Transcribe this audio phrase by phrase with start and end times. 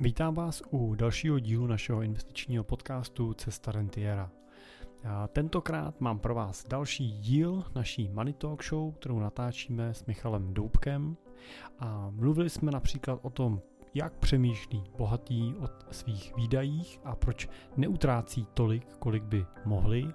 [0.00, 4.30] Vítám vás u dalšího dílu našeho investičního podcastu Cesta Rentiera.
[5.08, 10.54] A tentokrát mám pro vás další díl naší Money Talk Show, kterou natáčíme s Michalem
[10.54, 11.16] Doubkem.
[11.78, 13.60] A mluvili jsme například o tom,
[13.94, 20.08] jak přemýšlí bohatý o svých výdajích a proč neutrácí tolik, kolik by mohli.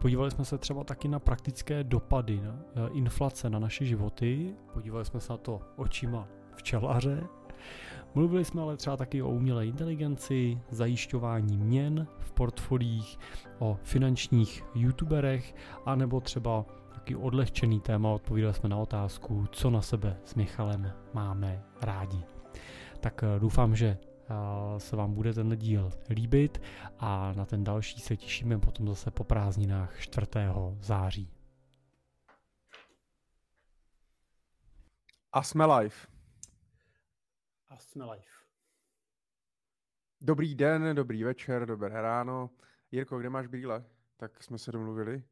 [0.00, 4.54] Podívali jsme se třeba taky na praktické dopady na eh, inflace na naše životy.
[4.72, 7.28] Podívali jsme se na to očima včelaře
[8.14, 13.18] Mluvili jsme ale třeba taky o umělé inteligenci, zajišťování měn v portfolích,
[13.58, 15.54] o finančních youtuberech,
[15.86, 16.64] anebo třeba
[16.94, 22.24] taky odlehčený téma, odpovídali jsme na otázku, co na sebe s Michalem máme rádi.
[23.00, 26.62] Tak eh, doufám, že eh, se vám bude ten díl líbit
[26.98, 30.26] a na ten další se těšíme potom zase po prázdninách 4.
[30.80, 31.30] září.
[35.32, 36.15] A jsme live.
[37.76, 38.24] A jsme live.
[40.20, 42.50] Dobrý den, dobrý večer, dobré ráno.
[42.90, 43.84] Jirko, kde máš brýle?
[44.16, 45.24] Tak jsme se domluvili.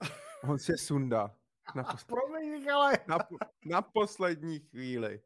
[0.48, 1.36] On se sundá.
[1.74, 2.04] Na, pos...
[2.04, 2.92] Promiň, ale...
[3.08, 3.18] na,
[3.64, 5.20] na poslední chvíli.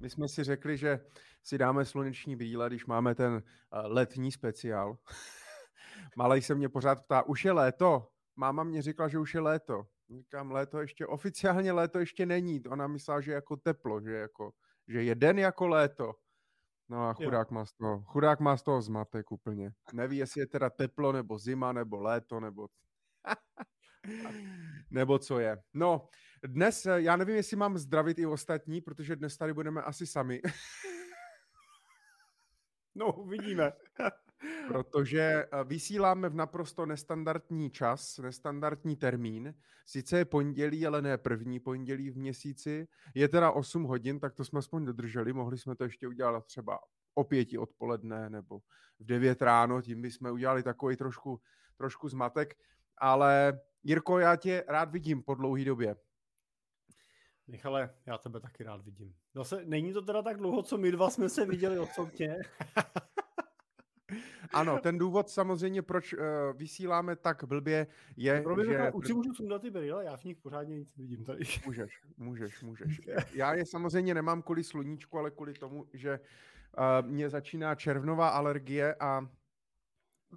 [0.00, 1.06] My jsme si řekli, že
[1.42, 3.40] si dáme sluneční brýle, když máme ten uh,
[3.84, 4.98] letní speciál.
[6.16, 8.08] Malej se mě pořád ptá, už je léto?
[8.36, 9.86] Máma mě říkala, že už je léto.
[10.10, 12.62] Říkám, léto ještě, oficiálně léto ještě není.
[12.66, 14.52] Ona myslela, že jako teplo, že, jako,
[14.90, 16.14] že je den jako léto.
[16.88, 17.54] No a chudák jo.
[17.54, 19.72] má, z toho, chudák má z toho zmatek úplně.
[19.92, 22.68] Neví, jestli je teda teplo, nebo zima, nebo léto, nebo...
[24.90, 25.62] nebo co je.
[25.74, 26.08] No,
[26.42, 30.40] dnes, já nevím, jestli mám zdravit i ostatní, protože dnes tady budeme asi sami.
[32.94, 33.72] no, uvidíme
[34.68, 39.54] protože eh, vysíláme v naprosto nestandardní čas, nestandardní termín.
[39.86, 42.88] Sice je pondělí, ale ne první pondělí v měsíci.
[43.14, 45.32] Je teda 8 hodin, tak to jsme aspoň dodrželi.
[45.32, 46.78] Mohli jsme to ještě udělat třeba
[47.14, 48.58] o pěti odpoledne nebo
[48.98, 51.40] v 9 ráno, tím bychom udělali takový trošku,
[51.76, 52.54] trošku zmatek.
[52.98, 55.96] Ale Jirko, já tě rád vidím po dlouhé době.
[57.46, 59.14] Michale, já tebe taky rád vidím.
[59.34, 62.36] Zase není to teda tak dlouho, co my dva jsme se viděli osobně.
[64.52, 66.20] Ano, ten důvod samozřejmě, proč uh,
[66.54, 68.92] vysíláme tak blbě, je, Pro že...
[68.92, 71.44] Už si můžu sundat ty brýle, já v nich pořádně nic vidím tady.
[71.66, 73.00] Můžeš, můžeš, můžeš.
[73.34, 78.94] Já je samozřejmě nemám kvůli sluníčku, ale kvůli tomu, že uh, mě začíná červnová alergie
[78.94, 79.28] a,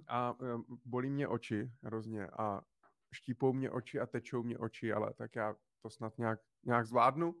[0.08, 2.60] a uh, bolí mě oči hrozně a
[3.12, 7.34] štípou mě oči a tečou mě oči, ale tak já to snad nějak, nějak zvládnu.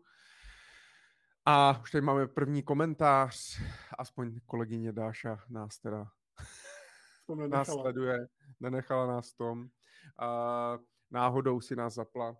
[1.46, 3.60] A už tady máme první komentář,
[3.98, 6.06] aspoň kolegyně Dáša nás teda
[7.48, 8.26] nás sleduje,
[8.60, 9.68] nenechala nás v tom.
[10.18, 10.78] A
[11.10, 12.36] náhodou si nás zapla.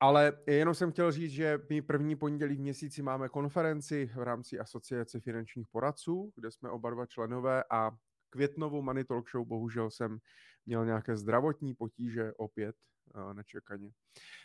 [0.00, 4.58] Ale jenom jsem chtěl říct, že my první pondělí v měsíci máme konferenci v rámci
[4.58, 7.90] Asociace finančních poradců, kde jsme oba dva členové a
[8.30, 10.18] květnovou Money Talk Show bohužel jsem
[10.66, 12.76] měl nějaké zdravotní potíže opět
[13.32, 13.90] nečekaně.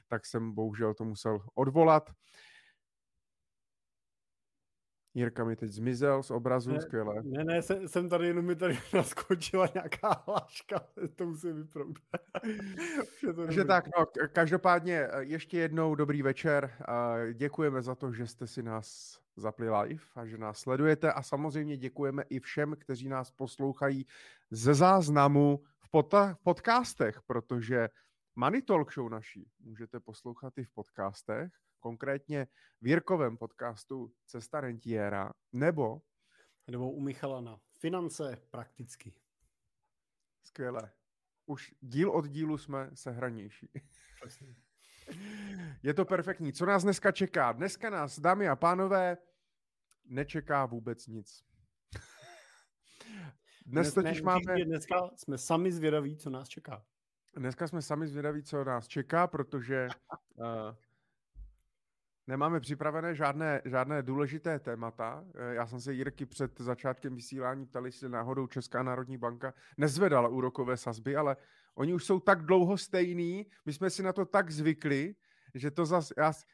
[0.08, 2.10] Tak jsem bohužel to musel odvolat.
[5.20, 7.16] Jirka mi teď zmizel z obrazu, ne, skvěle.
[7.24, 10.80] Ne, ne, jsem, jsem tady, jenom mi tady naskočila nějaká hláška,
[11.16, 12.00] to musím vyprout.
[13.36, 16.72] Takže tak, no, každopádně eh, ještě jednou dobrý večer.
[17.34, 21.78] Děkujeme za to, že jste si nás zapli live a že nás sledujete a samozřejmě
[21.78, 24.06] děkujeme i všem, kteří nás poslouchají
[24.52, 26.04] ze záznamu v,
[26.34, 27.90] v podcastech, protože
[28.36, 32.48] Money Talk Show naší můžete poslouchat i v podcastech konkrétně
[32.82, 36.02] v Jirkovém podcastu Cesta rentiera, nebo...
[36.68, 39.14] Nebo u Michala na finance prakticky.
[40.44, 40.92] Skvěle.
[41.46, 43.70] Už díl od dílu jsme sehranější.
[45.84, 46.54] Je to perfektní.
[46.54, 47.52] Co nás dneska čeká?
[47.52, 49.18] Dneska nás, dámy a pánové,
[50.06, 51.44] nečeká vůbec nic.
[53.66, 54.56] Dnes totiž máme...
[54.66, 56.86] Dneska jsme sami zvědaví, co nás čeká.
[57.36, 59.88] Dneska jsme sami zvědaví, co nás čeká, protože
[60.36, 60.46] uh,
[62.30, 65.26] Nemáme připravené žádné, žádné důležité témata.
[65.36, 70.28] Eh, já jsem se Jirky před začátkem vysílání ptali, jestli náhodou Česká národní banka nezvedala
[70.28, 71.38] úrokové sazby, ale
[71.76, 75.16] oni už jsou tak dlouho stejný, my jsme si na to tak zvykli,
[75.56, 76.12] že to zas,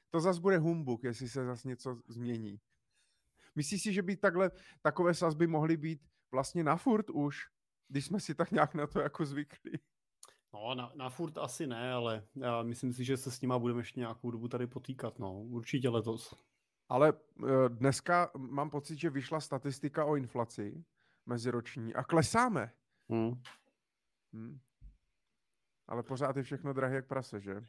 [0.10, 2.60] to zas bude humbuk, jestli se zas něco změní.
[3.56, 4.52] Myslíš si, že by takhle,
[4.82, 6.02] takové sazby mohly být
[6.32, 7.48] vlastně na furt už,
[7.88, 9.80] když jsme si tak nějak na to jako zvykli?
[10.56, 13.80] No, na, na furt asi ne, ale já myslím si, že se s nima budeme
[13.80, 16.36] ještě nějakou dobu tady potýkat, no, určitě letos.
[16.90, 20.86] Ale eh, dneska mám pocit, že vyšla statistika o inflaci
[21.26, 22.72] meziroční a klesáme.
[23.10, 23.42] Hmm.
[24.34, 24.60] Hmm.
[25.88, 27.62] Ale pořád je všechno drahé jak prase, že?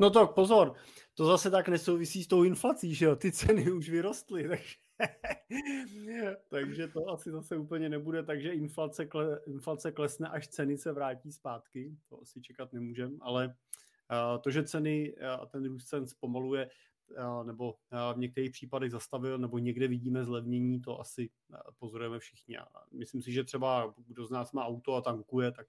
[0.00, 0.74] No tak pozor,
[1.14, 4.74] to zase tak nesouvisí s tou inflací, že jo, ty ceny už vyrostly, takže,
[6.50, 11.32] takže to asi zase úplně nebude, takže inflace, kle, inflace klesne, až ceny se vrátí
[11.32, 16.06] zpátky, to asi čekat nemůžem, ale uh, to, že ceny a uh, ten růst cen
[16.06, 16.70] zpomaluje,
[17.10, 17.74] uh, nebo
[18.14, 21.30] v některých případech zastavil, nebo někde vidíme zlevnění, to asi
[21.78, 22.58] pozorujeme všichni.
[22.58, 25.66] A myslím si, že třeba kdo z nás má auto a tankuje, tak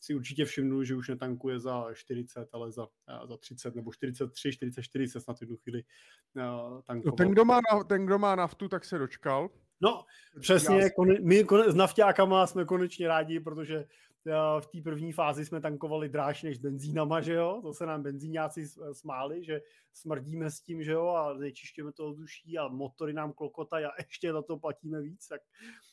[0.00, 2.88] si určitě všimnu, že už netankuje za 40, ale za,
[3.24, 5.82] za 30 nebo 43, 44 se snad v jednu chvíli
[6.36, 7.16] uh, tankoval.
[7.16, 9.50] Ten, kdo má, ten, kdo má naftu, tak se dočkal.
[9.80, 10.04] No,
[10.40, 13.84] přesně, kone, my kone, s nafťákama jsme konečně rádi, protože
[14.60, 18.68] v té první fázi jsme tankovali dráž než benzínama, že jo, to se nám benzíňáci
[18.92, 19.62] smáli, že
[19.92, 24.32] smrdíme s tím, že jo, a znečišťujeme to vzduší a motory nám klokotají a ještě
[24.32, 25.40] za to platíme víc, tak,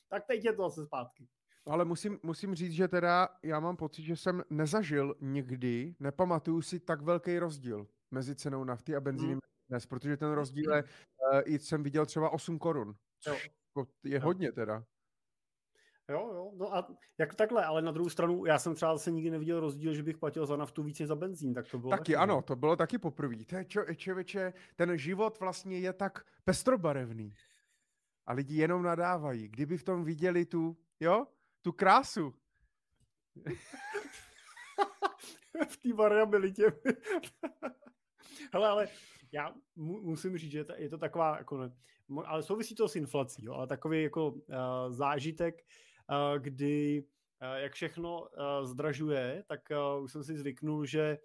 [0.10, 1.28] tak teď je to zase zpátky.
[1.68, 6.80] Ale musím, musím říct, že teda já mám pocit, že jsem nezažil nikdy, nepamatuju si
[6.80, 9.70] tak velký rozdíl mezi cenou nafty a benzínem hmm.
[9.70, 13.86] dnes, protože ten rozdíl je, uh, i jsem viděl třeba 8 korun, což jo.
[14.04, 14.84] je hodně teda.
[16.10, 19.30] Jo, jo, no a jak takhle, ale na druhou stranu, já jsem třeba zase nikdy
[19.30, 22.00] neviděl rozdíl, že bych platil za naftu víc než za benzín, tak to bylo taky.
[22.00, 23.46] Taky ano, to bylo taky poprvé.
[23.46, 27.34] To je čo, čověče, ten život vlastně je tak pestrobarevný.
[28.26, 29.48] A lidi jenom nadávají.
[29.48, 31.28] Kdyby v tom viděli tu, jo,
[31.66, 32.34] tu krásu.
[35.70, 36.64] v té variabilitě.
[38.54, 38.88] Hele, ale
[39.32, 41.72] já mu, musím říct, že je to taková, jako ne,
[42.26, 44.44] ale souvisí to s inflací, jo, ale takový jako uh,
[44.90, 45.66] zážitek,
[46.10, 47.06] uh, kdy
[47.42, 48.28] uh, jak všechno uh,
[48.66, 49.62] zdražuje, tak
[49.98, 51.18] uh, už jsem si zvyknul, že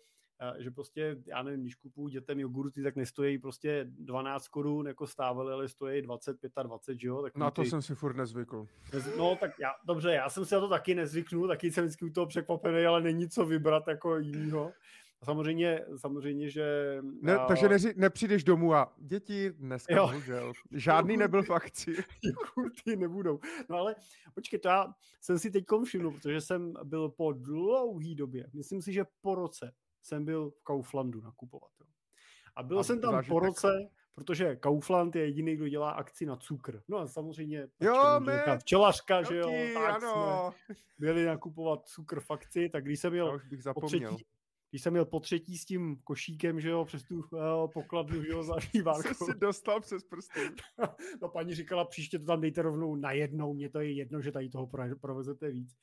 [0.59, 5.53] že prostě, já nevím, když kupuju dětem jogurty, tak nestojí prostě 12 korun, jako stávaly,
[5.53, 7.23] ale stojí 20, 25, že jo?
[7.23, 7.71] Tak na to ty...
[7.71, 8.67] jsem si furt nezvykl.
[9.19, 12.11] No tak já, dobře, já jsem si na to taky nezvyknul, taky jsem vždycky u
[12.11, 14.73] toho překvapený, ale není co vybrat jako jinýho.
[15.25, 16.99] Samozřejmě, samozřejmě, že...
[17.23, 17.47] Ne, a...
[17.47, 20.07] Takže neři, nepřijdeš domů a děti dneska jo.
[20.07, 20.53] bohužel.
[20.73, 21.95] Žádný nebyl v akci.
[22.23, 23.41] Jogurty nebudou.
[23.69, 23.95] No ale
[24.35, 28.93] počkej, to já jsem si teď všiml, protože jsem byl po dlouhý době, myslím si,
[28.93, 31.71] že po roce, jsem byl v Kauflandu nakupovat.
[31.81, 31.87] Jo.
[32.57, 36.37] A byl a jsem tam po roce, protože Kaufland je jediný, kdo dělá akci na
[36.37, 36.83] cukr.
[36.89, 40.53] No a samozřejmě jo, my, včelařka, že jo, tak ano.
[40.67, 44.15] jsme byli nakupovat cukr v akci, tak když jsem měl bych zapomněl.
[44.15, 44.27] Třetí,
[44.71, 48.29] když jsem měl po třetí s tím košíkem, že jo, přes tu uh, pokladnu, že
[48.29, 49.15] jo, za šívárkou.
[49.15, 50.41] Jsem si dostal přes prsty.
[51.23, 54.33] no paní říkala, příště to tam dejte rovnou na jednou, mně to je jedno, že
[54.33, 54.71] tady toho
[55.01, 55.77] provezete víc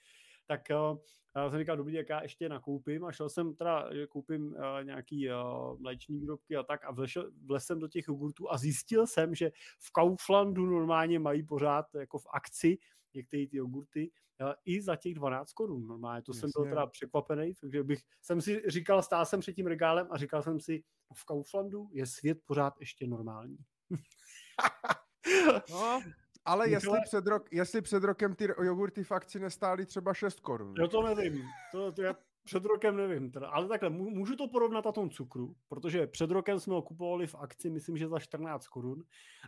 [0.48, 4.48] tak uh, jsem říkal, dobrý, jak já ještě nakoupím a šel jsem teda, že koupím
[4.48, 9.08] uh, nějaký uh, mléční výrobky a tak a vlešel, vlesem do těch jogurtů a zjistil
[9.08, 12.78] jsem, že v Kauflandu normálně mají pořád jako v akci
[13.14, 14.12] některé ty jogurty
[14.42, 15.88] uh, i za těch 12 korun.
[15.88, 16.42] Normálně to Jasně.
[16.42, 20.18] jsem byl teda překvapený, takže bych jsem si říkal, stál jsem před tím regálem a
[20.18, 20.84] říkal jsem si,
[21.14, 23.58] v Kauflandu je svět pořád ještě normální.
[25.72, 26.02] no,
[26.48, 30.74] ale jestli před, rok, jestli před rokem ty jogurty v akci nestály třeba 6 korun.
[30.80, 31.44] Já to nevím.
[31.72, 33.32] To, to já před rokem nevím.
[33.32, 33.48] Teda.
[33.48, 37.36] Ale takhle, můžu to porovnat na tom cukru, protože před rokem jsme ho kupovali v
[37.36, 39.04] akci, myslím, že za 14 korun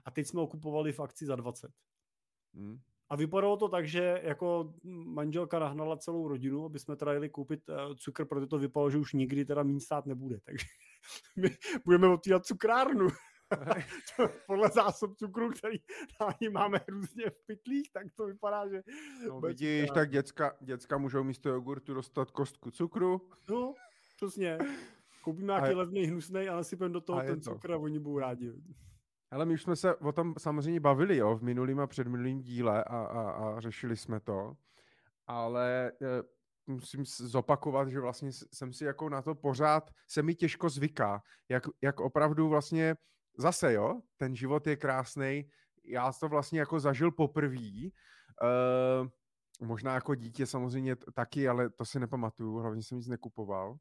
[0.06, 1.72] a teď jsme ho kupovali v akci za 20.
[2.54, 2.78] Hmm.
[3.10, 4.74] A vypadalo to tak, že jako
[5.06, 8.98] manželka nahnala celou rodinu, aby jsme teda jeli koupit uh, cukr, protože to vypadalo, že
[8.98, 10.40] už nikdy teda méně stát nebude.
[10.44, 10.66] Takže
[11.36, 11.50] my
[11.86, 13.08] budeme otvírat cukrárnu.
[14.48, 15.78] podle zásob cukru, který
[16.18, 18.84] tady máme různě v pytlích, tak to vypadá, že...
[19.28, 23.30] No, vidíš, tak děcka, děcka můžou místo jogurtu dostat kostku cukru.
[23.50, 23.74] No,
[24.16, 24.58] přesně.
[25.24, 28.54] Koupíme nějaký levný hnusný a nasypeme do toho ten cukr a oni budou rádi.
[29.32, 32.84] Ale my už jsme se o tom samozřejmě bavili, jo, v minulým a předminulým díle
[32.84, 34.58] a, a, a řešili jsme to,
[35.28, 35.94] ale e,
[36.68, 41.64] musím zopakovat, že vlastně jsem si jako na to pořád, se mi těžko zvyká, jak,
[41.82, 42.96] jak opravdu vlastně
[43.40, 45.50] zase jo, ten život je krásný.
[45.84, 47.90] Já to vlastně jako zažil poprvé.
[48.42, 49.08] Uh,
[49.62, 53.78] možná jako dítě samozřejmě taky, ale to si nepamatuju, hlavně jsem nic nekupoval.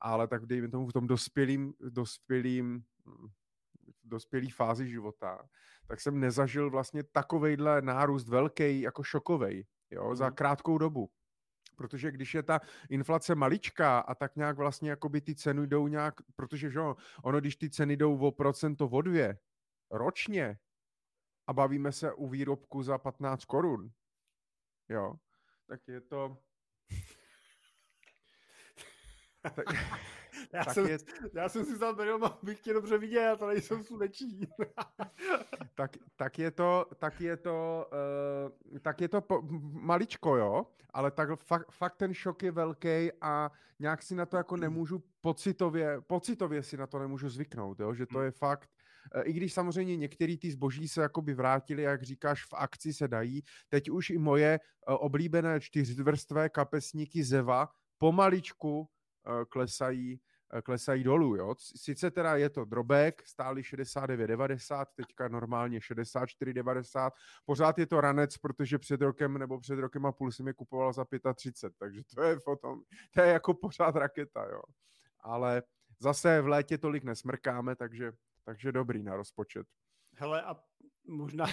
[0.00, 2.82] Ale tak dejme tomu v tom dospělým, dospělým
[4.04, 5.48] dospělý fázi života,
[5.86, 10.16] tak jsem nezažil vlastně takovejhle nárůst velký, jako šokovej, jo, mm.
[10.16, 10.34] za mhm.
[10.34, 11.10] krátkou dobu
[11.80, 16.14] protože když je ta inflace maličká a tak nějak vlastně jakoby ty ceny jdou nějak,
[16.36, 16.80] protože že
[17.22, 19.38] ono, když ty ceny jdou o procento o dvě
[19.90, 20.58] ročně
[21.46, 23.90] a bavíme se u výrobku za 15 korun,
[24.88, 25.14] jo,
[25.66, 26.36] tak je to...
[29.42, 29.66] tak,
[30.52, 30.98] já, tak jsem, je...
[31.32, 34.40] já jsem si vzal Benilma, abych tě dobře viděl, já to nejsem sluneční.
[35.74, 37.86] tak, tak je to, tak je to,
[38.72, 39.42] uh, tak je to po,
[39.72, 44.36] maličko, jo, ale tak fakt, fakt ten šok je velký a nějak si na to
[44.36, 48.70] jako nemůžu pocitově, pocitově si na to nemůžu zvyknout, jo, že to je fakt,
[49.14, 53.08] uh, i když samozřejmě některý ty zboží se jakoby vrátili, jak říkáš, v akci se
[53.08, 58.88] dají, teď už i moje uh, oblíbené čtyřvrstvé kapesníky Zeva pomaličku
[59.48, 60.29] klesají Eh,
[60.62, 61.36] klesají dolů.
[61.36, 61.54] Jo?
[61.58, 67.10] Sice teda je to drobek, stály 69,90, teďka normálně 64,90,
[67.44, 70.92] pořád je to ranec, protože před rokem nebo před rokem a půl jsem je kupoval
[70.92, 71.04] za
[71.34, 74.62] 35, takže to je potom, to je jako pořád raketa, jo.
[75.20, 75.62] Ale
[76.00, 78.12] zase v létě tolik nesmrkáme, takže,
[78.44, 79.66] takže dobrý na rozpočet.
[80.14, 80.56] Hele a
[81.06, 81.46] možná,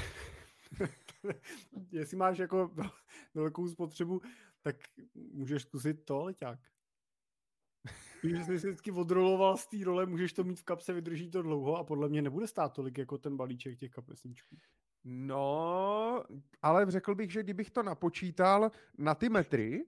[1.92, 2.72] jestli máš jako
[3.34, 4.22] velkou spotřebu,
[4.62, 4.76] tak
[5.16, 6.60] můžeš zkusit to leťák.
[8.22, 11.42] Když jsi si vždycky odroloval z té role, můžeš to mít v kapse, vydrží to
[11.42, 14.58] dlouho a podle mě nebude stát tolik jako ten balíček těch kapesníčků.
[15.04, 16.24] No,
[16.62, 19.86] ale řekl bych, že kdybych to napočítal na ty metry.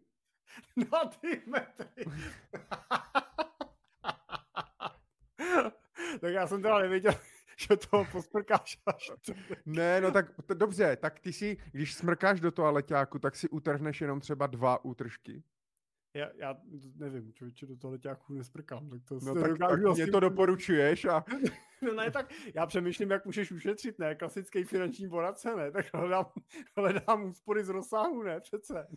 [0.91, 2.05] na ty metry.
[6.21, 7.13] tak já jsem teda nevěděl,
[7.57, 9.11] že to posprkáš až.
[9.65, 14.01] ne, no tak to, dobře, tak ty si, když smrkáš do toaleťáku, tak si utrhneš
[14.01, 15.43] jenom třeba dva útržky
[16.13, 16.57] já, já
[16.95, 18.89] nevím, člověče do toho letáku nesprkám.
[18.89, 21.25] Tak to no tak, tak mě to doporučuješ a...
[21.81, 24.15] no ne, tak já přemýšlím, jak můžeš ušetřit, ne?
[24.15, 25.71] Klasický finanční poradce, ne?
[25.71, 26.25] Tak hledám,
[26.77, 28.39] hledám úspory z rozsahu, ne?
[28.39, 28.87] Přece.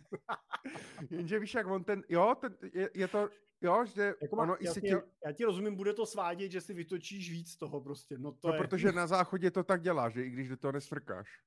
[1.09, 3.29] Jenže víš, jak on ten, jo, ten, je, je to,
[3.61, 4.93] jo, že jako ono i si ti...
[5.25, 8.17] Já ti rozumím, bude to svádět, že si vytočíš víc toho prostě.
[8.17, 8.59] No, to no je...
[8.59, 11.41] protože na záchodě to tak dělá, že i když do toho nesvrkáš.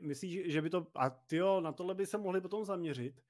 [0.00, 3.22] Myslíš, že by to, a ty jo, na tohle by se mohli potom zaměřit,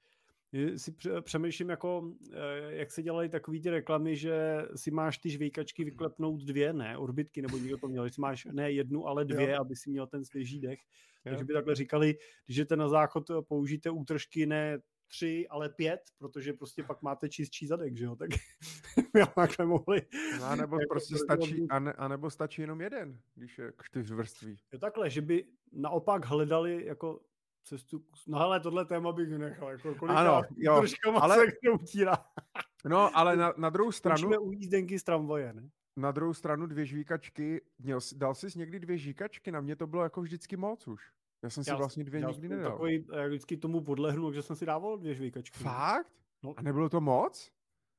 [0.75, 5.83] si přemýšlím, jako, eh, jak se dělají takové ty reklamy, že si máš ty žvejkačky
[5.83, 9.51] vyklepnout dvě, ne, orbitky, nebo někdo to měl, že si máš ne jednu, ale dvě,
[9.51, 9.61] jo.
[9.61, 10.79] aby si měl ten svěží dech.
[10.79, 11.31] Jo.
[11.31, 16.53] Takže by takhle říkali, když jdete na záchod, použijte útržky ne tři, ale pět, protože
[16.53, 18.29] prostě pak máte čistší zadek, že jo, tak
[19.13, 20.01] my takhle mohli.
[20.39, 24.57] No, a nebo prostě stačí, a, ne, a nebo stačí jenom jeden, když je čtyřvrství.
[24.73, 27.21] Je takhle, že by naopak hledali jako
[27.65, 28.03] cestu.
[28.27, 29.69] No ale tohle téma bych nechal.
[29.71, 30.83] Jako ano, jo,
[31.15, 31.37] ale...
[31.37, 32.25] se utírá.
[32.85, 34.19] no, ale na, na druhou stranu...
[34.19, 35.69] Učíme u jízdenky z tramvaje, ne?
[35.97, 40.03] Na druhou stranu dvě žvíkačky, měl, dal jsi někdy dvě žvíkačky, na mě to bylo
[40.03, 41.11] jako vždycky moc už.
[41.43, 42.71] Já jsem si já, vlastně dvě já nikdy nedal.
[42.71, 45.59] Takový, já vždycky tomu podlehnu, že jsem si dával dvě žvíkačky.
[45.59, 46.11] Fakt?
[46.43, 46.53] No.
[46.57, 47.51] A nebylo to moc?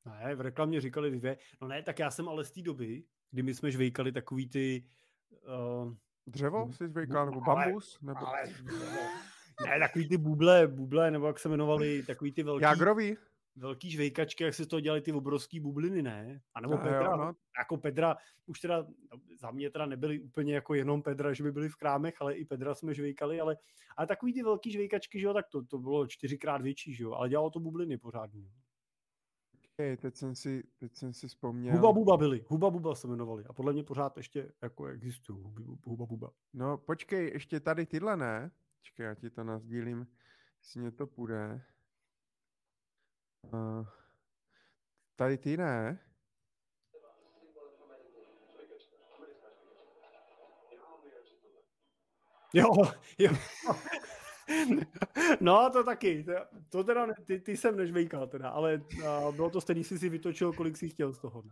[0.05, 1.39] Ne, v reklamě říkali dvě.
[1.61, 4.85] No ne, tak já jsem ale z té doby, kdy my jsme žvejkali takový ty...
[5.85, 5.95] Uh,
[6.27, 7.99] Dřevo jsi žvejkal, nebo bambus?
[8.03, 8.27] Nebo...
[8.27, 8.43] Ale,
[9.65, 12.63] ne, takový ty buble, buble, nebo jak se jmenovali, takový ty velký...
[12.63, 13.17] Jagrový?
[13.59, 16.41] Velký žvejkačky, jak se to dělali ty obrovský bubliny, ne?
[16.55, 17.35] A nebo Pedra, jo, no.
[17.59, 18.87] jako Pedra, už teda
[19.41, 22.45] za mě teda nebyly úplně jako jenom Pedra, že by byli v krámech, ale i
[22.45, 23.57] Pedra jsme žvejkali, ale,
[23.97, 27.13] ale takový ty velký žvejkačky, že jo, tak to, to bylo čtyřikrát větší, že jo,
[27.13, 28.51] ale dělalo to bubliny pořádně.
[29.73, 31.75] Okay, teď jsem si, teď jsem si vzpomněl.
[31.75, 35.39] Huba Buba byli, Huba Buba se jmenovali a podle mě pořád ještě jako existují
[35.85, 36.31] Huba Buba.
[36.55, 38.51] No počkej, ještě tady tyhle ne?
[38.87, 40.07] Počkej, já ti to nazdílím,
[40.59, 41.63] jestli mě to půjde.
[43.43, 43.87] Uh,
[45.17, 46.01] tady ty ne.
[52.55, 52.67] Jo,
[53.19, 53.33] jo.
[55.41, 56.27] No, to taky.
[56.69, 60.53] To teda, ty, ty jsem nežvejkal teda, ale uh, bylo to stejný, jsi si vytočil,
[60.53, 61.45] kolik jsi chtěl z toho.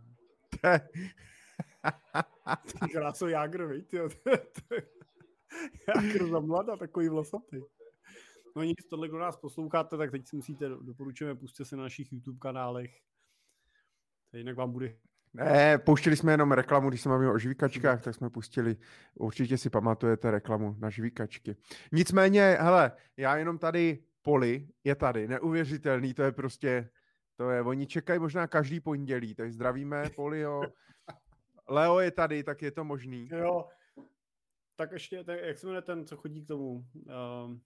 [0.63, 0.89] Ne?
[2.79, 3.95] ty krásou Jágr, viď?
[5.87, 7.61] Jágr za mladá, takový vlasatý.
[8.55, 12.13] No nic, tohle, kdo nás posloucháte, tak teď si musíte, doporučujeme, pustit se na našich
[12.13, 12.91] YouTube kanálech.
[14.31, 14.95] To jinak vám bude
[15.35, 18.77] ne, pouštili jsme jenom reklamu, když jsme mluvili o žvíkačkách, tak jsme pustili,
[19.15, 21.55] určitě si pamatujete reklamu na žvíkačky.
[21.91, 26.89] Nicméně, hele, já jenom tady, Poli je tady, neuvěřitelný, to je prostě,
[27.35, 30.61] to je, oni čekají možná každý pondělí, tak zdravíme Polio.
[31.69, 33.29] Leo je tady, tak je to možný.
[33.31, 33.65] Jo,
[34.75, 36.85] tak ještě, tak jak se jmenuje ten, co chodí k tomu,
[37.45, 37.61] um,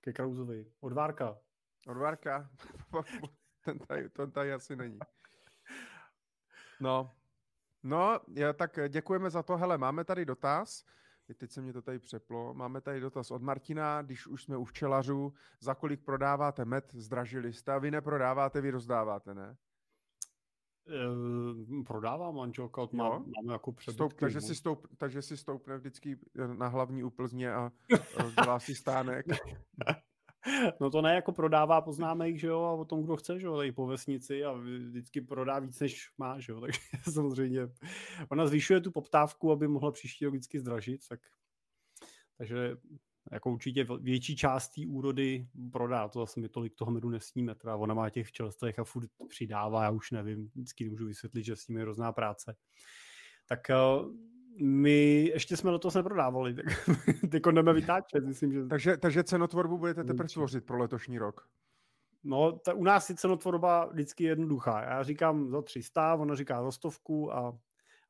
[0.00, 1.38] ke Krauzovi, Odvárka.
[1.86, 2.50] Odvárka?
[3.64, 4.98] ten tady, ten tady asi není.
[6.80, 7.14] No,
[7.82, 9.56] no, já, tak děkujeme za to.
[9.56, 10.84] Hele, máme tady dotaz.
[11.36, 12.54] Teď se mě to tady přeplo.
[12.54, 17.52] Máme tady dotaz od Martina, když už jsme u včelařů, za kolik prodáváte med, zdražili
[17.52, 19.56] jste a vy neprodáváte, vy rozdáváte, ne?
[20.88, 23.94] E, prodává manželka, má, máme jako přebytky.
[23.94, 26.18] Stoup, takže, si stoup, takže si stoupne vždycky
[26.56, 27.72] na hlavní úplzně a
[28.44, 29.26] dělá si stánek.
[30.80, 33.56] No to ne jako prodává poznámek, že jo, a o tom, kdo chce, že jo,
[33.56, 36.80] tady po vesnici a vždycky prodá víc, než má, že jo, takže
[37.12, 37.60] samozřejmě
[38.28, 41.20] ona zvyšuje tu poptávku, aby mohla příští rok vždycky zdražit, tak
[42.38, 42.76] takže
[43.32, 47.76] jako určitě větší část té úrody prodá, to zase mi tolik toho medu nesníme, teda
[47.76, 51.68] ona má těch včelstvech a furt přidává, já už nevím, vždycky nemůžu vysvětlit, že s
[51.68, 52.56] nimi je hrozná práce.
[53.48, 53.76] Tak eh,
[54.62, 56.66] my ještě jsme do toho neprodávali, tak
[57.30, 58.66] teď jdeme vytáčet, myslím, že...
[58.66, 61.48] Takže, takže cenotvorbu budete teprve tvořit pro letošní rok?
[62.24, 64.82] No, ta, u nás je cenotvorba vždycky jednoduchá.
[64.82, 67.58] Já říkám za 300, ona říká za stovku a,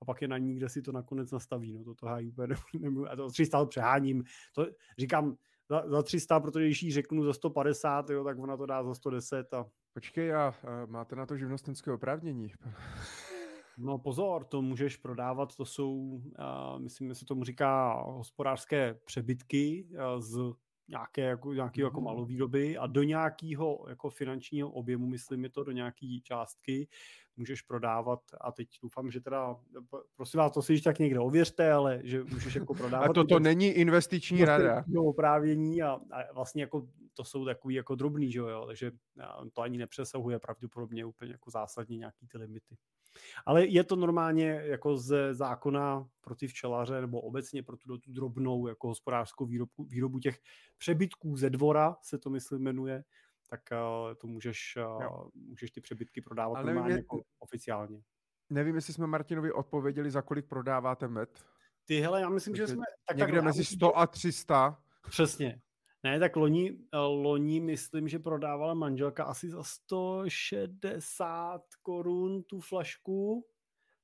[0.00, 1.72] a pak je na ní, kde si to nakonec nastaví.
[1.72, 4.24] No, to to hájí úplně nemůžu, a to 300 přeháním.
[4.54, 4.66] To
[4.98, 5.36] říkám
[5.70, 8.94] za, za 300, protože když jí řeknu za 150, jo, tak ona to dá za
[8.94, 9.54] 110.
[9.54, 9.66] A...
[9.92, 10.54] Počkej, a, a
[10.86, 12.48] máte na to živnostenské oprávnění?
[13.80, 19.88] No pozor, to můžeš prodávat, to jsou, uh, myslím, že se tomu říká hospodářské přebytky
[19.90, 20.54] uh, z
[20.88, 22.04] nějaké jako, nějaký jako mhm.
[22.04, 26.88] malovýroby a do nějakého jako finančního objemu, myslím je to, do nějaké částky,
[27.38, 29.56] můžeš prodávat a teď doufám, že teda,
[30.16, 33.10] prosím vás, to si tak někde ověřte, ale že můžeš jako prodávat.
[33.10, 34.84] A toto to není investiční rada.
[34.98, 38.92] Oprávění a, a, vlastně jako to jsou takový jako drobný, že jo, takže
[39.52, 42.76] to ani nepřesahuje pravděpodobně úplně jako zásadně nějaký ty limity.
[43.46, 48.12] Ale je to normálně jako ze zákona pro ty včelaře nebo obecně pro tu, tu
[48.12, 50.40] drobnou jako hospodářskou výrobu, výrobu těch
[50.78, 53.04] přebytků ze dvora, se to myslím jmenuje,
[53.48, 58.02] tak uh, to můžeš, uh, můžeš ty přebytky prodávat Ale normálně nevím, jako oficiálně.
[58.50, 61.44] Nevím, jestli jsme Martinovi odpověděli, za kolik prodáváte med.
[61.84, 62.84] Ty hele, já myslím, Takže že jsme...
[63.06, 64.82] Tak někde mezi 100 a 300.
[65.08, 65.60] Přesně.
[66.02, 73.46] Ne, tak loni, eh, loni myslím, že prodávala manželka asi za 160 korun tu flašku,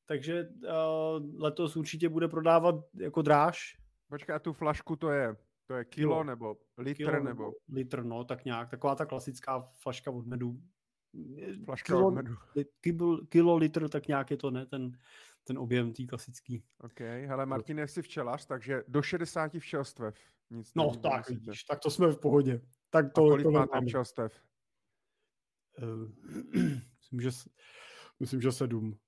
[0.06, 3.78] takže uh, letos určitě bude prodávat jako dráž.
[4.08, 6.24] Počkej, a tu flašku to je, to je kilo, kilo.
[6.24, 7.52] nebo litr kilo, nebo?
[7.68, 10.60] Litr, no, tak nějak, taková ta klasická flaška od medu.
[11.64, 12.34] Flaška kilo, od medu.
[12.80, 14.98] Kilo, kilo, litr, tak nějak je to, ne, ten,
[15.44, 16.64] ten objem tý klasický.
[16.80, 20.14] OK, hele, Martin, jsi včelař, takže do 60 včelstev
[20.50, 22.60] nic no nevím, tak vidíš, tak to jsme v pohodě.
[22.90, 24.42] Tak to, A kolik to máte včelstev?
[25.82, 26.10] Uh,
[26.98, 27.30] myslím, že,
[28.20, 28.98] myslím, že sedm.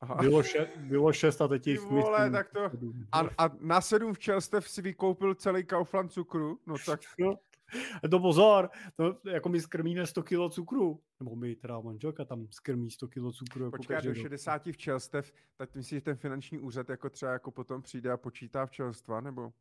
[0.00, 0.14] Aha.
[0.14, 2.70] Bylo, še, bylo šest a teď jich vole, tak to...
[3.12, 6.58] A, a na sedm včelstev si vykoupil celý Kaufland cukru?
[6.66, 7.00] No tak...
[8.02, 12.46] No, to pozor, to, jako my skrmíme 100 kg cukru, nebo my, teda manželka tam
[12.50, 13.64] skrmí 100 kg cukru.
[13.64, 17.82] Jako Počkej, do 60 včelstev, tak myslíš, že ten finanční úřad jako třeba jako potom
[17.82, 19.52] přijde a počítá včelstva, nebo?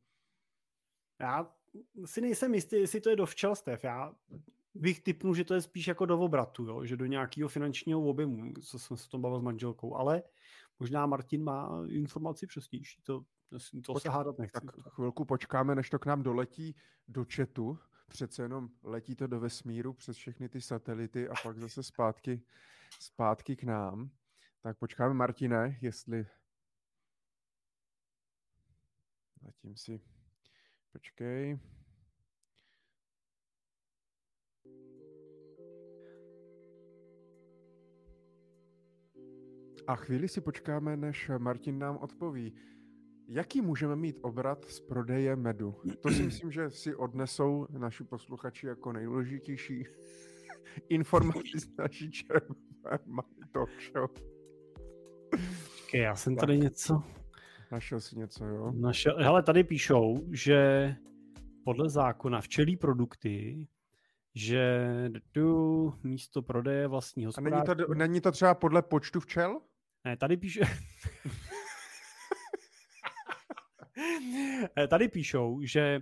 [1.19, 1.51] Já
[2.05, 3.83] si nejsem jistý, jestli to je do včelstev.
[3.83, 4.13] Já
[4.75, 6.85] bych typnul, že to je spíš jako do obratu, jo?
[6.85, 10.23] že do nějakého finančního objemu, co jsem se tom bavil s manželkou, ale
[10.79, 13.25] možná Martin má informaci přesnější, to,
[13.85, 14.65] to se hádat nechci.
[14.65, 16.75] Tak chvilku počkáme, než to k nám doletí
[17.07, 21.83] do chatu, přece jenom letí to do vesmíru přes všechny ty satelity a pak zase
[21.83, 22.41] zpátky,
[22.99, 24.09] zpátky k nám.
[24.61, 26.25] Tak počkáme, Martine, jestli
[29.41, 30.01] zatím si
[30.93, 31.59] Počkej.
[39.87, 42.53] A chvíli si počkáme, než Martin nám odpoví.
[43.27, 45.75] Jaký můžeme mít obrat z prodeje medu?
[45.99, 49.83] To si myslím, že si odnesou naši posluchači jako nejdůležitější
[50.89, 54.09] informaci z naší červené talk show.
[55.93, 57.03] já jsem tady něco
[57.73, 58.71] Našel si něco, jo?
[58.71, 60.95] Našel, hele, tady píšou, že
[61.63, 63.67] podle zákona včelí produkty,
[64.35, 64.85] že
[65.31, 69.61] tu místo prodeje vlastního A není to, není to třeba podle počtu včel?
[70.05, 70.61] Ne, tady píše...
[74.87, 76.01] tady píšou, že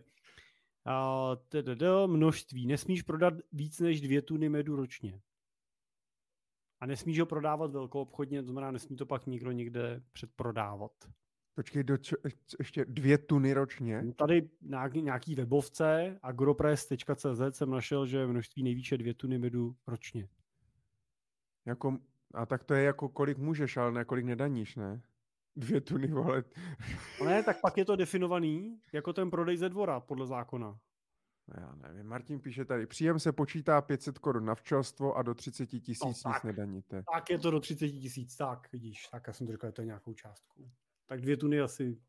[2.07, 5.21] množství nesmíš prodat víc než dvě tuny medu ročně.
[6.79, 10.91] A nesmíš ho prodávat velkou obchodně, to znamená, nesmí to pak nikdo někde předprodávat.
[11.55, 12.15] Počkej, do čo,
[12.59, 14.01] ještě dvě tuny ročně?
[14.01, 20.29] No, tady nějaký, nějaký webovce agropress.cz jsem našel, že množství nejvíce dvě tuny medu ročně.
[21.65, 21.97] Jako,
[22.33, 25.01] a tak to je jako kolik můžeš, ale ne kolik nedaníš, ne?
[25.55, 26.43] Dvě tuny, vole.
[27.19, 30.79] No ne, tak pak je to definovaný jako ten prodej ze dvora, podle zákona.
[31.57, 35.65] Já nevím, Martin píše tady, příjem se počítá 500 korun na včelstvo a do 30
[35.65, 37.03] tisíc no, nic nedaníte.
[37.13, 39.85] Tak je to do 30 tisíc, tak vidíš, tak já jsem to říkal, to je
[39.85, 40.71] nějakou částku
[41.11, 42.01] tak dvě tuny asi.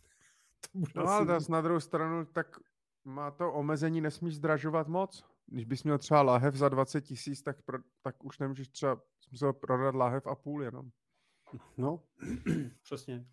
[0.72, 1.52] to bude no ale asi...
[1.52, 2.60] na druhou stranu, tak
[3.04, 5.24] má to omezení, nesmíš zdražovat moc.
[5.50, 9.52] Když bys měl třeba láhev za 20 tisíc, tak, pro, tak už nemůžeš třeba musel
[9.52, 10.90] prodat láhev a půl jenom.
[11.76, 12.02] No,
[12.82, 13.26] přesně.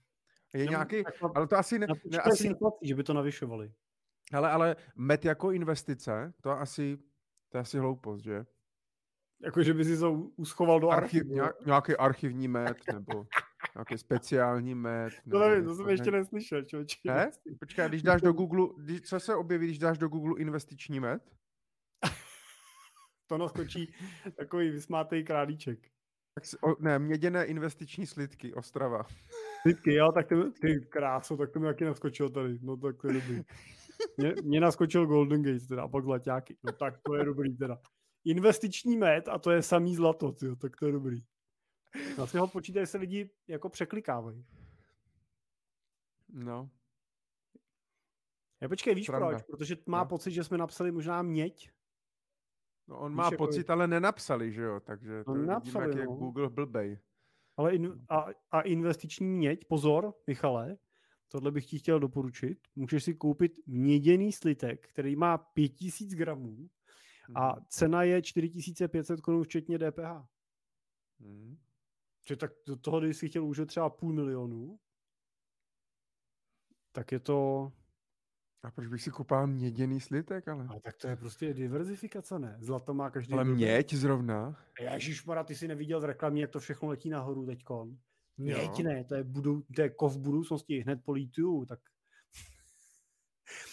[0.53, 1.03] Je no, nějaký,
[1.35, 2.47] ale to asi ne, ne asi...
[2.47, 3.73] Inflací, že by to navyšovali.
[4.33, 6.97] Ale, ale met jako investice, to asi,
[7.49, 8.45] to je asi hloupost, že?
[9.43, 11.35] Jako, že by si to uschoval do Archiv, archivu.
[11.35, 13.25] nějak, nějaký archivní met, nebo
[13.75, 15.13] nějaký speciální met.
[15.13, 16.17] To nebo nevím, to jsem ještě ne?
[16.17, 16.99] neslyšel, člověče.
[17.05, 17.31] Ne?
[17.59, 21.37] Počkej, když dáš do Google, když, co se objeví, když dáš do Google investiční met?
[23.27, 23.93] To naskočí
[24.37, 25.79] takový vysmátej králíček.
[26.33, 29.03] Tak o, ne, měděné investiční slidky, Ostrava.
[29.65, 32.59] Vždycky, jo, tak ty, ty kráso, tak to mi taky naskočil tady.
[32.61, 33.41] No tak to je dobrý.
[34.17, 36.57] Mě, mě naskočil Golden Gate, teda, a pak zlaťáky.
[36.63, 37.77] No tak to je dobrý teda.
[38.25, 41.23] Investiční met a to je samý zlato, tyjo, tak to je dobrý.
[42.17, 44.45] Na si ho počítají se lidi jako překlikávají.
[46.29, 46.69] No.
[48.61, 49.27] Já počkej, víš Sranda.
[49.29, 49.43] proč?
[49.43, 50.09] Protože má No.
[50.09, 51.69] pocit, že jsme napsali možná měď.
[52.87, 55.95] No on Víš, má jako- pocit, ale nenapsali, že jo, takže to No, vidíme, jak
[55.95, 56.15] je no.
[56.15, 56.99] Google blbej.
[57.57, 60.77] Ale in, a, a investiční měď, pozor, Michale,
[61.27, 62.59] tohle bych ti chtěl doporučit.
[62.75, 66.69] Můžeš si koupit měděný slitek, který má 5000 gramů
[67.35, 67.65] a Mhm.
[67.69, 70.27] cena je 4500 korun včetně DPH.
[71.19, 71.57] Mhm.
[72.27, 74.79] Že tak do toho, když si chtěl už třeba půl milionu,
[76.91, 77.71] tak je to,
[78.67, 80.65] A proč bych si kupoval měděný slitek, ale?
[80.69, 82.57] ale tak to je prostě diverzifikace, ne?
[82.61, 83.33] Zlato má každý.
[83.33, 84.57] Ale měď zrovna.
[84.81, 87.97] Ježišmara, ty jsi neviděl v reklamě, jak to všechno letí nahoru teďkon.
[88.37, 88.85] Měď Jo.
[88.85, 91.79] ne, to je, budou, to je kov budoucnosti, hned po lítiu, tak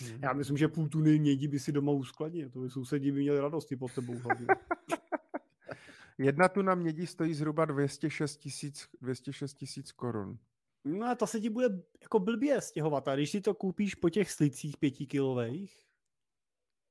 [0.02, 0.18] Mhm.
[0.22, 3.40] já myslím, že půl tuny mědi by si doma uskladnil, to by sousedí by měli
[3.40, 4.14] radosti pod tebou.
[6.18, 10.38] Jedna tuna mědi stojí zhruba 206 tisíc 206 tisíc korun.
[10.84, 11.68] No a to se ti bude
[12.02, 13.08] jako blbě stěhovat.
[13.08, 15.86] A když si to koupíš po těch slicích pětikilových,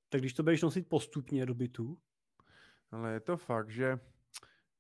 [0.10, 2.02] tak když to budeš nosit postupně do bytu,
[2.92, 4.00] Ale je to fakt, že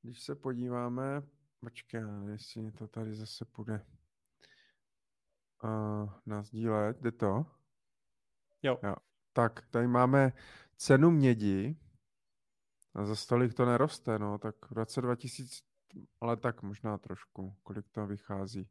[0.02, 1.24] když se podíváme,
[1.60, 3.86] počkej, jestli to tady zase půjde
[5.64, 7.46] uh, na sdílet, jde to?
[8.64, 8.80] Jo.
[8.84, 8.96] jo.
[9.34, 10.34] Tak, tady máme
[10.78, 11.78] cenu mědi
[12.94, 15.64] a za stolik to neroste, no, tak v roce 2000,
[16.22, 18.70] ale tak možná trošku, kolik to vychází.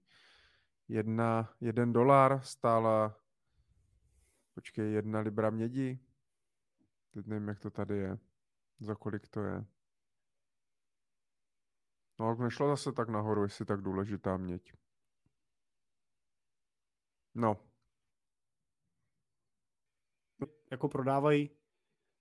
[0.88, 3.20] Jedna, jeden dolar stála,
[4.54, 5.98] počkej, jedna libra mědi,
[7.10, 8.18] teď nevím, jak to tady je,
[8.80, 9.64] za kolik to je.
[12.20, 14.72] No, jak nešlo zase tak nahoru, jestli tak důležitá měď.
[17.34, 17.72] No,
[20.70, 21.50] jako prodávají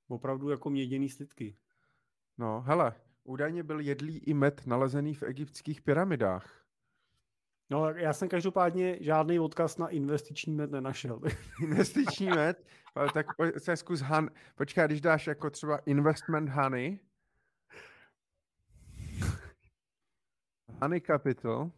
[0.08, 1.58] opravdu jako měděný slitky.
[2.38, 6.61] no, hele, údajně byl jedlý i med nalezený v egyptských pyramidách.
[7.72, 11.22] No, já jsem každopádně žádný odkaz na investiční med nenašel.
[11.64, 13.26] Investiční med, ale tak
[13.58, 17.00] se zkus han, počkej, když dáš jako třeba investment honey,
[20.82, 21.72] honey capital,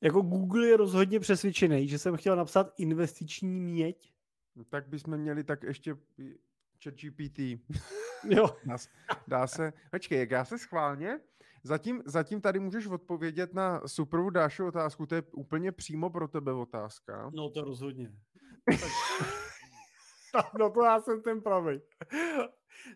[0.00, 4.12] jako Google je rozhodně přesvědčený, že jsem chtěl napsat investiční měď.
[4.56, 5.96] no tak bychom měli tak ještě
[6.82, 7.38] ChatGPT.
[8.28, 8.56] Jo,
[9.26, 11.20] dá se, počkej, jak já se schválně,
[11.64, 16.52] zatím, zatím tady můžeš odpovědět na superovou Dášu otázku, to je úplně přímo pro tebe
[16.52, 17.30] otázka.
[17.34, 18.12] no to rozhodně.
[20.32, 21.80] Tak- no to já jsem ten pravý.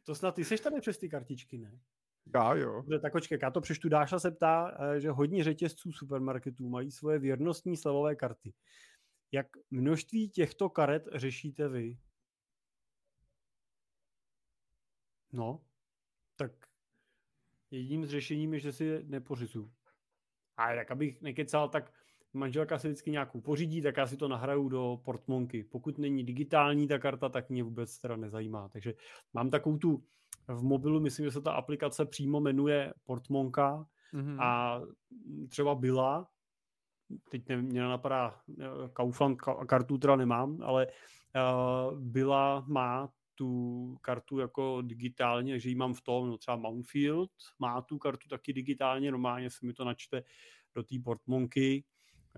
[0.05, 1.81] To snad ty seš tady přes ty kartičky, ne?
[2.35, 2.73] Já jo.
[2.73, 3.89] Dobře, tak počkej, já to přečtu.
[3.89, 8.55] Dáša se ptá, eh, že hodně řetězců supermarketů mají svoje věrnostní slevové karty.
[9.33, 11.99] Jak množství těchto karet řešíte vy?
[15.33, 15.65] No,
[16.37, 16.53] tak
[17.71, 19.71] jedním z řešením je, že si je nepořizu.
[20.57, 21.93] A tak abych nekecal, tak
[22.33, 25.65] manželka si vždycky nějakou pořídí, tak já si to nahraju do portmonky.
[25.65, 28.69] Pokud není digitální ta karta, tak mě vůbec teda nezajímá.
[28.69, 28.95] Takže
[29.33, 30.03] mám takovou tu
[30.49, 34.41] v mobilu, myslím, že se ta aplikace přímo jmenuje portmonka Mhm.
[34.41, 34.81] a
[35.49, 36.29] třeba byla,
[37.31, 43.97] teď nevím, mě napadá eh, Kaufland ka- kartu teda nemám, ale uh, byla má tu
[44.01, 48.53] kartu jako digitálně, takže ji mám v tom, no třeba Mountfield má tu kartu taky
[48.53, 50.25] digitálně, normálně se mi to načte
[50.75, 51.85] do té portmonky,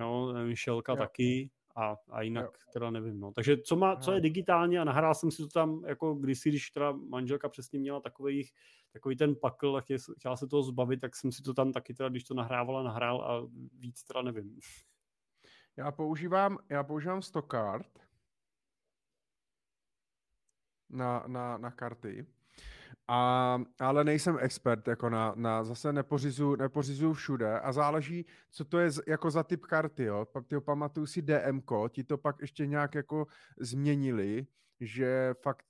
[0.01, 0.97] jo, Šelka Jo.
[0.97, 2.71] taky a, a jinak jo.
[2.73, 3.33] teda nevím, no.
[3.33, 6.71] Takže co, má, co je digitálně a nahrál jsem si to tam jako kdysi, když
[6.71, 8.49] teda manželka přesně měla takový,
[8.93, 9.81] takový ten pakl a
[10.19, 13.23] chtěla, se toho zbavit, tak jsem si to tam taky teda, když to nahrávala, nahrál
[13.23, 14.59] a víc teda nevím.
[15.77, 18.10] Já používám, já používám Stockcard
[20.91, 22.27] na, na, na karty.
[23.09, 28.79] A, ale nejsem expert, jako na, na zase nepořizu, nepořizu všude a záleží, co to
[28.79, 30.27] je z, jako za typ karty, jo.
[30.33, 33.27] Pak ty pamatuju si DMko, ti to pak ještě nějak jako
[33.61, 34.47] změnili,
[34.81, 35.67] že fakt,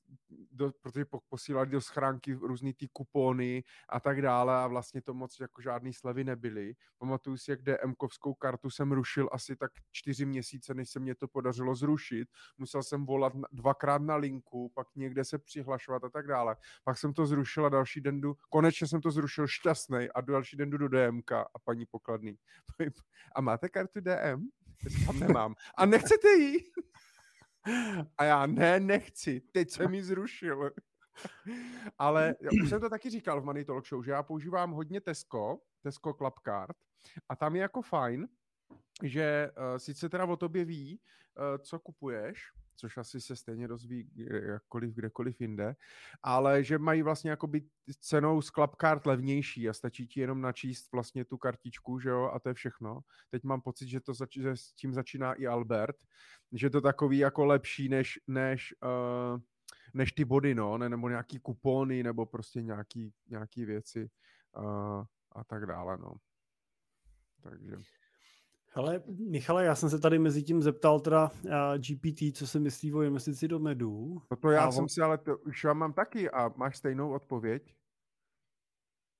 [0.53, 5.40] do, protože posílali do schránky různý ty kupony a tak dále a vlastně to moc
[5.40, 6.75] jako žádný slevy nebyly.
[6.99, 11.29] Pamatuju si, jak DMkovskou kartu jsem rušil asi tak čtyři měsíce, než se mě to
[11.29, 12.29] podařilo zrušit.
[12.59, 16.57] Musel jsem volat dvakrát na linku, pak někde se přihlašovat a tak dále.
[16.85, 20.57] Pak jsem to zrušil a další den jdu, konečně jsem to zrušil šťastný a další
[20.57, 22.38] den jdu do DMK a paní pokladný.
[23.35, 24.49] A máte kartu DM?
[25.07, 25.55] Tam nemám.
[25.77, 26.59] A nechcete ji?
[28.18, 30.70] A já ne, nechci, teď jsem mi zrušil.
[31.99, 35.61] Ale už jsem to taky říkal v Money Talk Show, že já používám hodně Tesco,
[35.83, 36.77] Tesco Club Card
[37.29, 38.29] a tam je jako fajn,
[39.03, 44.11] že uh, sice teda o tobě ví, uh, co kupuješ, což asi se stejně dozví
[44.49, 45.77] jakkoliv, kdekoliv jinde,
[46.23, 47.62] ale že mají vlastně jakoby
[48.01, 52.38] cenou z Clubcard levnější a stačí ti jenom načíst vlastně tu kartičku, že jo, a
[52.38, 53.01] to je všechno.
[53.31, 55.97] Teď mám pocit, že to zač- že s tím začíná i Albert,
[56.53, 59.40] že to takový jako lepší než, než uh,
[59.95, 64.11] než ty body, no, ne, nebo nějaký kupony, nebo prostě nějaký, nějaký věci
[64.57, 66.14] uh, a tak dále, no.
[67.43, 67.77] Takže...
[68.73, 72.95] Hele, Michale, já jsem se tady mezi tím zeptal teda uh, GPT, co se myslí
[72.95, 74.23] o investici do medu.
[74.31, 74.89] No to já a jsem on...
[74.89, 77.75] si, ale to už já mám taky a máš stejnou odpověď?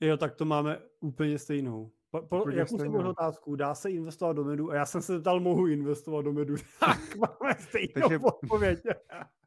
[0.01, 1.93] Jo, tak to máme úplně stejnou.
[2.11, 2.99] Po, po, úplně jakou stejnou.
[2.99, 3.57] jsem otázku?
[3.57, 4.71] Dá se investovat do medu?
[4.71, 6.55] A já jsem se zeptal, mohu investovat do medu.
[6.81, 8.19] tak máme stejnou Takže...
[8.19, 8.83] odpověď.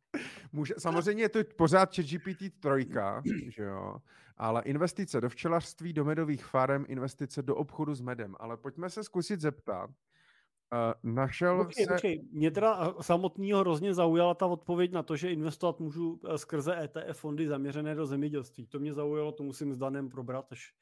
[0.54, 3.98] Může, samozřejmě je to pořád ChatGPT trojka, že jo,
[4.38, 8.36] ale investice do včelařství, do medových farem, investice do obchodu s medem.
[8.40, 9.90] Ale pojďme se zkusit zeptat.
[9.90, 11.94] Uh, našel počkej, se...
[11.94, 12.28] Počkej.
[12.32, 17.20] Mě teda samotného hrozně zaujala ta odpověď na to, že investovat můžu eh, skrze ETF
[17.20, 18.68] fondy zaměřené do zemědělství.
[18.68, 20.74] To mě zaujalo, to musím s Danem probrat, až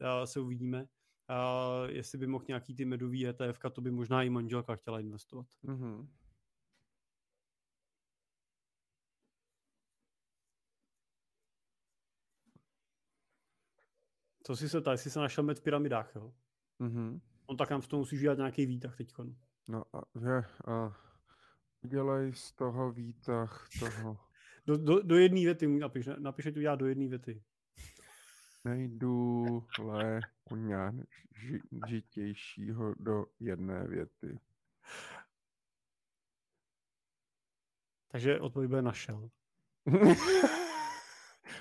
[0.00, 0.86] uh, se uvidíme.
[1.30, 5.46] Uh, jestli by mohl nějaký ty medový ETF, to by možná i manželka chtěla investovat.
[5.64, 6.06] Mm-hmm.
[14.46, 16.32] Co si se tady, jestli se našel med v pyramidách, jo?
[16.80, 17.20] Mm-hmm.
[17.46, 19.12] On tak nám v tom musí dělat nějaký výtah teď.
[19.68, 20.96] No a, že, a
[21.84, 24.18] udělej z toho výtah toho.
[24.66, 27.42] do, do, do jedné věty napiš, napiš, to udělat do jedné věty.
[28.64, 29.44] Nejdu
[29.78, 30.20] le
[31.34, 34.40] ži, žitějšího do jedné věty.
[38.08, 39.30] Takže odpověď bude našel.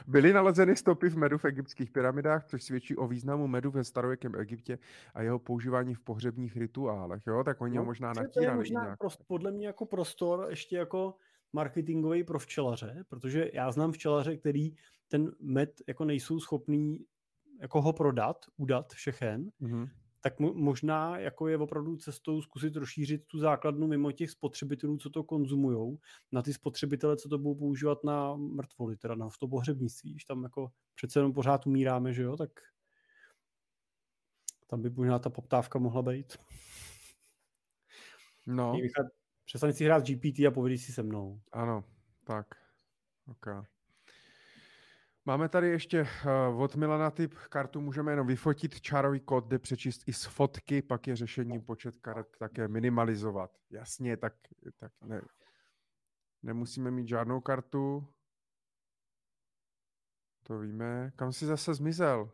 [0.08, 4.36] Byly nalezeny stopy v medu v egyptských pyramidách, což svědčí o významu medu ve starověkém
[4.36, 4.80] Egyptě
[5.14, 7.22] a jeho používání v pohřebních rituálech.
[7.28, 7.44] Jo?
[7.44, 8.32] Tak oni no, ho možná natírali.
[8.34, 9.00] To je možná nějak.
[9.00, 11.16] Prost, podle mě jako prostor ještě jako
[11.54, 14.72] marketingový pro včelaře, protože já znám včelaře, který
[15.08, 17.06] ten med jako nejsou schopný
[17.62, 19.90] jako ho prodat, udat všechen, mm-hmm
[20.26, 25.24] tak možná jako je opravdu cestou zkusit rozšířit tu základnu mimo těch spotřebitelů, co to
[25.24, 25.98] konzumují,
[26.32, 30.44] na ty spotřebitele, co to budou používat na mrtvoly, teda na to pohřebnictví, když tam
[30.44, 32.50] jako přece jenom pořád umíráme, že jo, tak
[34.68, 36.38] tam by možná ta poptávka mohla být.
[38.48, 38.78] No.
[39.46, 41.42] Přestaň si hrát GPT a povedeš si se mnou.
[41.52, 41.84] Ano,
[42.24, 42.48] tak.
[43.28, 43.75] Okay.
[45.28, 50.08] Máme tady ještě uh, od Milana typ kartu, můžeme jenom vyfotit, čárový kód jde přečíst
[50.08, 53.52] i z fotky, pak je řešení počet karet také minimalizovat.
[53.70, 54.34] Jasně, tak,
[54.78, 55.22] tak ne,
[56.44, 58.08] nemusíme mít žádnou kartu.
[60.44, 61.12] To víme.
[61.16, 62.32] Kam jsi zase zmizel?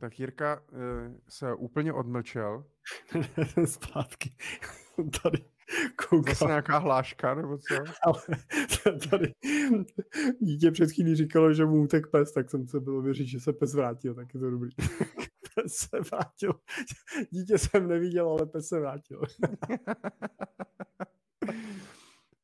[0.00, 0.78] Tak Jirka uh,
[1.28, 2.70] se úplně odmlčel.
[3.64, 4.36] Zpátky.
[5.22, 5.50] Tady
[6.08, 6.34] koukám.
[6.34, 7.74] Zase nějaká hláška, nebo co?
[8.04, 8.22] Ale
[9.10, 9.32] tady
[10.40, 13.52] dítě před chvílí říkalo, že mu utek pes, tak jsem se bylo věřit, že se
[13.52, 14.70] pes vrátil, tak je to dobrý.
[15.54, 16.60] pes se vrátil.
[17.30, 19.22] Dítě jsem neviděl, ale pes se vrátil.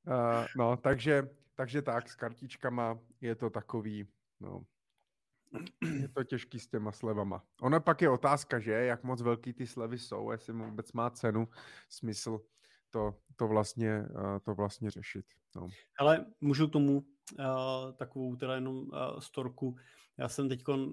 [0.06, 4.06] uh, no, takže, takže tak, s kartičkama je to takový,
[4.40, 4.64] no,
[6.00, 7.44] je to těžký s těma slevama.
[7.60, 11.48] Ona pak je otázka, že jak moc velký ty slevy jsou, jestli vůbec má cenu,
[11.88, 12.40] smysl
[12.96, 15.26] to, to, vlastně, eh, to vlastně řešit.
[15.56, 15.68] No.
[15.98, 19.76] Ale můžu k tomu uh, takovou teda jenom uh, storku.
[20.18, 20.86] Já jsem teď uh,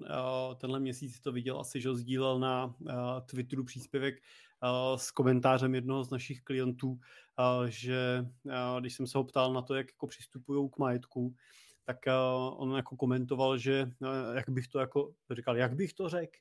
[0.56, 2.90] tenhle měsíc to viděl, asi že ho sdílel na uh,
[3.26, 9.18] Twitteru příspěvek uh, s komentářem jednoho z našich klientů, uh, že uh, když jsem se
[9.18, 11.34] ho ptal na to, jak jako přistupují k majetku,
[11.84, 16.08] tak uh, on jako komentoval, že uh, jak bych to jako, říkal, jak bych to
[16.08, 16.38] řekl,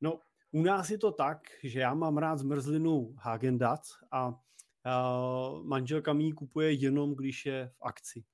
[0.00, 0.20] no
[0.52, 3.58] u nás je to tak, že já mám rád zmrzlinu Hagen
[4.10, 4.40] a
[5.62, 8.24] manželka mi kupuje jenom, když je v akci.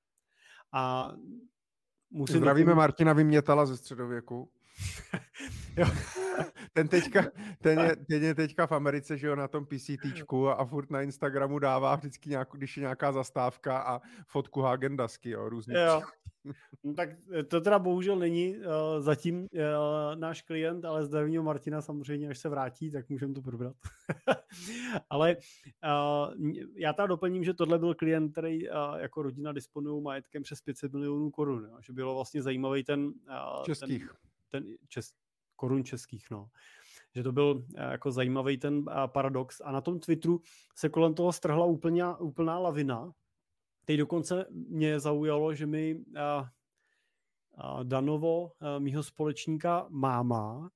[0.73, 1.11] A
[2.11, 2.75] musím Zdravíme.
[2.75, 4.51] Martina Vymětala ze středověku.
[5.77, 5.85] jo.
[6.73, 7.23] Ten, teďka,
[7.61, 10.89] ten, je, ten je teďka v Americe, že jo, na tom PCTčku a, a furt
[10.89, 15.77] na Instagramu dává vždycky nějakou, když je nějaká zastávka a fotku Hagendasky, jo, různě.
[15.77, 16.01] Jo.
[16.83, 17.09] No, tak
[17.47, 18.63] to teda bohužel není uh,
[18.99, 23.75] zatím uh, náš klient, ale zdravního Martina samozřejmě, až se vrátí, tak můžeme to probrat.
[25.09, 26.33] ale uh,
[26.75, 30.93] já teda doplním, že tohle byl klient, který uh, jako rodina disponují majetkem přes 500
[30.93, 33.05] milionů korun, jo, že bylo vlastně zajímavý ten...
[33.05, 34.07] Uh, Českých.
[34.51, 35.13] Ten, ten čes,
[35.63, 36.49] korun českých, no
[37.15, 39.61] že to byl jako zajímavý ten paradox.
[39.61, 40.41] A na tom Twitteru
[40.75, 43.13] se kolem toho strhla úplně, úplná lavina,
[43.85, 46.49] Teď dokonce mě zaujalo, že mi a,
[47.57, 50.69] a Danovo, a mýho společníka máma,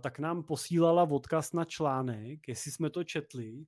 [0.00, 3.64] tak nám posílala odkaz na článek, jestli jsme to četli,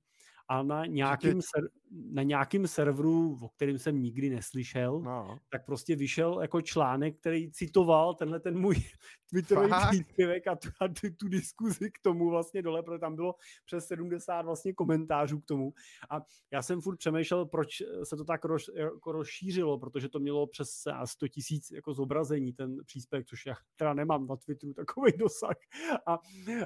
[0.47, 5.39] a na nějakým, ser, na nějakým serveru, o kterém jsem nikdy neslyšel, no.
[5.49, 8.75] tak prostě vyšel jako článek, který citoval tenhle ten můj
[9.29, 13.35] Twitterový příspěvek a, tu, a tu, tu diskuzi k tomu vlastně dole, protože tam bylo
[13.65, 15.73] přes 70 vlastně komentářů k tomu.
[16.09, 16.21] A
[16.51, 17.67] já jsem furt přemýšlel, proč
[18.03, 20.69] se to tak roz, jako rozšířilo, protože to mělo přes
[21.05, 25.57] 100 tisíc jako zobrazení, ten příspěvek, což já teda nemám na Twitteru takový dosah.
[26.07, 26.19] A,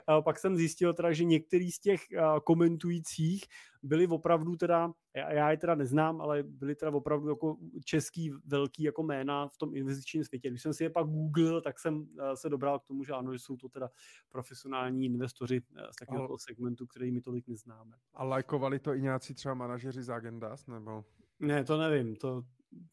[0.07, 2.01] a pak jsem zjistil teda, že některý z těch
[2.43, 3.45] komentujících
[3.83, 8.83] byli opravdu teda, já, já je teda neznám, ale byli teda opravdu jako český velký
[8.83, 10.49] jako jména v tom investičním světě.
[10.49, 13.33] Když jsem si je pak googlil, tak jsem eh, se dobral k tomu, že ano,
[13.33, 13.89] že jsou to teda
[14.29, 16.39] profesionální investoři eh, z takového ale...
[16.39, 17.97] segmentu, který my tolik neznáme.
[18.13, 21.05] A lajkovali to i nějací třeba manažeři z Agendas, nebo?
[21.39, 22.43] Ne, to nevím, to,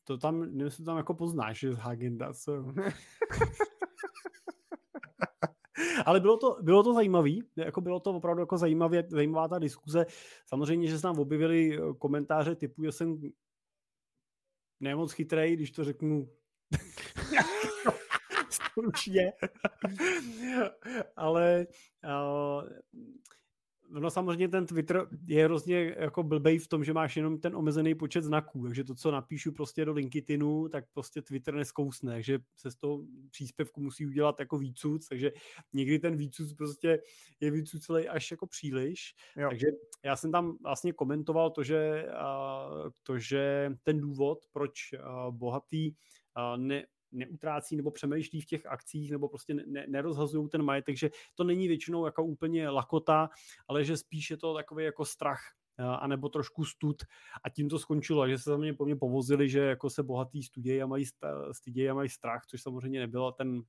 [0.05, 2.48] to tam, nevím, tam jako poznáš, že z Agendas.
[6.06, 10.06] Ale bylo to, bylo to zajímavé, jako bylo to opravdu jako zajímavě, zajímavá ta diskuze.
[10.46, 13.20] Samozřejmě, že se tam objevily eh, komentáře typu, že jsem
[14.80, 16.28] nemoc chytrej, když to řeknu
[18.50, 19.32] stručně.
[21.16, 21.66] Ale
[22.04, 22.68] uh,
[23.90, 27.94] no samozřejmě ten Twitter je hrozně jako blbej v tom, že máš jenom ten omezený
[27.94, 32.70] počet znaků, takže to, co napíšu prostě do LinkedInu, tak prostě Twitter neskousne, takže se
[32.70, 35.33] z toho příspěvku musí udělat jako výcuc, takže
[35.72, 37.03] někdy ten výcuc prostě
[37.40, 39.48] je výcucelý až jako příliš, jo.
[39.48, 39.66] takže
[40.05, 42.07] já jsem tam vlastně komentoval to, že,
[43.03, 44.74] to, že ten důvod, proč
[45.31, 45.94] bohatý
[46.57, 51.44] ne, neutrácí nebo přemýšlí v těch akcích nebo prostě ne, nerozhazují ten majetek, že to
[51.44, 53.28] není většinou jako úplně lakota,
[53.68, 55.40] ale že spíš je to takový jako strach
[55.78, 57.02] anebo trošku stud
[57.44, 60.42] a tím to skončilo, že se za mě po mě povozili, že jako se bohatý
[60.42, 61.04] studějí a mají,
[61.52, 63.62] studějí a mají strach, což samozřejmě nebyl ten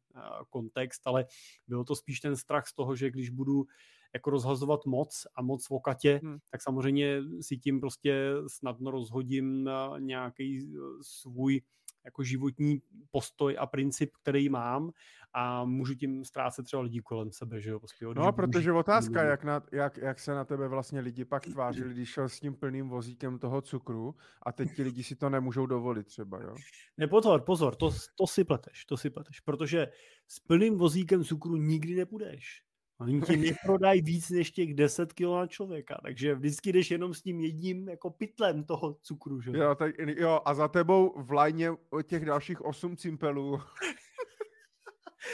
[0.49, 1.25] kontext, ale
[1.67, 3.65] bylo to spíš ten strach z toho, že když budu
[4.13, 6.37] jako rozhazovat moc a moc v okatě, hmm.
[6.51, 10.63] tak samozřejmě si tím prostě snadno rozhodím nějaký e,
[11.01, 11.61] svůj
[12.09, 14.91] jako životní postoj a princip, který mám
[15.33, 17.79] a můžu tím ztrácet třeba lidí kolem sebe, že jo?
[17.79, 21.25] Prostě, jo no, protože můžu, otázka, jak, na, jak, jak se na tebe vlastně lidi
[21.25, 25.15] pak tvářili, když šel s tím plným vozíkem toho cukru a teď ti lidi si
[25.15, 26.55] to nemůžou dovolit třeba, jo?
[26.97, 29.87] Ne, pozor, pozor, to, to si pleteš, to si pleteš, protože
[30.27, 32.68] s plným vozíkem cukru nikdy nepůjdeš.
[32.99, 37.21] Oni ti neprodají víc než těch 10 kg na člověka, takže vždycky jdeš jenom s
[37.21, 39.51] tím jedním jako pytlem toho cukru, že?
[39.51, 41.71] Jo, tak, jo a za tebou v lajně
[42.03, 43.59] těch dalších 8 cimpelů.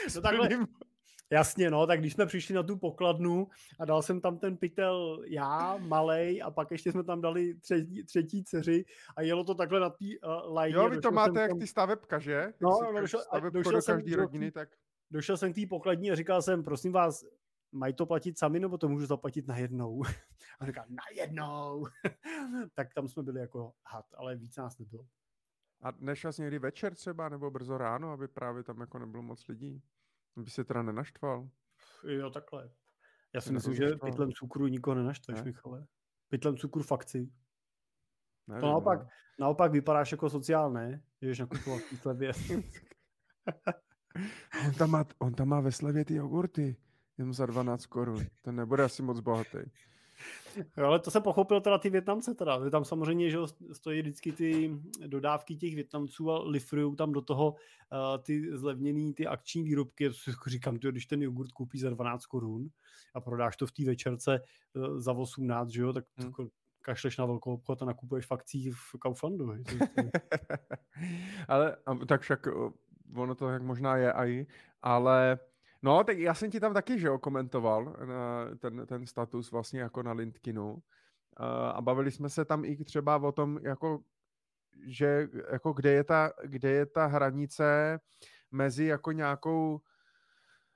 [0.14, 0.48] no takhle,
[1.30, 3.48] Jasně, no, tak když jsme přišli na tu pokladnu
[3.80, 8.04] a dal jsem tam ten pytel já, malej, a pak ještě jsme tam dali třetí,
[8.04, 8.84] třetí dceři
[9.16, 10.76] a jelo to takhle na té uh, lajně.
[10.76, 11.58] Jo, vy to máte jak tam...
[11.58, 12.52] ty stavebka, že?
[12.60, 14.68] No, no došel, došel do každé rodiny, tak...
[15.10, 17.24] Došel jsem k té pokladní a říkal jsem, prosím vás,
[17.76, 20.02] mají to platit sami, nebo to můžu zaplatit najednou?
[20.60, 21.86] A říká, najednou!
[22.74, 25.06] tak tam jsme byli jako had, ale víc nás nebylo.
[25.82, 29.48] A nešel jsi někdy večer třeba, nebo brzo ráno, aby právě tam jako nebylo moc
[29.48, 29.82] lidí?
[30.36, 31.48] Aby se teda nenaštval?
[32.04, 32.70] Jo, takhle.
[33.34, 35.44] Já si myslím, že pytlem cukru nikoho nenaštveš, ne?
[35.44, 35.86] Michale.
[36.28, 37.32] Pytlem cukru fakci.
[38.46, 39.08] Nevím, to naopak, no.
[39.38, 41.02] naopak vypadáš jako sociál, ne?
[41.20, 42.32] Jdeš nakupovat v slevě.
[44.66, 46.76] on, tam má, on tam má ve slevě ty jogurty.
[47.18, 48.26] Jenom za 12 korun.
[48.42, 49.58] To nebude asi moc bohatý.
[50.76, 52.70] Jo, ale to se pochopil teda ty Větnamce teda.
[52.70, 53.38] Tam samozřejmě že
[53.72, 54.70] stojí vždycky ty
[55.06, 60.08] dodávky těch Větnamců a lifrují tam do toho uh, ty zlevněné ty akční výrobky.
[60.08, 62.68] To si říkám, tyjo, když ten jogurt koupíš za 12 korun
[63.14, 64.40] a prodáš to v té večerce
[64.74, 66.26] uh, za 18, že jo, tak hmm.
[66.26, 66.48] Jako
[66.82, 69.52] kašleš na velkou obchod a nakupuješ fakcí v Kauflandu.
[71.48, 71.76] ale
[72.08, 72.48] tak však
[73.14, 74.46] ono to jak možná je aj,
[74.82, 75.38] ale
[75.82, 77.96] No, tak já jsem ti tam taky, že jo, komentoval
[78.58, 80.82] ten, ten status vlastně jako na Lindkinu
[81.72, 84.02] a bavili jsme se tam i třeba o tom, jako,
[84.86, 88.00] že jako kde je ta, kde je ta hranice
[88.50, 89.80] mezi jako nějakou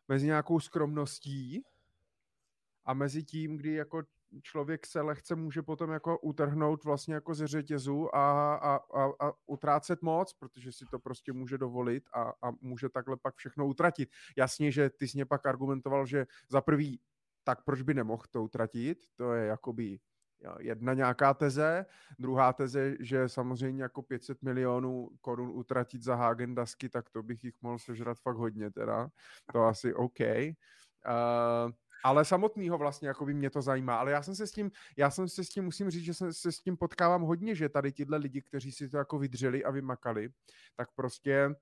[0.08, 1.64] mezi nějakou skromností
[2.84, 4.02] a mezi tím, kdy jako
[4.42, 9.32] člověk se lehce může potom jako utrhnout vlastně jako ze řetězu a, a, a, a
[9.46, 14.10] utrácet moc, protože si to prostě může dovolit a, a může takhle pak všechno utratit.
[14.36, 17.00] Jasně, že ty jsi mě pak argumentoval, že za prvý,
[17.44, 19.98] tak proč by nemohl to utratit, to je jakoby
[20.58, 21.86] jedna nějaká teze,
[22.18, 26.54] druhá teze, že samozřejmě jako 500 milionů korun utratit za Hagen
[26.90, 29.08] tak to bych jich mohl sežrat fakt hodně teda,
[29.52, 30.20] to asi OK.
[30.20, 31.72] Uh,
[32.04, 35.10] ale samotného vlastně jako by mě to zajímá, ale já jsem se s tím, já
[35.10, 37.92] jsem se s tím, musím říct, že jsem se s tím potkávám hodně, že tady
[37.92, 40.28] tyhle lidi, kteří si to jako vydřeli a vymakali,
[40.76, 41.54] tak prostě e,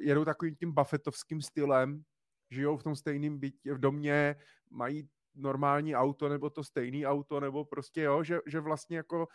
[0.00, 2.02] jedou takovým tím buffetovským stylem,
[2.50, 4.36] žijou v tom stejném bytě, v domě,
[4.70, 9.28] mají normální auto nebo to stejný auto, nebo prostě jo, že, že vlastně jako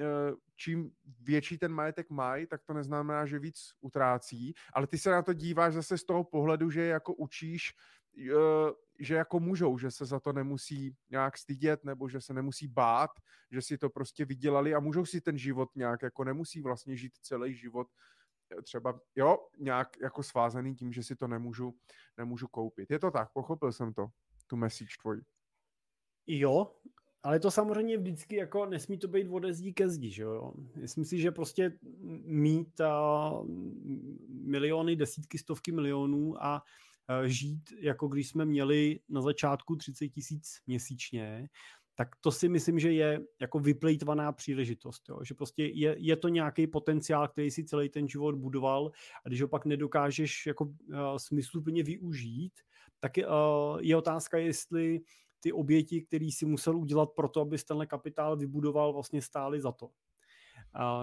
[0.00, 0.04] e,
[0.56, 0.90] čím
[1.20, 5.32] větší ten majetek mají, tak to neznamená, že víc utrácí, ale ty se na to
[5.32, 7.72] díváš zase z toho pohledu, že jako učíš
[8.98, 13.10] že jako můžou, že se za to nemusí nějak stydět nebo že se nemusí bát,
[13.50, 17.12] že si to prostě vydělali a můžou si ten život nějak, jako nemusí vlastně žít
[17.22, 17.88] celý život
[18.58, 21.74] eh, třeba, jo, nějak jako svázaný tím, že si to nemůžu,
[22.18, 22.90] nemůžu koupit.
[22.90, 24.06] Je to tak, pochopil jsem to,
[24.46, 25.20] tu message tvoji.
[26.26, 26.76] Jo,
[27.22, 30.52] ale to samozřejmě vždycky jako nesmí to být ode zdí ke zdi, že jo.
[30.76, 31.78] Myslím si, že prostě
[32.24, 33.48] mít uh,
[34.28, 36.93] miliony, desítky, stovky milionů a Eh,
[37.24, 41.48] žít, jako když jsme měli na začátku 30 tisíc měsíčně,
[41.94, 45.08] tak to si myslím, že je jako vyplejtvaná příležitost.
[45.08, 45.18] Jo?
[45.24, 48.90] Že prostě je, je to nějaký potenciál, který si celý ten život budoval
[49.24, 50.74] a když ho pak nedokážeš jako uh,
[51.16, 52.52] smysluplně využít,
[53.00, 55.00] tak uh, je otázka, jestli
[55.40, 59.72] ty oběti, které si musel udělat pro to, aby tenhle kapitál vybudoval, vlastně stály za
[59.72, 59.90] to.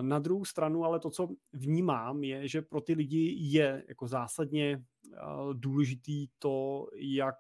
[0.02, 4.84] Na druhou stranu ale to, co vnímám, je, že pro ty lidi je jako zásadně
[5.54, 7.40] důležitý to, jak,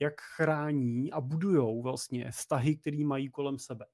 [0.00, 3.86] jak chrání a budujou vlastně vztahy, které mají kolem sebe.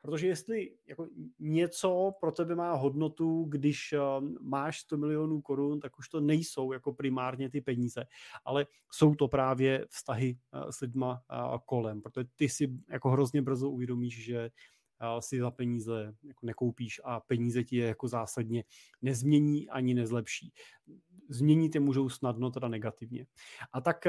[0.00, 1.08] Protože jestli jako
[1.38, 3.94] něco pro tebe má hodnotu, když
[4.40, 8.04] máš 100 milionů korun, tak už to nejsou jako primárně ty peníze,
[8.44, 10.38] ale jsou to právě vztahy
[10.70, 11.22] s lidma
[11.64, 14.50] kolem, protože ty si jako hrozně brzo uvědomíš, že
[15.20, 18.64] si za peníze jako nekoupíš a peníze ti je jako zásadně
[19.02, 20.52] nezmění ani nezlepší.
[21.28, 23.26] Změnit je můžou snadno teda negativně.
[23.72, 24.06] A tak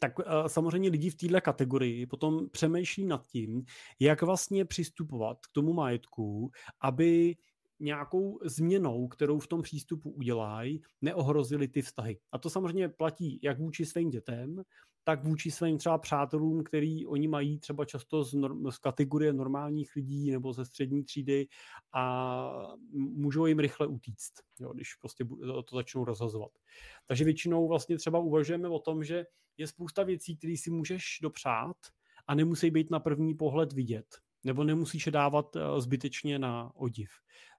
[0.00, 0.12] tak
[0.46, 3.64] samozřejmě lidi v této kategorii potom přemýšlí nad tím,
[4.00, 6.50] jak vlastně přistupovat k tomu majetku,
[6.80, 7.36] aby
[7.80, 12.18] nějakou změnou, kterou v tom přístupu udělají, neohrozili ty vztahy.
[12.32, 14.62] A to samozřejmě platí jak vůči svým dětem,
[15.08, 19.96] tak vůči svým třeba přátelům, který oni mají třeba často z, norm, z kategorie normálních
[19.96, 21.48] lidí nebo ze střední třídy
[21.92, 25.24] a můžou jim rychle utíct, jo, když prostě
[25.64, 26.50] to začnou rozhazovat.
[27.06, 31.76] Takže většinou vlastně třeba uvažujeme o tom, že je spousta věcí, které si můžeš dopřát
[32.26, 34.06] a nemusí být na první pohled vidět
[34.44, 37.10] nebo nemusíš je dávat eh, zbytečně na odiv.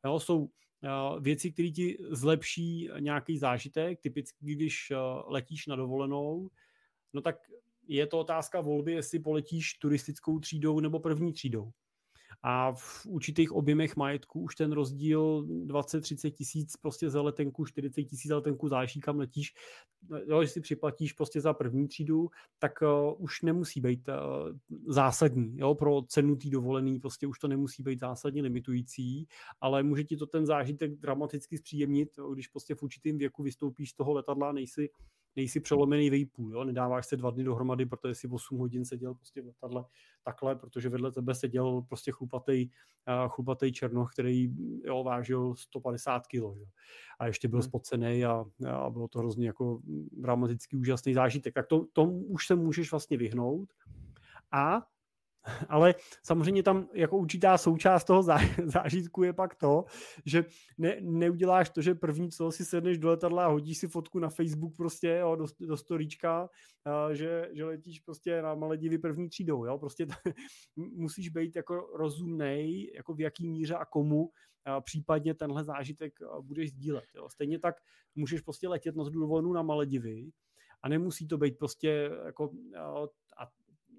[0.05, 0.49] Jo, jsou
[0.83, 4.95] eh, věci, které ti zlepší nějaký zážitek, typicky když eh,
[5.27, 6.49] letíš na dovolenou,
[7.13, 7.35] no tak
[7.87, 11.71] je to otázka volby, jestli poletíš turistickou třídou nebo první třídou
[12.43, 18.29] a v určitých objemech majetku už ten rozdíl 20-30 tisíc prostě za letenku, 40 tisíc
[18.29, 19.53] za letenku záleží, kam letíš.
[20.27, 22.29] Jo, když si připlatíš prostě za první třídu,
[22.59, 24.57] tak uh, už nemusí být uh,
[24.87, 25.57] zásadní.
[25.57, 29.27] Jo, pro cenu té dovolený prostě už to nemusí být zásadně limitující,
[29.61, 33.93] ale může ti to ten zážitek dramaticky zpříjemnit, když prostě v určitém věku vystoupíš z
[33.93, 34.89] toho letadla, nejsi
[35.35, 36.63] nejsi přelomený vejpůl, jo?
[36.63, 39.85] nedáváš se dva dny dohromady, protože si 8 hodin seděl prostě v letadle
[40.23, 44.49] takhle, protože vedle tebe seděl prostě chlupatý, uh, chlupatý černoch, který
[44.85, 46.33] jo, vážil 150 kg.
[46.33, 46.65] Jo?
[47.19, 47.67] A ještě byl hmm.
[47.67, 51.53] spocený a, a bylo to hrozně jako dramatický úžasný zážitek.
[51.53, 53.73] Tak to, tomu už se můžeš vlastně vyhnout.
[54.51, 54.81] A
[55.69, 58.23] ale samozřejmě tam jako určitá součást toho
[58.65, 59.85] zážitku je pak to,
[60.25, 60.45] že
[60.77, 64.29] ne, neuděláš to, že první co si sedneš do letadla a hodíš si fotku na
[64.29, 66.49] Facebook prostě jo, do, do storíčka,
[67.11, 70.33] že, že letíš prostě na Maledivy první třídou, jo, prostě t-
[70.75, 74.29] musíš být jako rozumnej, jako v jaký míře a komu
[74.65, 77.29] a případně tenhle zážitek budeš sdílet, jo.
[77.29, 77.75] Stejně tak
[78.15, 80.31] můžeš prostě letět na dovolenou na Maledivy,
[80.83, 82.51] a nemusí to být prostě jako,
[83.37, 83.47] a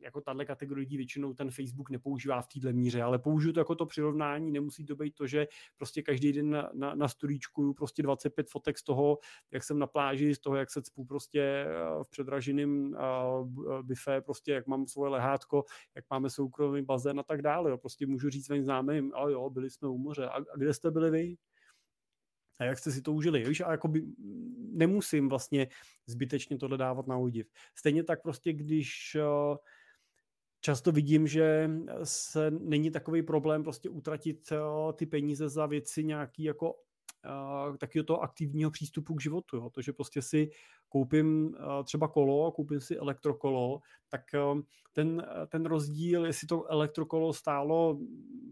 [0.03, 3.75] jako tahle kategorie lidí většinou ten Facebook nepoužívá v této míře, ale použiju to jako
[3.75, 8.03] to přirovnání, nemusí to být to, že prostě každý den na, na, na storíčku prostě
[8.03, 9.19] 25 fotek z toho,
[9.51, 11.69] jak jsem na pláži, z toho, jak se cpu prostě eh,
[12.03, 17.43] v předraženém uh, bife, prostě jak mám svoje lehátko, jak máme soukromý bazén a tak
[17.43, 17.71] dále.
[17.71, 17.79] Jo.
[17.79, 20.29] Prostě můžu říct svým známým, ale jo, byli jsme u moře.
[20.29, 21.37] A, a kde jste byli vy?
[22.61, 23.45] a jak jste si to užili.
[23.49, 24.03] Víš, a jakoby
[24.73, 25.69] nemusím vlastně
[26.07, 27.51] zbytečně tohle dávat na údiv.
[27.75, 29.17] Stejně tak prostě, když
[29.51, 29.57] uh,
[30.61, 31.71] často vidím, že
[32.05, 38.05] se není takový problém prostě utratit uh, ty peníze za věci nějaký jako uh, takového
[38.05, 39.57] toho aktivního přístupu k životu.
[39.57, 39.71] Jo?
[39.71, 40.51] To, že prostě si
[40.91, 44.21] koupím uh, třeba kolo, koupím si elektrokolo, tak
[44.53, 44.61] uh,
[44.93, 47.99] ten, ten rozdíl, jestli to elektrokolo stálo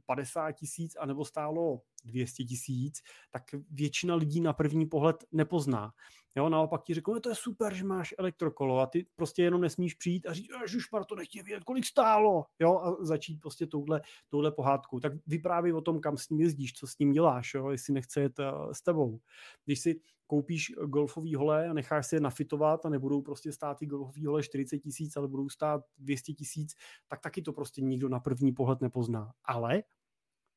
[0.07, 5.93] 50 tisíc anebo stálo 200 tisíc, tak většina lidí na první pohled nepozná.
[6.37, 9.61] Jo, naopak ti řeknou, no, to je super, že máš elektrokolo a ty prostě jenom
[9.61, 14.01] nesmíš přijít a říct, už to nechtěl vědět, kolik stálo, jo, a začít prostě touhle,
[14.29, 15.01] touhle pohádkou.
[15.01, 18.21] Tak vyprávěj o tom, kam s ním jezdíš, co s ním děláš, jo, jestli nechce
[18.21, 18.41] jet
[18.73, 19.21] s tebou.
[19.65, 23.87] Když si koupíš golfový hole a necháš si je nafitovat a nebudou prostě stát ty
[23.87, 26.75] golfový hole 40 tisíc, ale budou stát 200 tisíc,
[27.09, 29.33] tak taky to prostě nikdo na první pohled nepozná.
[29.45, 29.83] Ale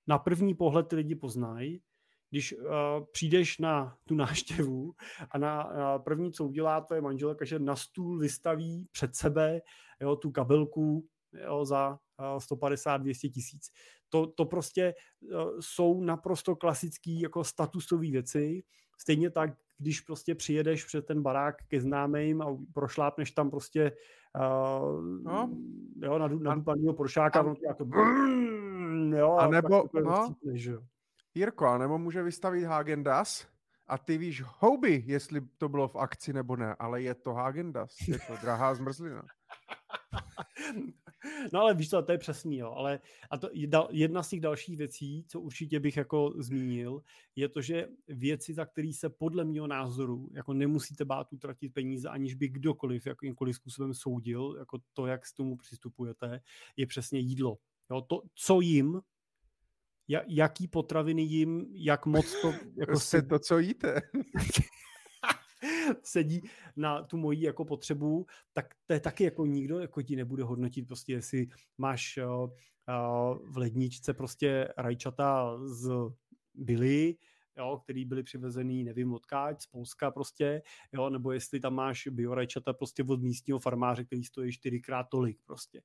[0.08, 1.82] na první pohled ty lidi poznají,
[2.30, 2.68] když uh,
[3.12, 4.94] přijdeš na tu náštěvu
[5.32, 9.62] a na, na první, co udělá tvoje manželka, že na stůl vystaví před sebe
[10.02, 11.08] jo, tu kabelku
[11.44, 13.68] jo, za uh, 150-200 tisíc.
[14.10, 18.64] To, to prostě uh, jsou naprosto klasické jako statusové věci.
[19.02, 23.92] Stejně tak, když prostě přijedeš před ten barák ke známým a prošlápneš tam prostě
[24.36, 25.50] uh, no.
[26.04, 27.86] jo, na, na dupanýho prošáka, a, jako,
[29.18, 30.82] jo, a nebo, no, cítneš, jo.
[31.36, 33.48] Jirko, nebo může vystavit Hagendas
[33.88, 37.96] a ty víš houby, jestli to bylo v akci nebo ne, ale je to Hagendas,
[38.08, 39.24] je to drahá zmrzlina.
[41.54, 42.72] No ale víš co, to je přesný, jo.
[42.72, 43.00] Ale
[43.30, 43.50] a to
[43.92, 47.02] jedna z těch dalších věcí, co určitě bych jako zmínil,
[47.36, 52.10] je to, že věci, za které se podle mého názoru jako nemusíte bát utratit peníze,
[52.10, 56.42] aniž by kdokoliv jakýmkoliv způsobem soudil, jako to, jak k tomu přistupujete,
[56.78, 57.58] je přesně jídlo.
[57.92, 59.02] Jo, to, co jim,
[60.28, 62.54] jaký potraviny jim, jak moc to...
[62.76, 64.02] Jako se to, co jíte.
[66.04, 66.42] sedí
[66.76, 70.88] na tu moji jako potřebu, tak to je taky jako nikdo jako ti nebude hodnotit
[70.88, 71.48] prostě, jestli
[71.78, 72.50] máš uh, uh,
[73.52, 75.92] v ledničce prostě rajčata z
[76.54, 77.16] Billy,
[77.58, 80.62] jo, který byly přivezený, nevím odkáď, z Polska prostě,
[80.94, 85.82] jo, nebo jestli tam máš biorajčata prostě od místního farmáře, který stojí čtyřikrát tolik prostě.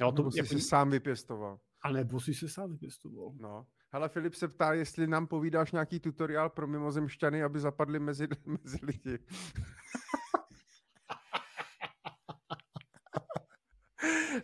[0.00, 0.48] Jo, to, nebo jsi jako...
[0.48, 1.60] se sám vypěstoval.
[1.82, 3.32] A nebo si se sám vypěstoval.
[3.40, 3.66] No.
[3.96, 8.78] Hele, Filip se ptá, jestli nám povídáš nějaký tutoriál pro mimozemšťany, aby zapadli mezi, mezi
[8.82, 9.18] lidi.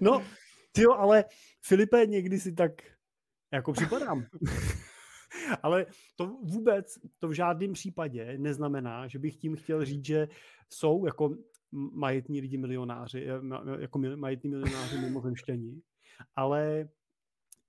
[0.01, 0.25] no,
[0.79, 1.25] jo, ale
[1.63, 2.73] Filipe, někdy si tak
[3.53, 4.27] jako připadám.
[5.63, 5.87] ale
[6.17, 10.29] to vůbec, to v žádném případě neznamená, že bych tím chtěl říct, že
[10.69, 11.37] jsou jako
[11.73, 13.27] majetní lidi milionáři,
[13.79, 15.83] jako majetní milionáři mimozemšťani,
[16.37, 16.89] ale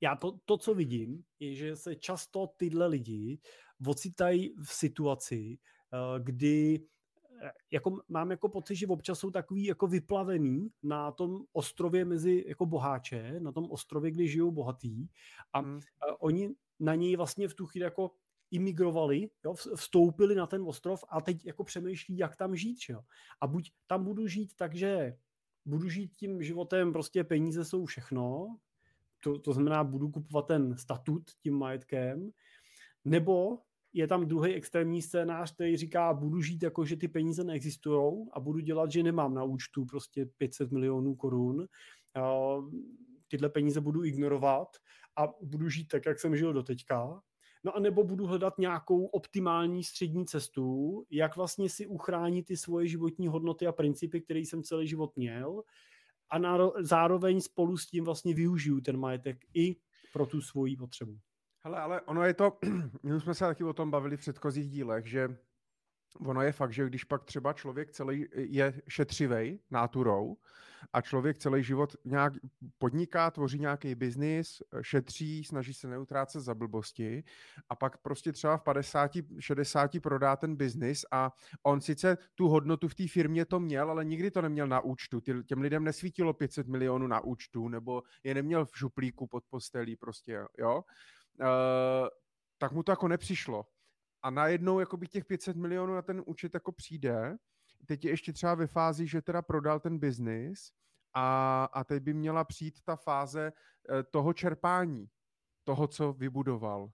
[0.04, 3.39] já to, to, co vidím, je, že se často tyhle lidi
[3.88, 5.58] ocitají v situaci,
[5.93, 6.86] eh, kdy
[7.43, 12.43] eh, jako mám jako pocit, že občas jsou takový jako vyplavený na tom ostrově mezi
[12.47, 15.08] jako boháče, na tom ostrově, kde žijou bohatý
[15.54, 15.80] a hmm.
[16.20, 16.49] oni
[16.80, 18.12] na něj vlastně v tu chvíli jako
[18.51, 22.78] imigrovali, jo, vstoupili na ten ostrov a teď jako přemýšlí, jak tam žít.
[22.89, 23.01] Jo.
[23.41, 25.18] A buď tam budu žít tak, že
[25.66, 28.58] budu žít tím životem, prostě peníze jsou všechno,
[29.24, 32.30] to, to znamená, budu kupovat ten statut tím majetkem,
[33.05, 33.59] nebo
[33.93, 38.39] je tam druhý extrémní scénář, který říká, budu žít jako, že ty peníze neexistují a
[38.39, 41.67] budu dělat, že nemám na účtu prostě 500 milionů korun.
[43.28, 44.67] Tyhle peníze budu ignorovat
[45.17, 47.21] a budu žít tak, jak jsem žil do teďka.
[47.63, 52.88] No a nebo budu hledat nějakou optimální střední cestu, jak vlastně si uchránit ty svoje
[52.88, 55.63] životní hodnoty a principy, které jsem celý život měl,
[56.34, 59.75] a náro, zároveň spolu s tím vlastně využiju ten majetek i
[60.13, 61.19] pro tu svoji potřebu.
[61.59, 62.57] Hele, ale ono je to,
[63.03, 65.38] my jsme se taky o tom bavili v předchozích dílech, že
[66.20, 70.38] ono je fakt, že když pak třeba člověk celý je šetřivej náturou
[70.93, 72.34] a člověk celý život nějak
[72.78, 77.24] podniká, tvoří nějaký biznis, šetří, snaží se neutrácet za blbosti
[77.70, 81.32] a pak prostě třeba v 50, 60 prodá ten biznis a
[81.64, 85.20] on sice tu hodnotu v té firmě to měl, ale nikdy to neměl na účtu.
[85.45, 90.39] Těm lidem nesvítilo 500 milionů na účtu nebo je neměl v župlíku pod postelí prostě,
[90.57, 90.84] jo.
[91.39, 92.07] Uh,
[92.57, 93.66] tak mu to jako nepřišlo
[94.24, 97.38] a najednou jakoby těch 500 milionů na ten účet jako přijde,
[97.86, 100.71] teď je ještě třeba ve fázi, že teda prodal ten biznis
[101.13, 103.53] a, a teď by měla přijít ta fáze
[103.89, 105.09] eh, toho čerpání,
[105.63, 106.91] toho, co vybudoval.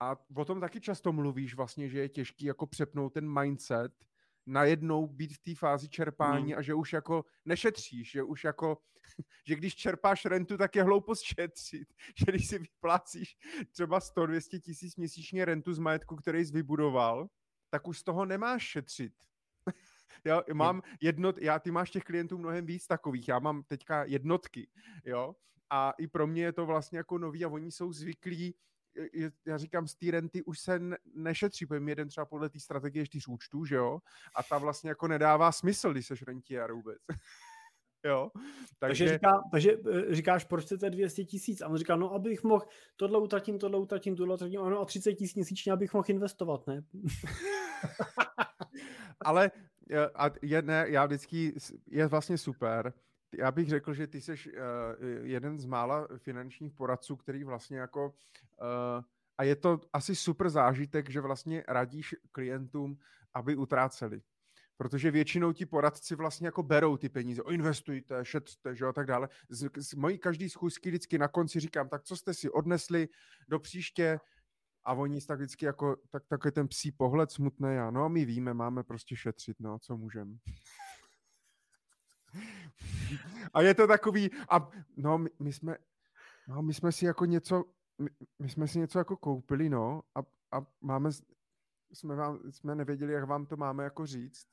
[0.00, 3.92] A o tom taky často mluvíš vlastně, že je těžký jako přepnout ten mindset,
[4.46, 6.58] najednou být v té fázi čerpání mm.
[6.58, 8.78] a že už jako nešetříš, že už jako,
[9.46, 11.88] že když čerpáš rentu, tak je hloupost šetřit,
[12.18, 13.36] že když si vyplácíš
[13.70, 17.28] třeba 100-200 tisíc měsíčně rentu z majetku, který jsi vybudoval,
[17.70, 19.12] tak už z toho nemáš šetřit.
[20.24, 24.68] jo, mám jednot, já, ty máš těch klientů mnohem víc takových, já mám teďka jednotky,
[25.04, 25.34] jo,
[25.70, 28.54] a i pro mě je to vlastně jako nový a oni jsou zvyklí
[29.46, 30.80] já říkám, z té renty už se
[31.14, 33.98] nešetří, protože jeden třeba podle té strategie čtyř účtů, že jo,
[34.36, 36.98] a ta vlastně jako nedává smysl, když seš rentier vůbec.
[38.04, 38.30] jo.
[38.34, 38.74] Takže...
[38.78, 41.62] takže, říká, takže eh, říkáš, proč chcete 200 tisíc?
[41.62, 42.66] A on říká, no abych mohl,
[42.96, 46.84] tohle utratím, tohle utratím, tohle utratím, ano, a 30 tisíc měsíčně, abych mohl investovat, ne?
[49.24, 49.50] Ale
[50.14, 51.54] a je, ne, já vždycky,
[51.86, 52.92] je vlastně super,
[53.38, 54.56] já bych řekl, že ty jsi uh,
[55.22, 59.04] jeden z mála finančních poradců, který vlastně jako uh,
[59.38, 62.98] a je to asi super zážitek, že vlastně radíš klientům,
[63.34, 64.22] aby utráceli.
[64.76, 69.28] Protože většinou ti poradci vlastně jako berou ty peníze, investujte, šetřte, že a tak dále.
[69.48, 73.08] Z, z mojí každý schůzky vždycky na konci říkám, tak co jste si odnesli
[73.48, 74.20] do příště,
[74.84, 78.54] a oni tak vždycky jako, tak, takový ten psí pohled smutný, a no my víme,
[78.54, 80.34] máme prostě šetřit, no, co můžeme.
[83.54, 85.76] A je to takový, a no my, my jsme,
[86.48, 87.64] no my jsme si jako něco,
[87.98, 90.20] my, my jsme si něco jako koupili, no, a,
[90.52, 91.10] a máme,
[91.92, 94.46] jsme, vám, jsme nevěděli, jak vám to máme jako říct.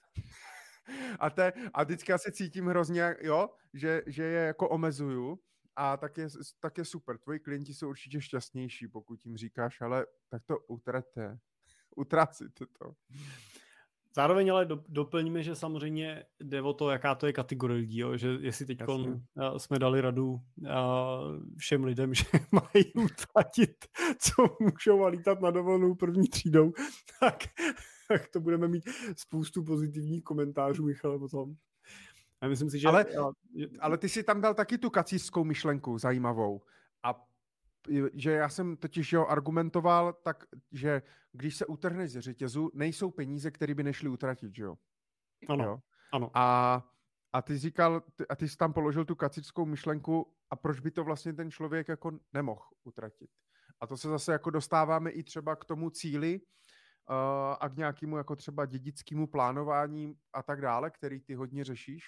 [1.19, 5.39] a, te, a vždycky já se cítím hrozně, jo, že, že je jako omezuju,
[5.81, 6.27] a tak je,
[6.59, 7.17] tak je super.
[7.17, 11.39] Tvoji klienti jsou určitě šťastnější, pokud jim říkáš, ale tak to utratte.
[11.95, 12.95] Utracíte to.
[14.15, 18.17] Zároveň ale do, doplníme, že samozřejmě jde o to, jaká to je kategorie lidí, jo?
[18.17, 18.79] že jestli teď
[19.57, 20.69] jsme dali radu uh,
[21.57, 23.75] všem lidem, že mají utratit,
[24.19, 26.71] co můžou a lítat na dovolenou první třídou,
[27.19, 27.43] tak,
[28.07, 28.83] tak to budeme mít
[29.17, 31.53] spoustu pozitivních komentářů, Michale, potom.
[32.41, 32.87] Já myslím si, že...
[32.87, 33.05] Ale,
[33.79, 36.61] ale ty si tam dal taky tu kacířskou myšlenku zajímavou.
[37.03, 37.28] A
[38.13, 43.51] že já jsem totiž jo argumentoval tak, že když se utrhneš ze řetězu, nejsou peníze,
[43.51, 44.75] které by nešly utratit, že jo?
[45.49, 45.79] Ano, jo?
[46.11, 46.31] ano.
[46.33, 46.83] A,
[47.33, 51.03] a ty říkal, a ty jsi tam položil tu kacickou myšlenku a proč by to
[51.03, 53.29] vlastně ten člověk jako nemohl utratit.
[53.81, 57.15] A to se zase jako dostáváme i třeba k tomu cíli uh,
[57.59, 62.03] a k nějakému jako třeba dědickému plánování a tak dále, který ty hodně řešíš,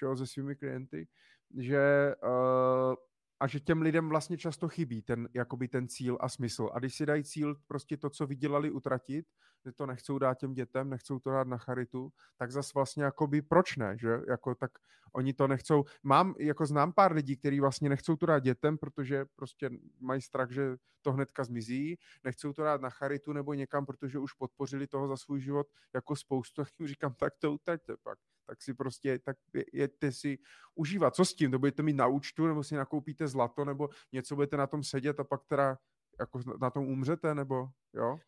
[0.00, 1.08] že jo, se svými klienty,
[1.56, 2.94] že uh,
[3.40, 6.70] a že těm lidem vlastně často chybí ten, jakoby ten cíl a smysl.
[6.74, 9.26] A když si dají cíl prostě to, co vydělali, utratit,
[9.64, 13.42] že to nechcou dát těm dětem, nechcou to dát na charitu, tak zas vlastně jakoby
[13.42, 14.20] proč ne, že?
[14.28, 14.70] Jako tak
[15.12, 15.84] oni to nechcou.
[16.02, 19.70] Mám, jako znám pár lidí, kteří vlastně nechcou to dát dětem, protože prostě
[20.00, 24.32] mají strach, že to hnedka zmizí, nechcou to dát na charitu nebo někam, protože už
[24.32, 28.62] podpořili toho za svůj život jako spoustu, tak jim říkám, tak to utraťte pak tak
[28.62, 29.36] si prostě, tak
[29.72, 30.38] jeďte si
[30.74, 31.14] užívat.
[31.14, 31.50] Co s tím?
[31.50, 35.20] To budete mít na účtu, nebo si nakoupíte zlato, nebo něco budete na tom sedět
[35.20, 35.78] a pak teda
[36.20, 38.18] jako na tom umřete, nebo jo?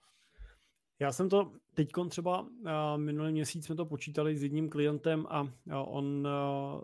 [1.01, 2.49] Já jsem to teď třeba uh,
[2.97, 6.83] minulý měsíc jsme to počítali s jedním klientem a uh, on uh,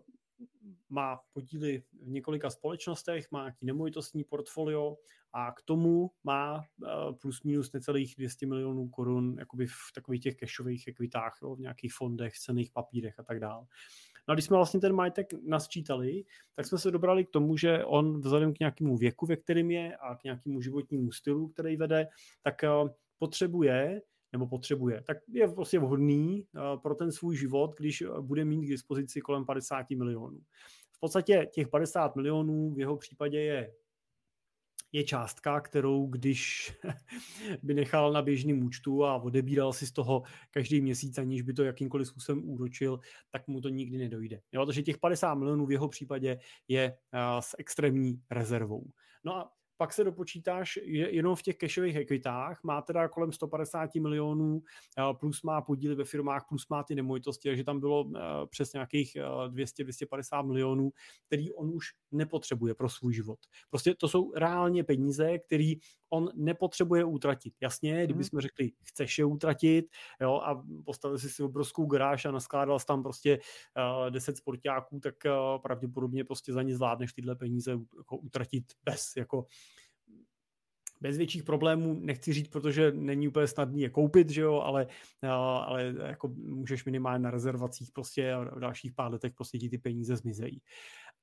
[0.89, 4.97] má podíly v několika společnostech, má nějaký nemovitostní portfolio
[5.33, 6.65] a k tomu má
[7.21, 11.93] plus minus necelých 200 milionů korun jakoby v takových těch cashových ekvitách, jo, v nějakých
[11.93, 13.67] fondech, cených papírech a tak dále.
[14.29, 16.25] No a když jsme vlastně ten majetek nasčítali,
[16.55, 19.97] tak jsme se dobrali k tomu, že on vzhledem k nějakému věku, ve kterém je
[19.97, 22.09] a k nějakému životnímu stylu, který vede,
[22.43, 22.55] tak
[23.19, 26.47] potřebuje nebo potřebuje, tak je prostě vhodný
[26.83, 30.41] pro ten svůj život, když bude mít k dispozici kolem 50 milionů.
[30.93, 33.73] V podstatě těch 50 milionů v jeho případě je
[34.93, 36.73] je částka, kterou když
[37.63, 41.65] by nechal na běžném účtu a odebíral si z toho každý měsíc, aniž by to
[41.65, 44.41] jakýmkoliv způsobem úročil, tak mu to nikdy nedojde.
[44.53, 46.97] Jo, takže těch 50 milionů v jeho případě je
[47.41, 48.91] s extrémní rezervou.
[49.25, 49.53] No a
[49.83, 54.63] pak se dopočítáš, že jenom v těch cashových ekvitách má teda kolem 150 milionů,
[54.99, 58.73] eh, plus má podíly ve firmách, plus má ty nemovitosti, takže tam bylo eh, přes
[58.73, 59.17] nějakých
[59.49, 60.91] 200-250 eh, milionů,
[61.27, 63.39] který on už nepotřebuje pro svůj život.
[63.71, 65.77] Prostě to jsou reálně peníze, který
[66.13, 67.55] on nepotřebuje utratit.
[67.61, 68.41] Jasně, kdybychom mhm.
[68.41, 69.85] řekli, chceš je utratit,
[70.21, 73.39] jo, a postavil si si obrovskou garáž a naskládal jsi tam prostě
[74.05, 79.17] uh, 10 sportáků, tak uh, pravděpodobně prostě za ně zvládneš tyhle peníze jako utratit bez
[79.17, 79.47] jako
[81.01, 84.87] bez větších problémů, nechci říct, protože není úplně snadný je koupit, že jo, ale,
[85.23, 89.79] ale jako můžeš minimálně na rezervacích prostě a v dalších pár letech prostě ti ty
[89.79, 90.63] peníze zmizejí.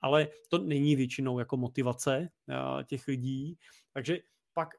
[0.01, 2.29] Ale to není většinou jako motivace
[2.85, 3.57] těch lidí,
[3.93, 4.19] takže
[4.59, 4.75] pak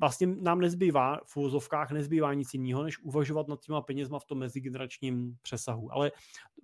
[0.00, 4.38] vlastně nám nezbývá, v úvozovkách nezbývá nic jiného, než uvažovat nad těma penězma v tom
[4.38, 5.92] mezigeneračním přesahu.
[5.92, 6.12] Ale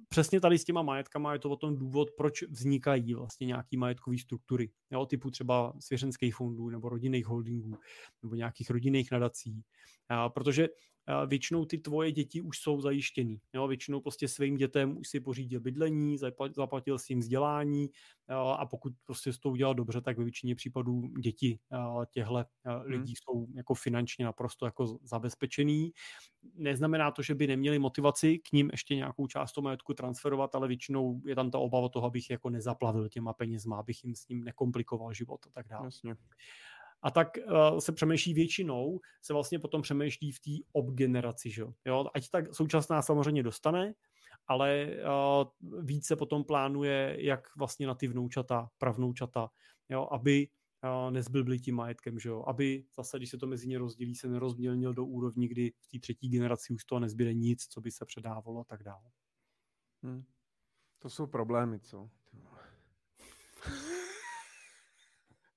[0.08, 4.18] přesně tady s těma majetkama je to o tom důvod, proč vznikají vlastně nějaký majetkové
[4.18, 7.78] struktury, jo, typu třeba svěřenských fondů nebo rodinných holdingů
[8.22, 9.62] nebo nějakých rodinných nadací.
[10.08, 10.68] A protože
[11.26, 13.40] většinou ty tvoje děti už jsou zajištěný.
[13.52, 13.68] Jo?
[13.68, 16.18] Většinou prostě svým dětem už si pořídil bydlení,
[16.56, 17.90] zaplatil si jim vzdělání
[18.58, 21.58] a pokud prostě s to udělal dobře, tak ve většině případů děti
[22.10, 22.82] těchto hmm.
[22.84, 25.92] lidí jsou jako finančně naprosto jako zabezpečený.
[26.54, 30.68] Neznamená to, že by neměli motivaci k ním ještě nějakou část toho majetku transferovat, ale
[30.68, 34.44] většinou je tam ta obava toho, abych jako nezaplavil těma penězma, abych jim s ním
[34.44, 35.86] nekomplikoval život a tak dále.
[35.86, 36.14] Jasně.
[37.02, 42.06] A tak uh, se přemýšlí většinou, se vlastně potom přemýšlí v té obgeneraci, že jo.
[42.14, 43.94] Ať tak současná samozřejmě dostane,
[44.46, 49.48] ale uh, více potom plánuje, jak vlastně na ty vnoučata, pravnoučata,
[49.88, 50.48] jo, aby
[50.84, 54.28] uh, nezblbli tím majetkem, že jo, aby zase, když se to mezi ně rozdělí, se
[54.28, 58.04] nerozmělnil do úrovni, kdy v té třetí generaci už toho nezbyde nic, co by se
[58.04, 59.10] předávalo a tak dále.
[60.02, 60.24] Hmm.
[60.98, 62.10] To jsou problémy, co?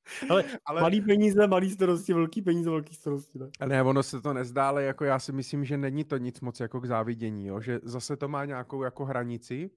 [0.30, 3.40] ale, ale malý peníze, malý starosti, velký peníze, velký starosti.
[3.40, 3.50] Ne?
[3.68, 6.60] Ne, ono se to nezdá, ale jako já si myslím, že není to nic moc
[6.60, 7.62] jako k závidění, jo?
[7.62, 9.70] že zase to má nějakou jako hranici,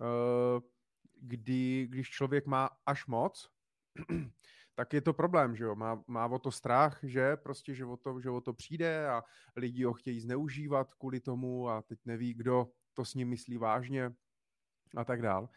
[0.00, 0.60] uh,
[1.20, 3.50] kdy, když člověk má až moc,
[4.74, 7.96] tak je to problém, že jo, má, má o to strach, že prostě, že o,
[7.96, 9.22] to, že o to přijde a
[9.56, 14.12] lidi ho chtějí zneužívat kvůli tomu a teď neví, kdo to s ním myslí vážně
[14.96, 15.48] a tak dál.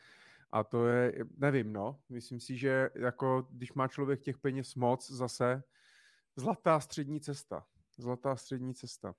[0.52, 5.12] A to je, nevím, no, myslím si, že jako když má člověk těch peněz moc
[5.12, 5.64] zase,
[6.36, 7.66] zlatá střední cesta.
[7.98, 9.16] Zlatá střední cesta.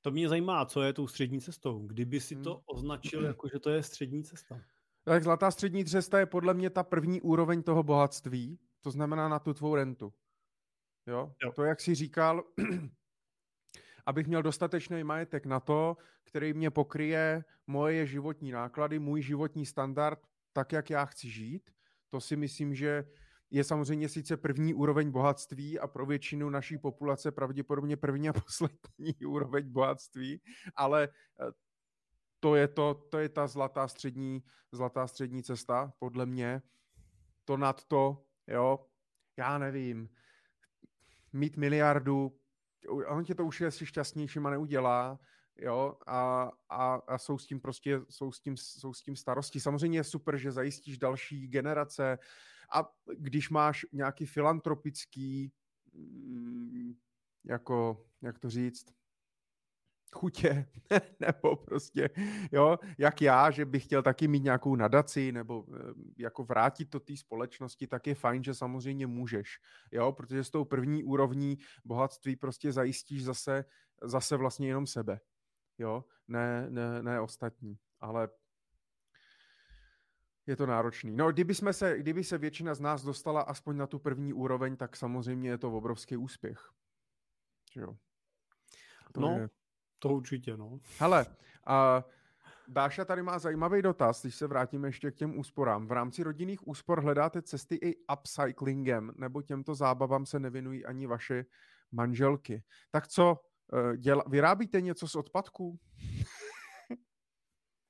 [0.00, 1.86] To mě zajímá, co je tou střední cestou.
[1.86, 2.62] Kdyby si to hmm.
[2.66, 4.60] označil jako, že to je střední cesta.
[5.04, 9.38] Tak zlatá střední cesta je podle mě ta první úroveň toho bohatství, to znamená na
[9.38, 10.12] tu tvou rentu.
[11.06, 11.34] Jo?
[11.44, 11.52] jo.
[11.52, 12.44] To, jak jsi říkal,
[14.06, 20.27] abych měl dostatečný majetek na to, který mě pokryje moje životní náklady, můj životní standard,
[20.52, 21.70] tak, jak já chci žít.
[22.08, 23.04] To si myslím, že
[23.50, 29.14] je samozřejmě sice první úroveň bohatství a pro většinu naší populace pravděpodobně první a poslední
[29.26, 30.40] úroveň bohatství,
[30.76, 31.08] ale
[31.40, 31.52] eh,
[32.40, 34.42] to je, to, to je ta zlatá střední,
[34.72, 36.62] zlatá střední cesta, podle mě.
[37.44, 38.86] To nad to, jo,
[39.36, 40.08] já nevím,
[41.32, 42.38] mít miliardu,
[43.06, 45.18] on tě to už je si šťastnějšíma neudělá,
[45.58, 49.60] jo, a, a, a jsou s tím prostě, jsou s tím, jsou s tím starosti.
[49.60, 52.18] Samozřejmě je super, že zajistíš další generace
[52.72, 55.52] a když máš nějaký filantropický,
[55.92, 56.94] mm,
[57.44, 58.86] jako, jak to říct,
[60.12, 60.66] chutě,
[61.20, 62.10] nebo prostě,
[62.52, 65.78] jo, jak já, že bych chtěl taky mít nějakou nadaci, nebo eh,
[66.18, 69.58] jako vrátit to té společnosti, tak je fajn, že samozřejmě můžeš,
[69.92, 73.64] jo, protože s tou první úrovní bohatství prostě zajistíš zase,
[74.02, 75.20] zase vlastně jenom sebe,
[75.78, 78.28] jo, ne, ne, ne ostatní, ale
[80.46, 81.16] je to náročný.
[81.16, 84.76] No, kdyby, jsme se, kdyby se většina z nás dostala aspoň na tu první úroveň,
[84.76, 86.70] tak samozřejmě je to obrovský úspěch.
[87.76, 87.96] Jo.
[89.12, 89.48] To no, je...
[89.98, 90.80] to určitě, no.
[90.98, 91.26] Hele,
[91.66, 92.04] a
[92.70, 95.86] Dáša tady má zajímavý dotaz, když se vrátíme ještě k těm úsporám.
[95.86, 101.44] V rámci rodinných úspor hledáte cesty i upcyclingem, nebo těmto zábavám se nevinují ani vaše
[101.92, 102.62] manželky.
[102.90, 103.40] Tak co,
[103.96, 105.78] děla, vyrábíte něco z odpadků?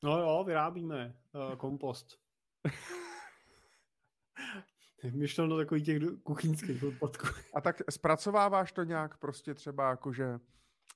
[0.04, 2.18] No jo, vyrábíme uh, kompost.
[5.12, 7.26] Myšlel do takových těch kuchyňských odpadků.
[7.54, 10.38] A tak zpracováváš to nějak prostě třeba jakože,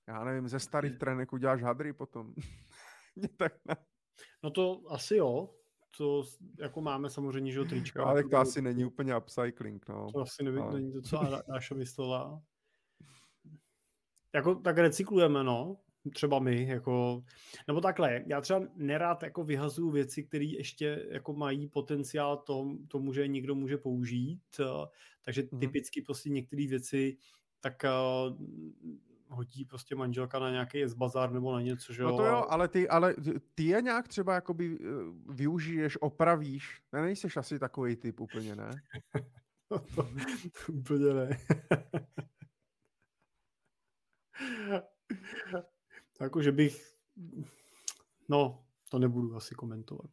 [0.09, 2.35] já nevím, ze starých trenek uděláš hadry potom?
[3.37, 3.76] tak ne.
[4.43, 5.55] No to asi jo.
[5.99, 6.22] To
[6.59, 8.05] jako máme samozřejmě, že trička.
[8.05, 10.12] Ale to asi není úplně upcycling, no.
[10.12, 10.74] To asi nevím, ale...
[10.74, 11.20] není to, co
[11.55, 12.43] Aša myslela
[14.35, 15.76] jako tak recyklujeme, no,
[16.14, 17.24] třeba my, jako,
[17.68, 23.12] nebo takhle, já třeba nerád jako vyhazuju věci, které ještě jako mají potenciál tom, tomu,
[23.12, 24.87] že někdo může použít, eh,
[25.24, 25.59] takže mm-hmm.
[25.59, 27.16] typicky prostě některé věci
[27.61, 28.37] tak uh,
[29.28, 32.09] hodí prostě manželka na nějaký bazar nebo na něco, že jo?
[32.09, 33.14] No to jo, ale ty, ale
[33.55, 34.87] ty je nějak třeba jakoby eh,
[35.28, 38.70] využiješ, opravíš, ne, nejseš asi takový typ úplně, ne?
[39.68, 40.09] to, to,
[40.72, 41.39] úplně ne.
[46.20, 46.95] jako, že bych...
[48.28, 50.11] No, to nebudu asi komentovat.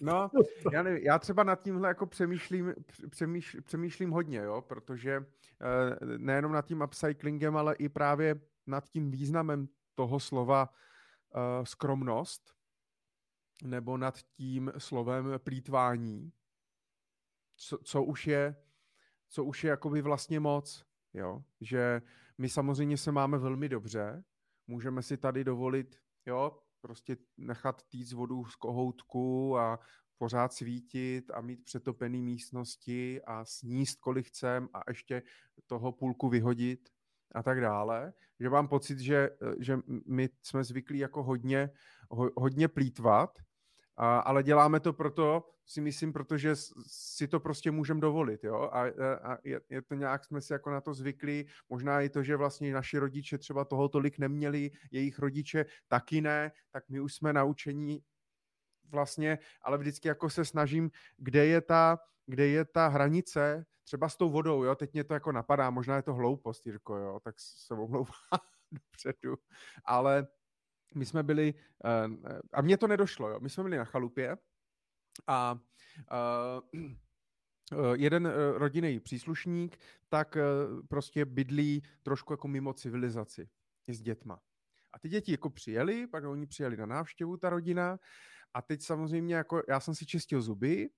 [0.00, 0.30] No,
[0.72, 2.74] já, nevím, já třeba nad tímhle jako přemýšlím,
[3.10, 9.10] přemýš, přemýšlím hodně, jo, protože eh, nejenom nad tím upcyclingem, ale i právě nad tím
[9.10, 12.54] významem toho slova uh, skromnost,
[13.64, 16.32] nebo nad tím slovem plítvání,
[17.56, 18.56] co, co už je,
[19.28, 22.02] co už je jakoby vlastně moc, jo, že
[22.38, 24.24] my samozřejmě se máme velmi dobře,
[24.66, 29.78] můžeme si tady dovolit, jo, prostě nechat týct vodu z kohoutku a
[30.18, 35.22] pořád svítit a mít přetopený místnosti a sníst kolik chcem a ještě
[35.66, 36.88] toho půlku vyhodit,
[37.34, 39.30] a tak dále, že mám pocit, že,
[39.60, 41.70] že my jsme zvyklí jako hodně,
[42.10, 43.38] ho, hodně plítvat,
[43.98, 48.82] a, ale děláme to proto, si myslím, protože si to prostě můžeme dovolit, jo, a,
[49.16, 52.36] a je, je to nějak, jsme si jako na to zvyklí, možná i to, že
[52.36, 57.32] vlastně naši rodiče třeba toho tolik neměli, jejich rodiče taky ne, tak my už jsme
[57.32, 58.02] naučení
[58.88, 64.16] vlastně, ale vždycky jako se snažím, kde je ta, kde je ta hranice, třeba s
[64.16, 67.34] tou vodou, jo, teď mě to jako napadá, možná je to hloupost, Jirko, jo, tak
[67.38, 68.08] se omlouvám
[68.72, 69.36] dopředu,
[69.84, 70.26] ale
[70.94, 74.36] my jsme byli, eh, a mně to nedošlo, jo, my jsme byli na chalupě
[75.26, 75.58] a
[76.62, 79.78] uh, jeden rodinný příslušník
[80.08, 80.36] tak
[80.88, 83.48] prostě bydlí trošku jako mimo civilizaci
[83.88, 84.40] s dětma.
[84.92, 87.98] A ty děti jako přijeli, pak oni přijeli na návštěvu, ta rodina,
[88.54, 90.90] a teď samozřejmě jako já jsem si čistil zuby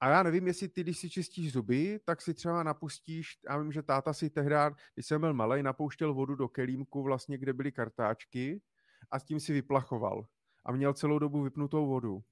[0.00, 3.72] a já nevím, jestli ty, když si čistíš zuby, tak si třeba napustíš, já vím,
[3.72, 4.54] že táta si tehdy,
[4.94, 8.60] když jsem byl malý, napouštěl vodu do kelímku vlastně, kde byly kartáčky
[9.10, 10.26] a s tím si vyplachoval.
[10.64, 12.22] A měl celou dobu vypnutou vodu.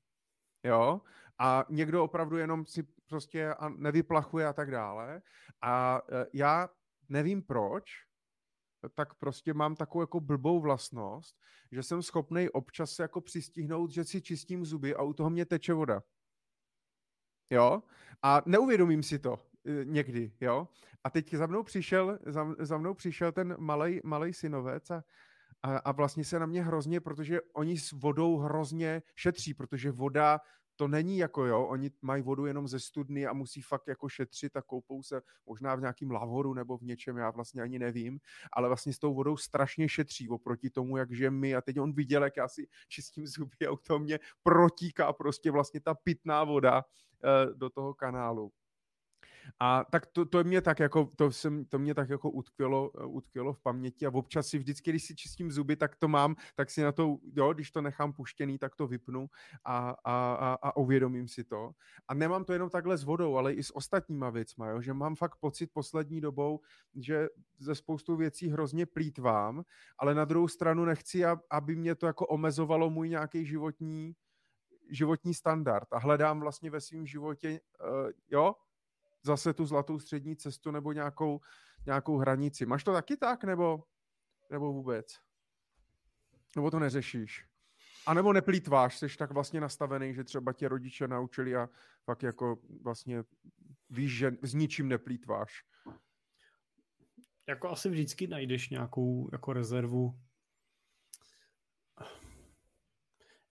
[0.65, 1.01] Jo?
[1.39, 5.23] A někdo opravdu jenom si prostě nevyplachuje a tak dále.
[5.63, 6.69] A e, já
[7.09, 7.85] nevím proč,
[8.95, 11.37] tak prostě mám takovou jako blbou vlastnost,
[11.73, 15.75] že jsem schopný občas jako přistihnout, že si čistím zuby a u toho mě teče
[15.75, 16.03] voda.
[17.51, 17.83] Jo?
[18.23, 20.69] A neuvědomím si to e, někdy, jo?
[21.05, 25.05] A teď za mnou přišel, za, za mnou přišel ten malej, malej synovec a,
[25.67, 30.41] a, a vlastně se na mě hrozně, protože oni s vodou hrozně šetří, protože voda
[30.77, 34.57] to není jako jo, oni mají vodu jenom ze studny a musí fakt jako šetřit
[34.57, 38.21] a koupou se možná v nějakým lavoru nebo v něčem, já vlastně ani nevím,
[38.53, 42.25] ale vlastně s tou vodou strašně šetří oproti tomu, jak my a teď on viděl,
[42.25, 46.77] jak já si čistím zuby a u toho mě protíká prostě vlastně ta pitná voda
[46.77, 48.53] uh, do toho kanálu.
[49.61, 53.53] A tak to, to mě tak jako, to, jsem, to mě tak jako utkvělo, utkvělo
[53.53, 56.83] v paměti a občas si vždycky, když si čistím zuby, tak to mám, tak si
[56.83, 59.27] na to, jo, když to nechám puštěný, tak to vypnu
[59.65, 61.71] a, a, a, a uvědomím si to.
[62.09, 65.15] A nemám to jenom takhle s vodou, ale i s ostatníma věcma, jo, že mám
[65.15, 66.61] fakt pocit poslední dobou,
[66.95, 67.29] že
[67.59, 69.63] ze spoustu věcí hrozně plítvám,
[69.99, 74.15] ale na druhou stranu nechci, aby mě to jako omezovalo můj nějaký životní
[74.91, 78.55] životní standard a hledám vlastně ve svém životě, uh, jo,
[79.27, 81.41] zase tu zlatou střední cestu nebo nějakou,
[81.87, 82.67] nějakou hranici.
[82.67, 83.85] Máš to taky tak, nebo,
[84.51, 85.07] nebo vůbec?
[86.57, 87.45] Nebo to neřešíš?
[88.07, 91.69] A nebo neplýtváš, jsi tak vlastně nastavený, že třeba tě rodiče naučili a
[92.05, 93.25] fakt jako vlastně
[93.91, 95.65] víš, že s ničím neplýtváš.
[97.49, 100.21] Jako asi vždycky najdeš nějakou jako rezervu.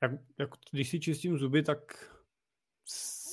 [0.01, 2.14] Jak, jak, když si čistím zuby, tak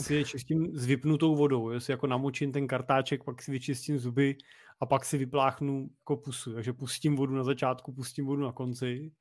[0.01, 1.71] si je čistím s vypnutou vodou.
[1.71, 4.37] Jestli jako namočím ten kartáček, pak si vyčistím zuby
[4.81, 6.55] a pak si vypláchnu jako pusu.
[6.55, 9.13] Takže pustím vodu na začátku, pustím vodu na konci.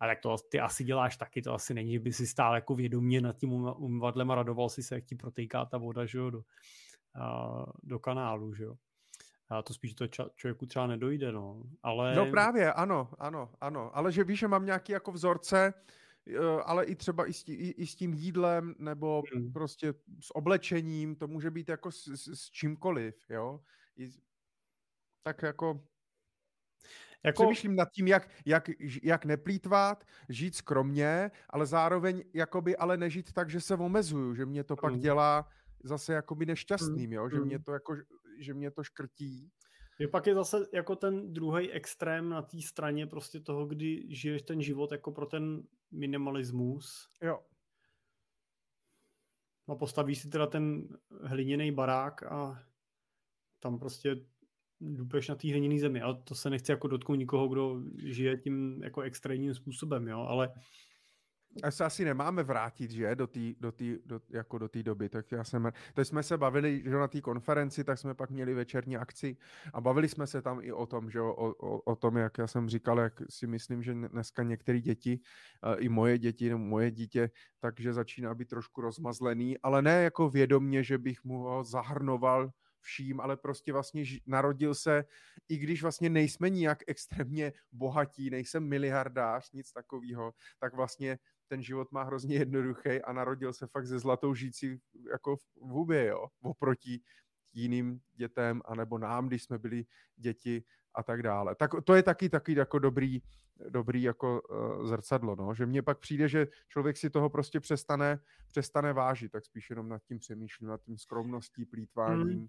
[0.00, 2.74] A tak to ty asi děláš taky, to asi není, že by si stál jako
[2.74, 6.30] vědomě nad tím umyvadlem a radoval si se, jak ti protejká ta voda že jo,
[6.30, 6.42] do,
[7.20, 8.54] a, do kanálu.
[8.54, 8.74] Že jo.
[9.48, 11.62] A to spíš to ča- člověku třeba nedojde, no.
[11.82, 12.14] Ale...
[12.14, 13.96] No právě, ano, ano, ano.
[13.96, 16.01] Ale že víš, že mám nějaký jako vzorce, Eh,
[16.64, 19.52] ale i třeba i s, tí, i, s tím jídlem nebo hmm.
[19.52, 23.60] prostě s oblečením, to může být jako s, s, s čímkoliv, jo.
[23.96, 24.10] I,
[25.22, 25.80] tak jako
[27.24, 27.42] jako...
[27.42, 28.70] Přemýšlím nad tím, jak, jak,
[29.02, 34.64] jak neplýtvat, žít skromně, ale zároveň jakoby ale nežít tak, že se omezuju, že mě
[34.64, 35.00] to pak hmm.
[35.00, 35.48] dělá
[35.84, 37.28] zase jakoby nešťastným, jo?
[37.28, 37.64] že mě hmm.
[37.64, 37.96] to jako,
[38.38, 39.50] že mě to škrtí.
[40.02, 44.42] Je pak je zase jako ten druhý extrém na té straně prostě toho, kdy žiješ
[44.42, 47.08] ten život jako pro ten minimalismus.
[47.22, 47.40] Jo.
[49.68, 50.88] A postavíš si teda ten
[51.22, 52.62] hliněný barák a
[53.60, 54.16] tam prostě
[54.80, 56.02] dupeš na té hliněné zemi.
[56.02, 60.52] A to se nechce jako dotknout nikoho, kdo žije tím jako extrémním způsobem, jo, ale
[61.62, 63.72] a se asi nemáme vrátit, že, do té do
[64.04, 65.08] do, jako do doby.
[65.08, 68.54] Tak já jsem, teď jsme se bavili, že na té konferenci, tak jsme pak měli
[68.54, 69.36] večerní akci.
[69.72, 72.46] A bavili jsme se tam i o tom, že o, o, o tom, jak já
[72.46, 75.20] jsem říkal, jak si myslím, že dneska některé děti,
[75.78, 77.30] i moje děti, nebo moje dítě,
[77.60, 82.50] takže začíná být trošku rozmazlený, ale ne jako vědomně, že bych mu ho zahrnoval
[82.82, 85.04] vším, ale prostě vlastně narodil se,
[85.48, 91.18] i když vlastně nejsme nijak extrémně bohatí, nejsem miliardář, nic takového, tak vlastně
[91.52, 94.80] ten život má hrozně jednoduchý a narodil se fakt ze zlatou žící
[95.10, 97.00] jako v hubě, jo, oproti
[97.52, 99.84] jiným dětem, anebo nám, když jsme byli
[100.16, 101.54] děti a tak dále.
[101.54, 103.22] Tak to je taky taky jako dobrý,
[103.68, 105.54] dobrý jako uh, zrcadlo, no?
[105.54, 109.88] že mně pak přijde, že člověk si toho prostě přestane, přestane vážit, tak spíš jenom
[109.88, 112.38] nad tím přemýšlím, nad tím skromností, plítváním.
[112.38, 112.46] Hmm.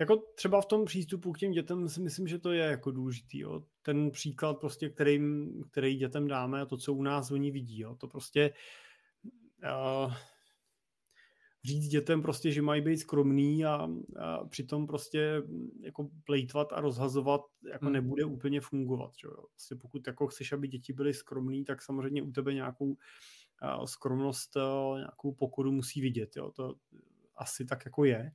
[0.00, 3.38] Jako třeba v tom přístupu k těm dětem si myslím, že to je jako důležitý.
[3.38, 3.62] Jo.
[3.82, 5.20] Ten příklad prostě, který,
[5.70, 7.80] který dětem dáme a to, co u nás oni vidí.
[7.80, 7.94] Jo.
[7.94, 8.52] To prostě
[9.64, 10.14] uh,
[11.64, 15.42] říct dětem prostě, že mají být skromný a, a přitom prostě
[15.80, 17.92] jako plejtvat a rozhazovat jako hmm.
[17.92, 19.10] nebude úplně fungovat.
[19.20, 19.44] Že jo.
[19.50, 24.56] Prostě pokud jako chceš, aby děti byly skromný, tak samozřejmě u tebe nějakou uh, skromnost,
[24.56, 26.36] uh, nějakou pokoru musí vidět.
[26.36, 26.50] Jo.
[26.50, 26.74] To
[27.36, 28.32] asi tak jako je.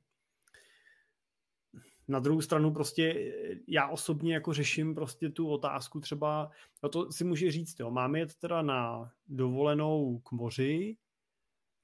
[2.08, 3.32] Na druhou stranu prostě
[3.68, 6.50] já osobně jako řeším prostě tu otázku třeba,
[6.82, 10.96] no to si může říct, jo, máme jet teda na dovolenou k moři,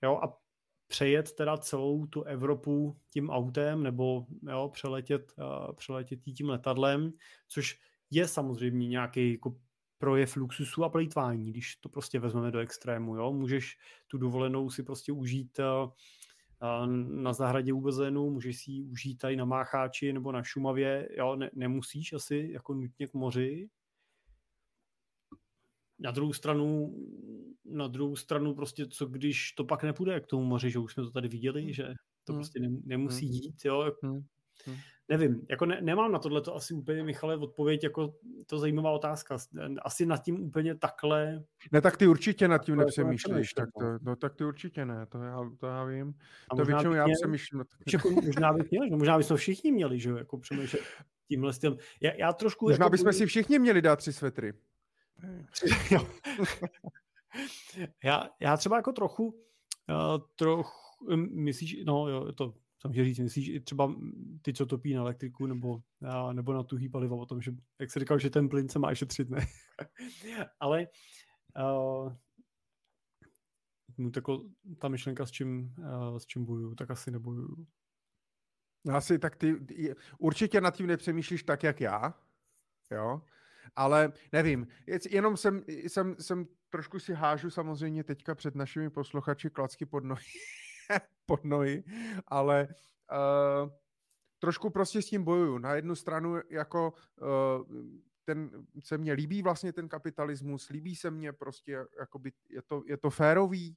[0.02, 0.38] jo, a
[0.86, 7.12] přejet teda celou tu Evropu tím autem nebo jo, přeletět, uh, přeletět tím letadlem,
[7.48, 7.78] což
[8.10, 9.56] je samozřejmě nějaký jako
[9.98, 13.16] projev luxusu a plýtvání, když to prostě vezmeme do extrému.
[13.16, 13.32] Jo?
[13.32, 15.90] Můžeš tu dovolenou si prostě užít uh,
[16.96, 21.36] na zahradě u bazénu, můžeš si ji užít tady na Mácháči nebo na Šumavě, jo,
[21.36, 23.68] ne, nemusíš asi jako nutně k moři.
[25.98, 26.94] Na druhou stranu,
[27.64, 31.02] na druhou stranu prostě co když to pak nepůjde k tomu moři, že už jsme
[31.02, 31.72] to tady viděli, hmm.
[31.72, 31.94] že
[32.24, 32.40] to hmm.
[32.40, 33.34] prostě nemusí hmm.
[33.34, 33.92] jít, jo.
[34.02, 34.20] Hmm.
[35.10, 38.14] Nevím, jako ne, nemám na tohle to asi úplně, Michale, odpověď, jako
[38.46, 39.36] to zajímavá otázka.
[39.82, 41.42] Asi nad tím úplně takhle...
[41.72, 45.18] Ne, tak ty určitě nad tím nepřemýšlíš, tak to, no, tak ty určitě ne, to
[45.22, 46.14] já, to já vím.
[46.50, 47.58] A to většinou já přemýšlím.
[47.58, 47.66] Nad...
[47.92, 50.82] Jako, možná bych měl, že možná bychom všichni měli, že jako přemýšlet
[51.28, 51.78] tímhle stylem.
[52.00, 52.68] Já, já trošku...
[52.68, 54.52] Možná jako, bychom si všichni měli dát tři svetry.
[58.04, 59.34] já, já třeba jako trochu, uh,
[60.36, 60.70] trochu,
[61.30, 62.54] myslíš, no jo, to
[62.88, 63.94] chtěl říct, myslíš třeba
[64.42, 65.82] ty, co topí na elektriku nebo,
[66.32, 68.94] nebo na tuhý palivo, o tom, že, jak se říkal, že ten plyn se má
[68.94, 69.46] šetřit, ne?
[70.60, 70.86] Ale
[71.56, 72.12] uh,
[74.10, 74.44] tako,
[74.78, 77.66] ta myšlenka, s čím, uh, s čím bojuju, tak asi nebojuju.
[78.92, 79.56] Asi tak ty,
[80.18, 82.14] určitě nad tím nepřemýšlíš tak, jak já,
[82.90, 83.22] jo,
[83.76, 84.66] ale nevím,
[85.10, 90.22] jenom jsem, jsem, jsem trošku si hážu samozřejmě teďka před našimi posluchači klacky pod nohy,
[91.26, 91.84] pod nohy,
[92.26, 92.68] ale
[93.12, 93.70] uh,
[94.38, 95.58] trošku prostě s tím bojuju.
[95.58, 97.76] Na jednu stranu jako uh,
[98.24, 98.50] ten,
[98.84, 103.10] se mně líbí vlastně ten kapitalismus, líbí se mně prostě, jakoby je to, je to
[103.10, 103.76] férový,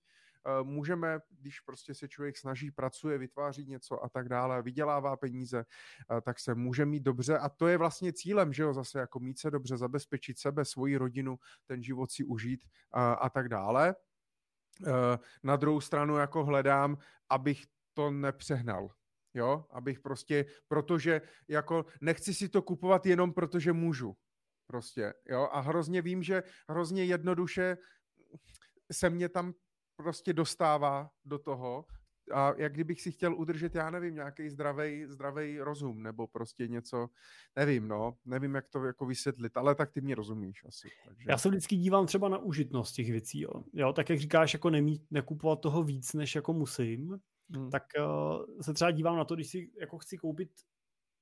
[0.62, 5.66] uh, můžeme, když prostě se člověk snaží, pracuje, vytváří něco a tak dále, vydělává peníze,
[6.12, 9.20] uh, tak se může mít dobře a to je vlastně cílem, že jo, zase jako
[9.20, 12.64] mít se dobře, zabezpečit sebe, svoji rodinu, ten život si užít
[12.96, 13.96] uh, a tak dále.
[14.82, 16.98] Eh, na druhou stranu jako hledám,
[17.30, 18.90] abych to nepřehnal.
[19.34, 24.16] Jo, abych prostě, protože jako nechci si to kupovat jenom protože můžu.
[24.68, 27.78] Prostě, jo, a hrozně vím, že hrozně jednoduše
[28.92, 29.54] se mě tam
[29.96, 31.86] prostě dostává do toho,
[32.32, 37.10] a jak kdybych si chtěl udržet, já nevím, nějaký zdravý zdravej rozum, nebo prostě něco,
[37.56, 40.88] nevím, no, nevím, jak to jako vysvětlit, ale tak ty mě rozumíš asi.
[41.06, 41.26] Takže...
[41.30, 43.64] Já se vždycky dívám třeba na užitnost těch věcí, jo.
[43.74, 47.20] jo tak jak říkáš, jako nemít, nekupovat toho víc, než jako musím,
[47.50, 47.70] hmm.
[47.70, 50.50] tak uh, se třeba dívám na to, když si jako chci koupit,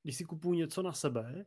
[0.04, 1.46] když si kupuju něco na sebe,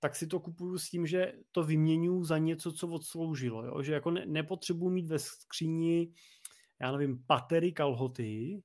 [0.00, 3.82] tak si to kupuju s tím, že to vyměňuji za něco, co odsloužilo, jo?
[3.82, 6.12] že jako ne, nepotřebuji mít ve skříni
[6.82, 8.62] já nevím, patery kalhoty,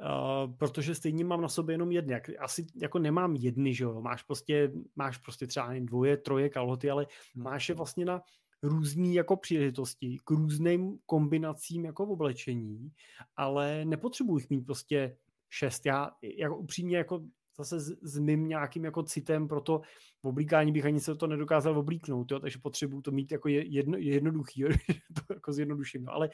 [0.00, 2.14] Uh, protože stejně mám na sobě jenom jedny.
[2.38, 4.00] Asi jako nemám jedny, že jo.
[4.00, 7.44] Máš prostě, máš prostě třeba jen dvoje, troje kalhoty, ale hmm.
[7.44, 8.22] máš je vlastně na
[8.62, 12.92] různý jako příležitosti, k různým kombinacím jako v oblečení,
[13.36, 15.16] ale nepotřebuji jich mít prostě
[15.50, 15.86] šest.
[15.86, 17.24] Já jako upřímně jako
[17.56, 19.80] zase s, s mým nějakým jako citem pro to
[20.22, 23.98] v oblíkání bych ani se to nedokázal oblíknout, jo, takže potřebuju to mít jako jedno,
[23.98, 24.68] jednoduchý, jo,
[25.26, 26.30] to jako zjednoduším, no, ale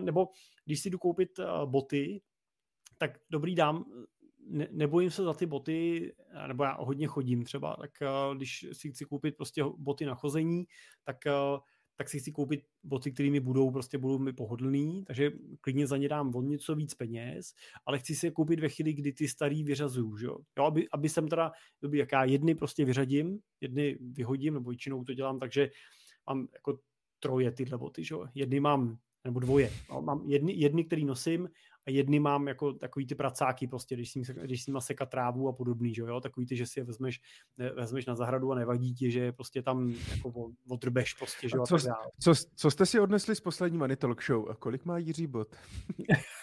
[0.00, 0.28] nebo
[0.64, 2.20] když si jdu koupit uh, boty,
[3.00, 3.84] tak dobrý dám,
[4.46, 6.12] ne, nebojím se za ty boty,
[6.46, 10.64] nebo já hodně chodím třeba, tak uh, když si chci koupit prostě boty na chození,
[11.04, 11.60] tak uh,
[11.96, 15.30] tak si chci koupit boty, kterými budou, prostě budou mi pohodlný, takže
[15.60, 17.54] klidně za ně dám o něco víc peněz,
[17.86, 20.38] ale chci si je koupit ve chvíli, kdy ty starý vyřazuju, jo?
[20.58, 25.04] jo aby, aby jsem teda, dobrý, jak já jedny prostě vyřadím, jedny vyhodím, nebo většinou
[25.04, 25.70] to dělám, takže
[26.28, 26.78] mám jako
[27.18, 28.26] troje tyhle boty, že jo?
[28.34, 29.70] Jedny mám nebo dvoje.
[30.00, 31.48] Mám jedny, jedny, který nosím
[31.90, 35.48] jedny mám jako takový ty pracáky prostě, když s, ním, když s nima seka trávu
[35.48, 37.20] a podobný, že jo, takový ty, že si je vezmeš,
[37.74, 41.66] vezmeš na zahradu a nevadí ti, že je prostě tam jako odrbeš prostě, že jo,
[41.66, 41.78] co,
[42.20, 45.56] co, co, jste si odnesli z poslední Money Talk Show a kolik má Jiří Bot?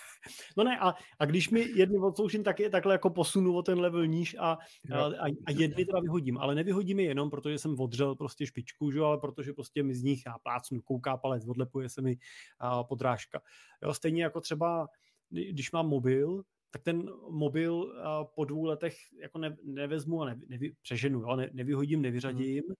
[0.57, 3.79] No ne, a, a když mi jedny odsloužím, tak je takhle jako posunu o ten
[3.79, 4.57] level níž a,
[4.93, 5.05] a,
[5.45, 6.37] a jedny teda vyhodím.
[6.37, 8.99] Ale nevyhodím je jenom, protože jsem odřel prostě špičku, že?
[8.99, 12.17] ale protože prostě mi z nich já plácnu, kouká palec, odlepuje se mi
[12.59, 13.41] a, podrážka.
[13.83, 14.87] Jo, stejně jako třeba
[15.29, 17.93] když mám mobil, tak ten mobil
[18.35, 21.35] po dvou letech jako ne, nevezmu a ne, nevy, přeženu, jo?
[21.35, 22.75] Ne, nevyhodím, nevyřadím, hmm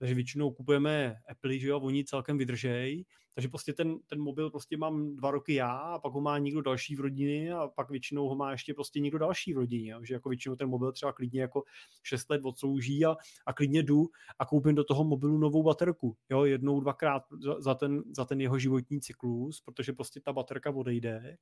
[0.00, 4.76] takže většinou kupujeme Apple, že jo, oni celkem vydržej, takže prostě ten, ten mobil prostě
[4.76, 8.28] mám dva roky já a pak ho má někdo další v rodině a pak většinou
[8.28, 10.04] ho má ještě prostě někdo další v rodině, jo?
[10.04, 11.62] že jako většinou ten mobil třeba klidně jako
[12.02, 14.06] 6 let odslouží a, a klidně jdu
[14.38, 18.40] a koupím do toho mobilu novou baterku, jo, jednou, dvakrát za, za, ten, za ten
[18.40, 21.36] jeho životní cyklus, protože prostě ta baterka odejde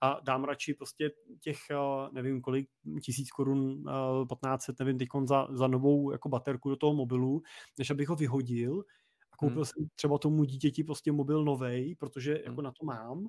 [0.00, 2.68] a dám radši prostě těch, eh, nevím kolik,
[3.02, 3.84] tisíc korun,
[4.26, 7.42] 1500, eh, nevím, teď za, za novou jako baterku do toho mobilu,
[7.78, 8.84] než abych ho vyhodil
[9.32, 9.64] a koupil hmm.
[9.64, 12.42] jsem třeba tomu dítěti prostě mobil novej, protože hmm.
[12.44, 13.28] jako na to mám,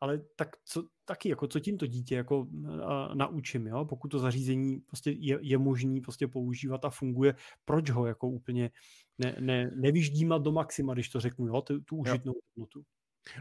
[0.00, 2.46] ale tak co, taky, jako co tím to dítě jako
[2.84, 3.84] a, naučím, jo?
[3.84, 8.70] pokud to zařízení prostě je, je možný prostě používat a funguje, proč ho jako úplně
[9.18, 11.60] ne, ne, nevyždímat do maxima, když to řeknu, jo?
[11.60, 12.82] tu, tu užitnou hodnotu.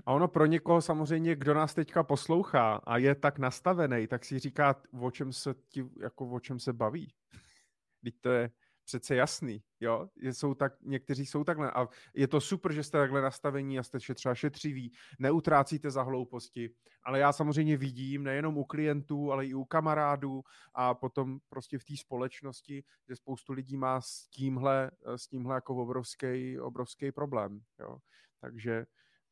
[0.05, 4.39] A ono pro někoho samozřejmě, kdo nás teďka poslouchá a je tak nastavený, tak si
[4.39, 7.13] říká, o čem se, ti, jako o čem se baví.
[8.03, 8.51] Teď to je
[8.89, 10.09] přece jasný, jo?
[10.21, 13.99] Jsou tak, někteří jsou takhle a je to super, že jste takhle nastavení a jste
[13.99, 16.69] třeba šetřiví, neutrácíte za hlouposti,
[17.03, 21.83] ale já samozřejmě vidím nejenom u klientů, ale i u kamarádů a potom prostě v
[21.83, 27.97] té společnosti, že spoustu lidí má s tímhle, s tímhle jako obrovský, obrovský problém, jo?
[28.41, 28.85] Takže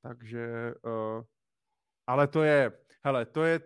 [0.08, 1.24] takže, uh,
[2.08, 2.72] ale to je,
[3.04, 3.60] hele, to je,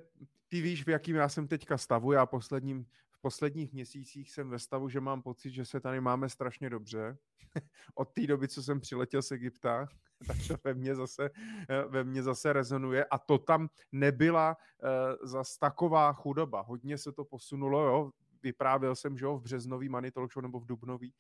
[0.50, 4.60] ty víš, v jakým já jsem teďka stavu, já posledním, v posledních měsících jsem ve
[4.60, 7.18] stavu, že mám pocit, že se tady máme strašně dobře.
[7.96, 9.88] Od té doby, co jsem přiletěl z Egypta,
[10.28, 11.30] tak to ve mně zase,
[11.70, 16.62] eh, ve mně zase rezonuje a to tam nebyla uh, zas taková chudoba.
[16.62, 18.12] Hodně se to posunulo, jo,
[18.44, 21.14] vyprávěl jsem, že jo, v březnový Money Show nebo v dubnový,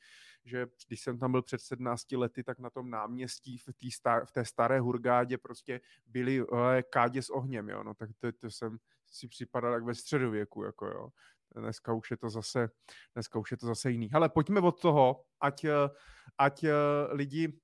[0.46, 4.26] že když jsem tam byl před 17 lety, tak na tom náměstí v, tý star,
[4.26, 6.60] v té staré Hurgádě prostě byly uh,
[6.90, 10.88] kádě s ohněm, jo, no tak to, to jsem si připadal jak ve středověku, jako
[10.88, 11.10] jo.
[11.56, 12.70] Dneska už je to zase,
[13.14, 14.10] dneska už je to zase jiný.
[14.14, 15.90] Ale pojďme od toho, ať, eh,
[16.38, 16.74] ať eh,
[17.12, 17.60] lidi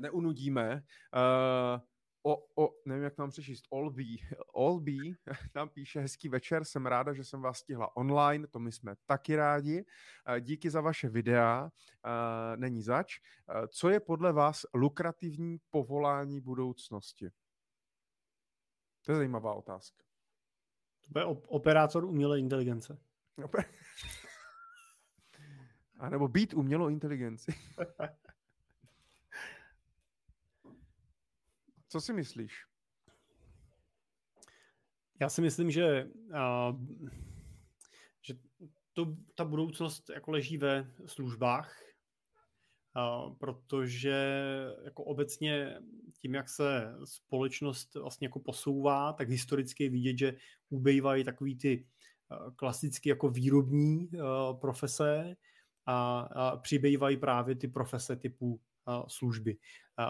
[0.00, 0.82] neunudíme.
[1.16, 1.80] Uh,
[2.22, 4.16] o, o, nevím, jak mám přečíst, Olby,
[4.52, 4.98] Olby
[5.52, 9.36] tam píše, hezký večer, jsem ráda, že jsem vás stihla online, to my jsme taky
[9.36, 9.84] rádi.
[10.26, 11.70] Eh, díky za vaše videa,
[12.06, 13.18] eh, není zač.
[13.18, 17.30] Eh, co je podle vás lukrativní povolání budoucnosti?
[19.04, 20.04] To je zajímavá otázka.
[21.12, 22.98] To je operátor umělé inteligence.
[25.98, 27.54] A nebo být umělou inteligenci.
[31.92, 32.52] Co si myslíš?
[35.20, 36.80] Já si myslím, že, uh,
[38.22, 38.34] že
[38.92, 41.82] to, ta budoucnost jako leží ve službách,
[42.96, 44.46] uh, protože
[44.84, 45.80] jako obecně
[46.20, 50.36] tím, jak se společnost vlastně jako posouvá, tak historicky je vidět, že
[50.70, 51.86] ubejvají takový ty
[52.30, 55.36] uh, klasicky jako výrobní uh, profese
[55.86, 58.60] a, a přibývají právě ty profese typu
[59.08, 59.56] služby,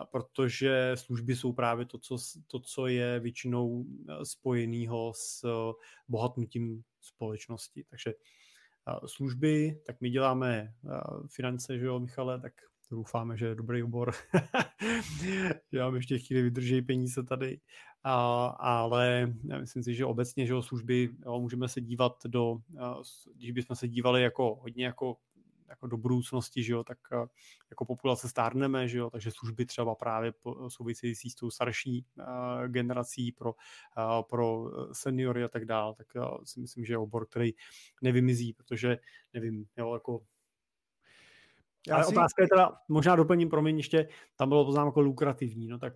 [0.01, 2.17] protože služby jsou právě to, co,
[2.47, 3.85] to, co je většinou
[4.23, 5.47] spojeného s
[6.09, 7.85] bohatnutím společnosti.
[7.91, 8.15] Takže
[9.07, 10.75] služby, tak my děláme
[11.27, 12.53] finance, že jo, Michale, tak
[12.91, 14.13] doufáme, že je dobrý obor.
[15.73, 17.61] že vám ještě chvíli vydrží peníze tady.
[18.05, 22.59] A, ale já myslím si, že obecně, že jo, služby, jo, můžeme se dívat do,
[23.35, 25.17] když bychom se dívali jako hodně jako
[25.73, 27.27] jako do budoucnosti, že jo, tak eh,
[27.71, 30.33] jako populace stárneme, že jo, takže služby třeba právě
[30.69, 32.25] související s tou starší uh,
[32.69, 36.07] generací pro, uh, pro seniory a tak dále, tak
[36.45, 37.53] si myslím, že je obor, který
[38.03, 38.99] nevymizí, protože
[39.35, 40.21] nevím, jo, jako
[41.89, 42.13] já Ale si...
[42.13, 45.95] otázka je teda, možná doplním, promiň ještě, tam bylo poznámko lukrativní, no tak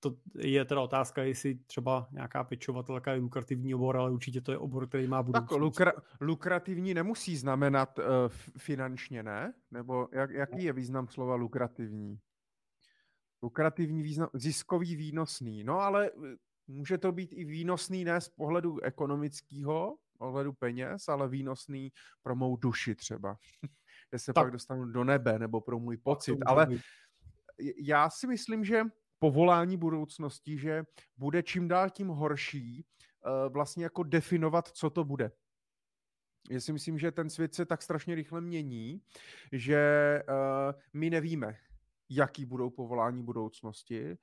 [0.00, 4.58] to je teda otázka, jestli třeba nějaká pečovatelka je lukrativní obor, ale určitě to je
[4.58, 5.50] obor, který má budoucnost.
[5.50, 8.04] Tak lukra, lukrativní nemusí znamenat uh,
[8.58, 9.54] finančně, ne?
[9.70, 12.18] Nebo jak, jaký je význam slova lukrativní?
[13.42, 15.64] Lukrativní význam, ziskový, výnosný.
[15.64, 16.36] No ale eh,
[16.66, 21.92] může to být i výnosný ne z pohledu ekonomického, pohledu peněz, ale výnosný
[22.22, 23.36] pro mou duši třeba.
[24.10, 24.44] Kde se tak.
[24.44, 26.38] pak dostanu do nebe, nebo pro můj pocit.
[26.46, 26.68] Ale
[27.76, 28.82] já si myslím, že
[29.18, 30.84] povolání budoucnosti, že
[31.16, 32.84] bude čím dál tím horší
[33.26, 35.32] uh, vlastně jako definovat, co to bude.
[36.50, 39.02] Já si myslím, že ten svět se tak strašně rychle mění,
[39.52, 41.56] že uh, my nevíme,
[42.10, 44.18] jaký budou povolání budoucnosti.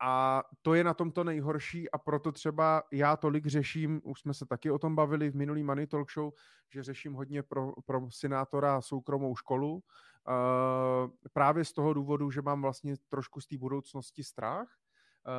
[0.00, 4.34] A to je na tom to nejhorší a proto třeba já tolik řeším, už jsme
[4.34, 6.32] se taky o tom bavili v minulý Money Talk Show,
[6.74, 9.82] že řeším hodně pro, pro senátora soukromou školu,
[10.28, 14.68] Uh, právě z toho důvodu, že mám vlastně trošku z té budoucnosti strach,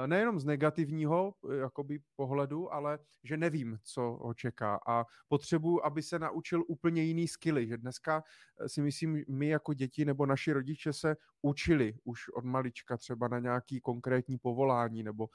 [0.08, 4.80] nejenom z negativního eh, jakoby, pohledu, ale že nevím, co ho čeká.
[4.88, 8.24] A potřebuji, aby se naučil úplně jiný skilly, že dneska
[8.60, 13.28] eh, si myslím, my jako děti nebo naši rodiče se učili už od malička třeba
[13.28, 15.30] na nějaký konkrétní povolání nebo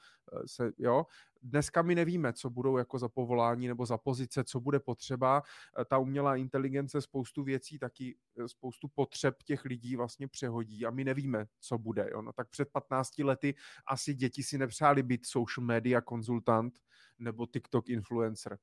[0.45, 1.05] se, jo,
[1.45, 5.43] dneska my nevíme, co budou jako za povolání nebo za pozice, co bude potřeba.
[5.87, 8.17] Ta umělá inteligence spoustu věcí, taky
[8.47, 12.09] spoustu potřeb těch lidí vlastně přehodí a my nevíme, co bude.
[12.11, 12.21] Jo?
[12.21, 13.55] No, tak před 15 lety
[13.87, 16.79] asi děti si nepřáli být social media konzultant
[17.19, 18.57] nebo TikTok influencer.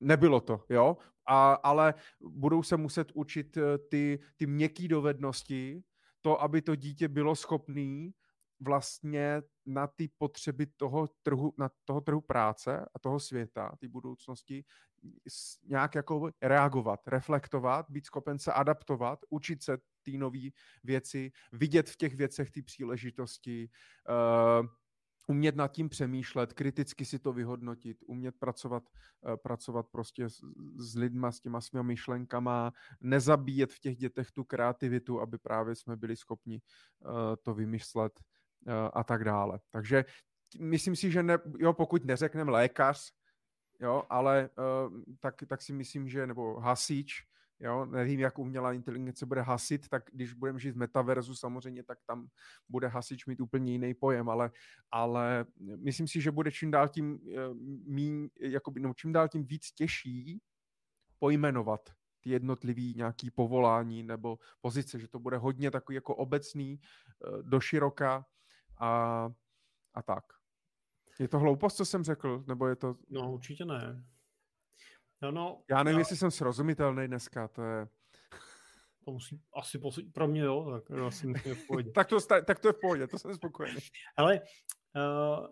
[0.00, 0.96] Nebylo to, jo,
[1.26, 5.82] a, ale budou se muset učit eh, ty, ty měkké dovednosti,
[6.20, 8.10] to, aby to dítě bylo schopné
[8.62, 14.64] vlastně na ty potřeby toho trhu, na toho trhu práce a toho světa, ty budoucnosti,
[15.68, 20.48] nějak jako reagovat, reflektovat, být schopen se adaptovat, učit se ty nové
[20.84, 23.70] věci, vidět v těch věcech ty příležitosti,
[24.60, 24.66] uh,
[25.28, 28.82] umět nad tím přemýšlet, kriticky si to vyhodnotit, umět pracovat,
[29.20, 30.40] uh, pracovat prostě s,
[30.76, 35.96] s lidma, s těma svými myšlenkama, nezabíjet v těch dětech tu kreativitu, aby právě jsme
[35.96, 36.60] byli schopni
[37.00, 37.10] uh,
[37.42, 38.20] to vymyslet
[38.92, 39.60] a tak dále.
[39.70, 40.04] Takže
[40.60, 43.12] myslím si, že ne, jo, pokud neřekneme lékař,
[43.80, 47.26] jo, ale uh, tak, tak si myslím, že, nebo hasič,
[47.60, 51.98] jo, nevím, jak umělá inteligence bude hasit, tak když budeme žít v metaverzu samozřejmě, tak
[52.06, 52.28] tam
[52.68, 54.50] bude hasič mít úplně jiný pojem, ale,
[54.90, 57.20] ale myslím si, že bude čím dál tím uh,
[57.86, 60.40] míň, jakoby, no, čím dál tím víc těžší
[61.18, 61.90] pojmenovat
[62.20, 66.80] ty jednotlivý nějaký povolání nebo pozice, že to bude hodně takový jako obecný,
[67.28, 68.26] uh, do široka
[68.82, 69.30] a,
[69.94, 70.24] a tak.
[71.18, 72.96] Je to hloupost, co jsem řekl, nebo je to...
[73.10, 74.04] No, určitě ne.
[75.22, 76.00] No, no, Já nevím, no.
[76.00, 77.88] jestli jsem srozumitelný dneska, to je...
[79.04, 80.04] To musí asi posud...
[80.12, 81.90] pro mě jo, tak to asi myslím v pohodě.
[81.94, 83.80] tak, to, tak to je v pohodě, to jsem spokojený.
[84.16, 85.46] Ale uh,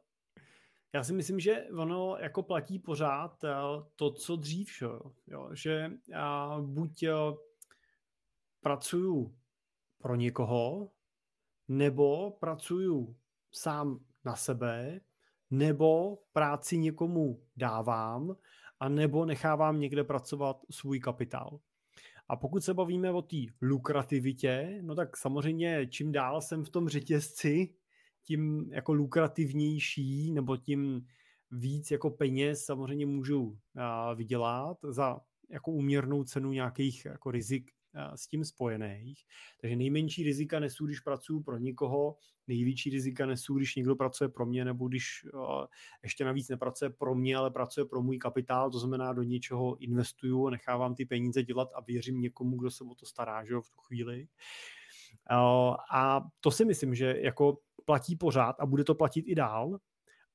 [0.93, 5.51] já si myslím, že ono jako platí pořád uh, to, co dřív, šo, jo?
[5.55, 7.39] že uh, buď uh,
[8.61, 9.37] pracuju
[9.99, 10.91] pro někoho,
[11.69, 13.17] nebo pracuju
[13.53, 15.01] sám na sebe,
[15.51, 18.37] nebo práci někomu dávám,
[18.81, 21.61] a nebo nechávám někde pracovat svůj kapitál.
[22.29, 26.89] A pokud se bavíme o té lukrativitě, no tak samozřejmě čím dál jsem v tom
[26.89, 27.75] řetězci,
[28.23, 31.07] tím jako lukrativnější nebo tím
[31.51, 33.59] víc jako peněz samozřejmě můžu
[34.15, 35.21] vydělat za
[35.51, 37.71] jako úměrnou cenu nějakých jako rizik
[38.15, 39.19] s tím spojených.
[39.61, 44.47] Takže nejmenší rizika nesu, když pracuji pro někoho, největší rizika nesu, když někdo pracuje pro
[44.47, 45.27] mě, nebo když
[46.03, 50.49] ještě navíc nepracuje pro mě, ale pracuje pro můj kapitál, to znamená do něčeho investuju,
[50.49, 53.71] nechávám ty peníze dělat a věřím někomu, kdo se o to stará, že jo, v
[53.71, 54.29] tu chvíli.
[55.93, 59.79] A to si myslím, že jako platí pořád a bude to platit i dál,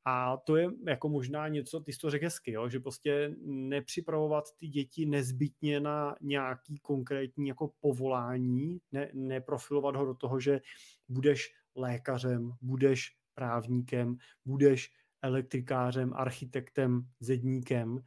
[0.05, 2.69] a to je jako možná něco, ty jsi to řekl hezky, jo?
[2.69, 10.13] že prostě nepřipravovat ty děti nezbytně na nějaký konkrétní jako povolání, ne, neprofilovat ho do
[10.13, 10.61] toho, že
[11.09, 14.91] budeš lékařem, budeš právníkem, budeš
[15.21, 17.99] elektrikářem, architektem, zedníkem,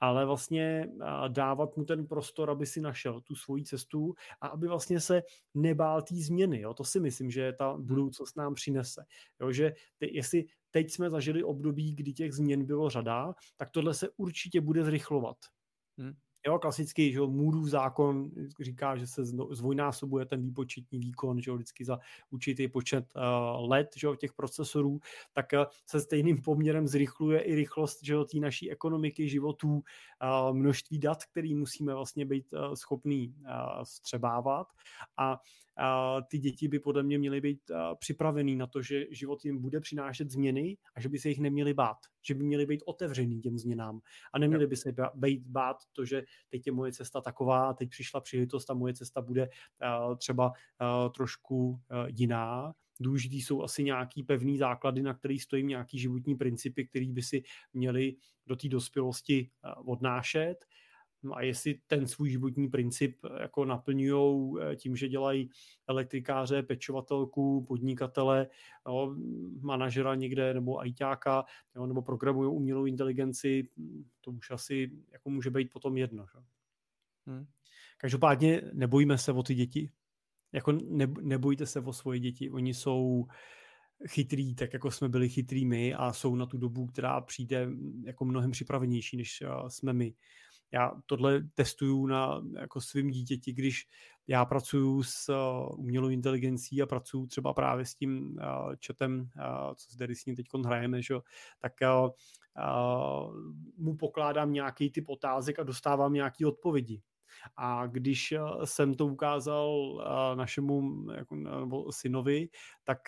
[0.00, 0.88] ale vlastně
[1.28, 5.22] dávat mu ten prostor, aby si našel tu svoji cestu a aby vlastně se
[5.54, 6.60] nebál té změny.
[6.60, 6.74] Jo?
[6.74, 7.86] To si myslím, že ta hmm.
[7.86, 9.04] budoucnost nám přinese.
[9.40, 9.52] Jo?
[9.52, 14.08] Že ty, jestli teď jsme zažili období, kdy těch změn bylo řada, tak tohle se
[14.16, 15.36] určitě bude zrychlovat.
[15.98, 16.12] Hmm.
[16.46, 18.30] Jo, klasický, že Moodův zákon
[18.60, 21.98] říká, že se zvojnásobuje ten výpočetní výkon, že vždycky za
[22.30, 25.00] určitý počet uh, let, že těch procesorů,
[25.32, 30.98] tak uh, se stejným poměrem zrychluje i rychlost, že té naší ekonomiky, životů, uh, množství
[30.98, 34.66] dat, který musíme vlastně být uh, schopný uh, střebávat.
[35.16, 35.38] A
[36.30, 37.60] ty děti by podle mě měly být
[37.98, 41.74] připravený na to, že život jim bude přinášet změny a že by se jich neměli
[41.74, 44.00] bát, že by měli být otevřený těm změnám
[44.32, 48.20] a neměli by se být bát to, že teď je moje cesta taková, teď přišla
[48.20, 49.48] příležitost a moje cesta bude
[50.18, 50.52] třeba
[51.14, 57.12] trošku jiná, důležitý jsou asi nějaký pevný základy, na kterých stojí nějaký životní principy, který
[57.12, 57.42] by si
[57.72, 58.16] měli
[58.46, 59.50] do té dospělosti
[59.84, 60.64] odnášet
[61.22, 65.50] No a jestli ten svůj životní princip eh, jako naplňují eh, tím, že dělají
[65.86, 68.48] elektrikáře, pečovatelku, podnikatele,
[68.86, 69.16] jo,
[69.60, 71.44] manažera někde nebo ajťáka,
[71.76, 73.68] jo, nebo programují umělou inteligenci,
[74.20, 76.26] to už asi jako může být potom jedno.
[76.26, 76.38] Že?
[77.26, 77.46] Hmm.
[77.98, 79.90] Každopádně nebojíme se o ty děti.
[80.52, 82.50] Jako ne, nebojte se o svoje děti.
[82.50, 83.26] Oni jsou
[84.08, 87.68] chytrý, tak jako jsme byli chytrý my a jsou na tu dobu, která přijde
[88.04, 90.14] jako mnohem připravenější, než eh, jsme my
[90.72, 93.86] já tohle testuju na jako svým dítěti, když
[94.26, 99.74] já pracuju s uh, umělou inteligencí a pracuju třeba právě s tím uh, chatem, uh,
[99.74, 101.14] co zde s ním teď hrajeme, že?
[101.58, 102.08] tak uh,
[103.76, 107.02] mu pokládám nějaký typ otázek a dostávám nějaké odpovědi.
[107.56, 108.34] A když
[108.64, 110.02] jsem to ukázal
[110.34, 111.36] našemu jako,
[111.90, 112.48] synovi,
[112.84, 112.98] tak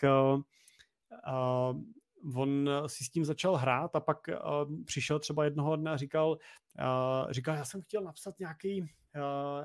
[2.34, 6.30] on si s tím začal hrát a pak uh, přišel třeba jednoho dne a říkal,
[6.30, 8.86] uh, říkal, já jsem chtěl napsat nějaký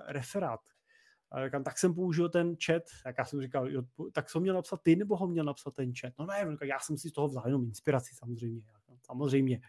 [0.07, 0.59] referát.
[1.45, 3.81] Říkám, tak jsem použil ten chat, tak já jsem říkal, jo,
[4.11, 6.13] tak jsem měl napsat ty, nebo ho měl napsat ten chat?
[6.19, 8.61] No ne, já jsem si z toho vzal jenom inspiraci samozřejmě,
[9.01, 9.61] samozřejmě.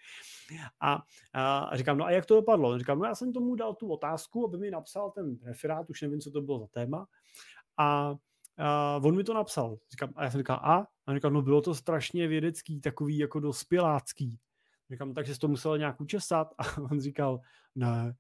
[0.80, 1.02] A,
[1.32, 2.78] a, a říkám, no a jak to dopadlo?
[2.78, 6.20] Říkám, no já jsem tomu dal tu otázku, aby mi napsal ten referát, už nevím,
[6.20, 7.06] co to bylo za téma.
[7.76, 8.14] A
[8.58, 9.78] a on mi to napsal.
[9.90, 10.86] Říkám, a já jsem říkal, a?
[11.06, 14.38] A říkal, no bylo to strašně vědecký, takový jako dospělácký.
[14.90, 16.54] Říkám, takže jsi to musel nějak učesat?
[16.58, 17.40] A on říkal,
[17.74, 18.14] ne.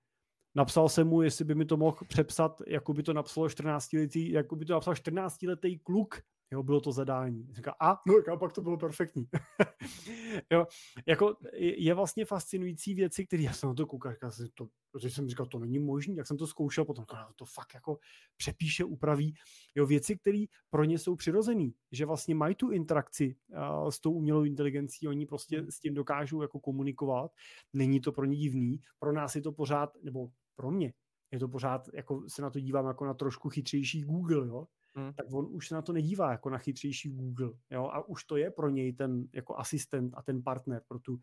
[0.54, 4.30] Napsal jsem mu, jestli by mi to mohl přepsat, jako by to napsalo 14 letý,
[4.30, 7.48] jako by to napsal 14 letý kluk, Jo, bylo to zadání.
[7.52, 9.28] Říká, a, no, a pak to bylo perfektní.
[10.52, 10.66] jo,
[11.06, 15.10] jako je vlastně fascinující věci, které já jsem na to koukal, říkal jsem to, protože
[15.10, 17.98] jsem říkal, to není možné, jak jsem to zkoušel, potom říkal, to fakt jako
[18.36, 19.34] přepíše, upraví.
[19.74, 24.12] Jo, věci, které pro ně jsou přirozené, že vlastně mají tu interakci uh, s tou
[24.12, 25.70] umělou inteligencí, oni prostě hmm.
[25.70, 27.32] s tím dokážou jako komunikovat,
[27.72, 30.92] není to pro ně divný, pro nás je to pořád, nebo pro mě,
[31.30, 34.66] je to pořád, jako se na to dívám jako na trošku chytřejší Google, jo?
[34.98, 35.12] Hmm.
[35.12, 37.50] tak on už se na to nedívá jako na chytřejší Google.
[37.70, 37.84] Jo?
[37.92, 41.20] A už to je pro něj ten jako asistent a ten partner pro tu, uh,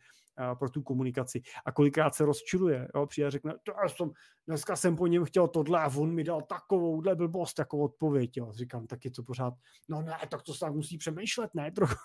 [0.59, 1.41] pro tu komunikaci.
[1.65, 2.87] A kolikrát se rozčiluje.
[2.95, 3.05] Jo?
[3.07, 4.11] Přijde a řekne, to já jsem,
[4.47, 8.37] dneska jsem po něm chtěl tohle a on mi dal takovouhle blbost jako odpověď.
[8.37, 8.51] Jo?
[8.53, 9.53] Říkám, tak je to pořád,
[9.89, 11.71] no ne, tak to se tak musí přemýšlet, ne?
[11.71, 11.95] Trochu.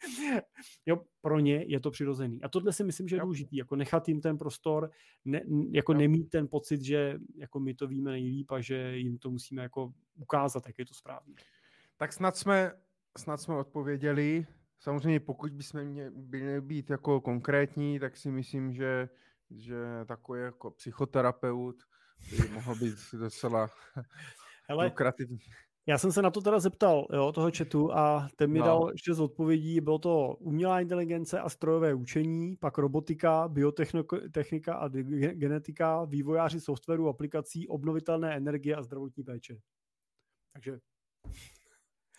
[0.86, 2.42] jo, pro ně je to přirozený.
[2.42, 4.90] A tohle si myslím, že je důležitý, jako nechat jim ten prostor,
[5.24, 5.98] ne, jako jo.
[5.98, 9.92] nemít ten pocit, že jako my to víme nejlíp a že jim to musíme jako
[10.18, 11.34] ukázat, jak je to správně.
[11.96, 12.72] Tak snad jsme,
[13.18, 14.46] snad jsme odpověděli.
[14.78, 19.08] Samozřejmě pokud bychom měli být jako konkrétní, tak si myslím, že,
[19.50, 21.76] že takový jako psychoterapeut
[22.30, 23.70] by mohl být docela
[24.68, 25.38] Hele, lukrativní.
[25.86, 28.64] Já jsem se na to teda zeptal, jo, toho chatu a ten mi no.
[28.64, 29.80] dal šest odpovědí.
[29.80, 34.88] Bylo to umělá inteligence a strojové učení, pak robotika, biotechnika a
[35.32, 39.56] genetika, vývojáři softwaru, aplikací, obnovitelné energie a zdravotní péče.
[40.52, 40.78] Takže...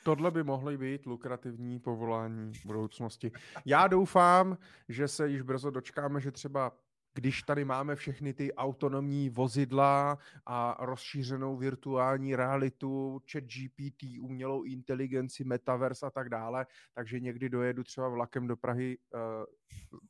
[0.04, 3.32] Tohle by mohly být lukrativní povolání v budoucnosti.
[3.66, 4.58] Já doufám,
[4.90, 6.72] že se již brzo dočkáme, že třeba
[7.14, 15.44] když tady máme všechny ty autonomní vozidla a rozšířenou virtuální realitu, chat GPT, umělou inteligenci,
[15.44, 19.20] metaverse a tak dále, takže někdy dojedu třeba vlakem do Prahy uh,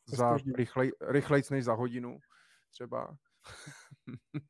[0.05, 2.19] za rychlej, rychlejc než za hodinu
[2.71, 3.17] třeba.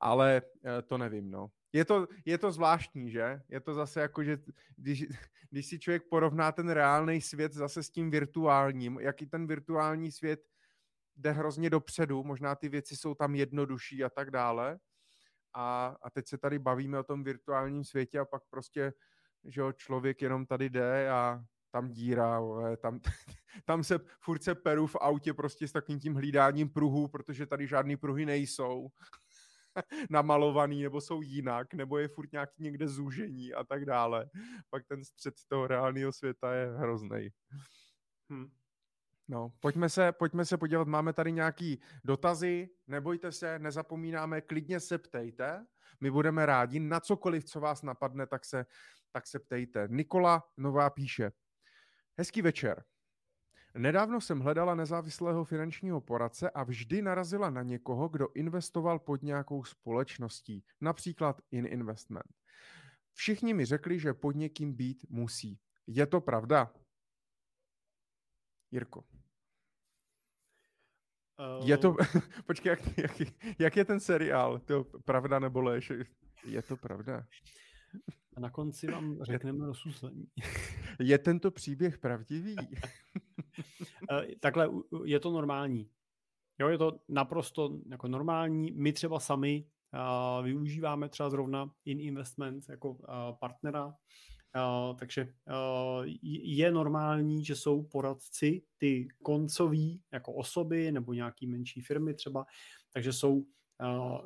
[0.00, 1.48] Ale uh, to nevím, no.
[1.72, 3.40] Je to, je to zvláštní, že?
[3.48, 4.38] Je to zase jako, že
[4.76, 5.06] když,
[5.50, 10.40] když si člověk porovná ten reálný svět zase s tím virtuálním, jaký ten virtuální svět
[11.16, 14.78] jde hrozně dopředu, možná ty věci jsou tam jednodušší a tak dále.
[15.54, 18.92] A, a teď se tady bavíme o tom virtuálním světě a pak prostě,
[19.44, 22.40] že jo, člověk jenom tady jde a tam díra,
[22.76, 23.00] tam,
[23.64, 27.66] tam se furt se peru v autě prostě s takým tím hlídáním pruhů, protože tady
[27.66, 28.88] žádný pruhy nejsou
[30.10, 34.30] namalovaný, nebo jsou jinak, nebo je furt nějaký někde zúžení a tak dále.
[34.70, 37.28] Pak ten střed toho reálného světa je hrozný.
[38.32, 38.50] Hm.
[39.28, 44.98] No, pojďme se, pojďme se podívat, máme tady nějaký dotazy, nebojte se, nezapomínáme, klidně se
[44.98, 45.66] ptejte,
[46.00, 48.66] my budeme rádi, na cokoliv, co vás napadne, tak se,
[49.12, 49.88] tak se ptejte.
[49.90, 51.32] Nikola Nová píše,
[52.18, 52.84] hezký večer.
[53.74, 59.64] Nedávno jsem hledala nezávislého finančního poradce a vždy narazila na někoho, kdo investoval pod nějakou
[59.64, 62.34] společností, například In Investment.
[63.12, 65.60] Všichni mi řekli, že pod někým být musí.
[65.86, 66.72] Je to pravda?
[68.70, 69.04] Jirko.
[71.60, 71.68] Uh...
[71.68, 71.96] Je to,
[72.46, 73.28] počkej, jak, jak,
[73.58, 74.58] jak je ten seriál?
[74.58, 75.92] To pravda nebo lež?
[76.44, 77.26] Je to pravda?
[78.36, 80.26] A na konci vám řekneme rozsuzení.
[81.00, 82.56] Je tento příběh pravdivý?
[84.10, 84.70] Eh, takhle,
[85.04, 85.90] je to normální.
[86.58, 88.72] Jo, je to naprosto jako normální.
[88.72, 92.98] My třeba sami uh, využíváme třeba zrovna In Investment jako uh,
[93.40, 93.94] partnera
[94.56, 101.80] Uh, takže uh, je normální, že jsou poradci, ty koncoví jako osoby nebo nějaký menší
[101.80, 102.46] firmy třeba,
[102.92, 103.46] takže jsou uh,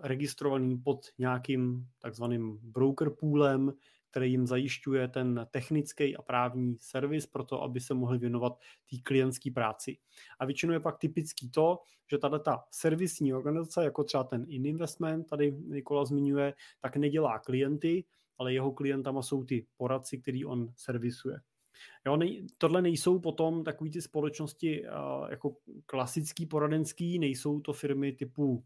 [0.03, 3.73] registrovaný pod nějakým takzvaným broker poolem,
[4.11, 8.59] který jim zajišťuje ten technický a právní servis pro to, aby se mohli věnovat
[8.91, 9.99] té klientské práci.
[10.39, 11.79] A většinou je pak typický to,
[12.11, 18.05] že tato ta servisní organizace, jako třeba ten Ininvestment, tady Nikola zmiňuje, tak nedělá klienty,
[18.39, 21.41] ale jeho klientama jsou ty poradci, který on servisuje.
[22.07, 25.57] Jo, nej, tohle nejsou potom takové ty společnosti uh, jako
[25.87, 28.63] klasický poradenský, nejsou to firmy typu uh,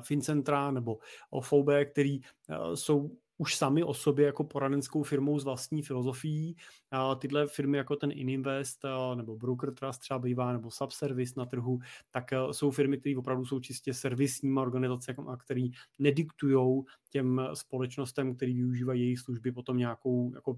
[0.00, 0.98] Fincentra nebo
[1.30, 6.56] OFOB, který uh, jsou už sami o sobě jako poradenskou firmou s vlastní filozofií.
[6.90, 8.84] A tyhle firmy jako ten Ininvest
[9.14, 11.78] nebo Broker Trust třeba bývá, nebo Subservice na trhu,
[12.10, 16.74] tak jsou firmy, které opravdu jsou čistě servisníma organizacemi, které nediktují
[17.10, 20.56] těm společnostem, které využívají jejich služby, potom nějakou jako,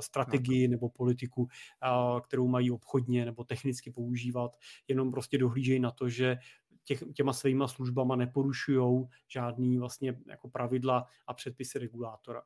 [0.00, 1.48] strategii nebo politiku,
[2.22, 4.56] kterou mají obchodně nebo technicky používat,
[4.88, 6.36] jenom prostě dohlížejí na to, že
[6.84, 12.42] těch, těma svýma službama neporušují žádný vlastně jako pravidla a předpisy regulátora.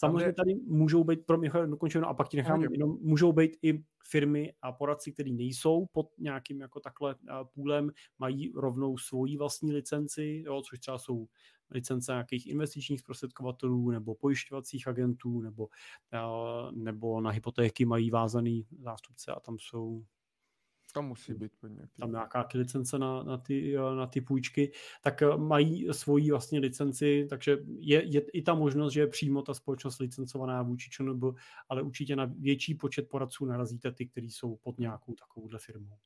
[0.00, 3.84] Samozřejmě tady můžou být, pro mě dokončeno a pak ti nechám, jenom můžou být i
[4.10, 7.14] firmy a poradci, které nejsou pod nějakým jako takhle
[7.54, 11.28] půlem, mají rovnou svoji vlastní licenci, jo, což třeba jsou
[11.70, 15.68] licence nějakých investičních zprostředkovatelů nebo pojišťovacích agentů nebo,
[16.72, 20.04] nebo na hypotéky mají vázaný zástupce a tam jsou
[20.92, 22.00] tam musí být nějaký.
[22.00, 27.26] Tam nějaká licence na, na, ty, na ty půjčky, tak eh, mají svoji vlastně licenci,
[27.30, 31.24] takže je, je i ta možnost, že je přímo ta společnost licencovaná vůči ČNB,
[31.68, 35.96] ale určitě na větší počet poradců narazíte ty, kteří jsou pod nějakou takovouhle firmou.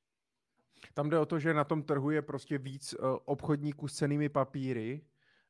[0.95, 4.29] Tam jde o to, že na tom trhu je prostě víc uh, obchodníků s cenými
[4.29, 5.05] papíry,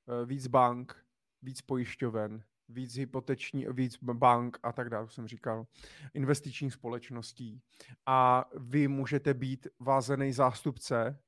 [0.06, 1.04] uh, víc bank,
[1.42, 2.42] víc pojišťoven,
[2.72, 5.66] víc hypoteční, víc bank a tak dále, jsem říkal,
[6.14, 7.60] investičních společností.
[8.06, 11.18] A vy můžete být vázený zástupce,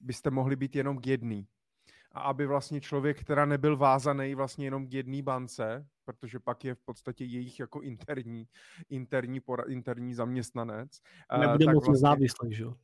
[0.00, 1.46] byste mohli být jenom k jedný.
[2.12, 6.74] A aby vlastně člověk, která nebyl vázaný vlastně jenom k jedné bance, protože pak je
[6.74, 8.48] v podstatě jejich jako interní,
[8.88, 11.00] interní, pora, interní zaměstnanec.
[11.40, 12.74] Nebude moc vlastně, nezávislý, že jo?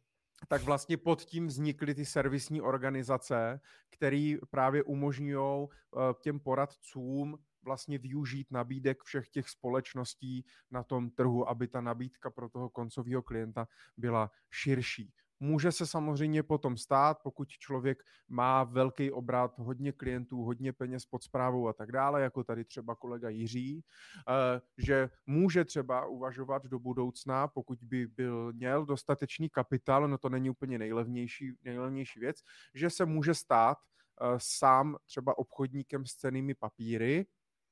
[0.48, 3.60] tak vlastně pod tím vznikly ty servisní organizace,
[3.90, 7.38] které právě umožňují eh, těm poradcům
[7.68, 13.22] vlastně využít nabídek všech těch společností na tom trhu, aby ta nabídka pro toho koncového
[13.22, 15.12] klienta byla širší.
[15.40, 21.22] Může se samozřejmě potom stát, pokud člověk má velký obrat, hodně klientů, hodně peněz pod
[21.22, 23.84] zprávou a tak dále, jako tady třeba kolega Jiří,
[24.28, 30.28] eh, že může třeba uvažovat do budoucna, pokud by byl měl dostatečný kapitál, no to
[30.28, 32.36] není úplně nejlevnější, nejlevnější věc,
[32.74, 37.26] že se může stát eh, sám třeba obchodníkem s cenými papíry,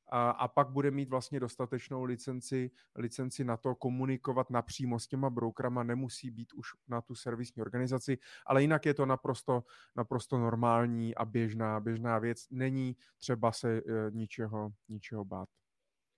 [0.08, 5.30] a, a pak bude mít vlastně dostatečnou licenci, licenci na to komunikovat napřímo s těma
[5.30, 9.64] brokerama, nemusí být už na tu servisní organizaci, ale jinak je to naprosto,
[9.96, 12.46] naprosto normální a běžná, běžná věc.
[12.50, 15.48] Není třeba se e, ničeho, ničeho bát.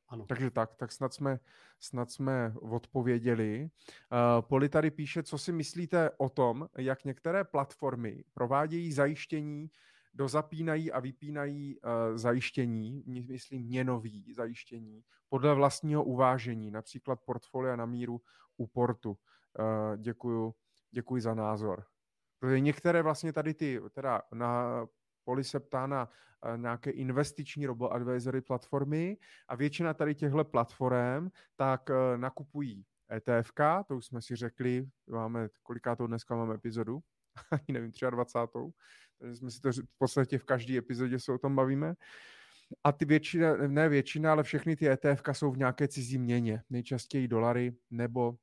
[0.09, 0.27] Ano.
[0.27, 1.39] Takže tak, tak snad jsme,
[1.81, 3.71] snad jsme odpověděli.
[4.13, 9.71] Uh, Poli tady píše, co si myslíte o tom, jak některé platformy provádějí zajištění
[10.19, 18.21] dozapínají a vypínají uh, zajištění, myslím měnový zajištění, podle vlastního uvážení, například portfolia na míru
[18.57, 19.11] u portu.
[19.11, 20.55] Uh, děkuju,
[20.91, 21.85] děkuji za názor.
[22.39, 24.87] Protože některé vlastně tady ty, teda na
[25.25, 29.17] Poli se ptá na uh, nějaké investiční robo-advisory platformy
[29.49, 35.49] a většina tady těchto platform tak uh, nakupují ETFK, to už jsme si řekli, máme,
[35.63, 37.01] kolikátou dneska máme epizodu,
[37.51, 38.59] ani nevím, 23.
[39.19, 41.95] Takže jsme si to v podstatě v každé epizodě se o tom bavíme.
[42.85, 47.29] A ty většina, ne většina, ale všechny ty ETF jsou v nějaké cizí měně, nejčastěji
[47.29, 48.37] dolary nebo uh,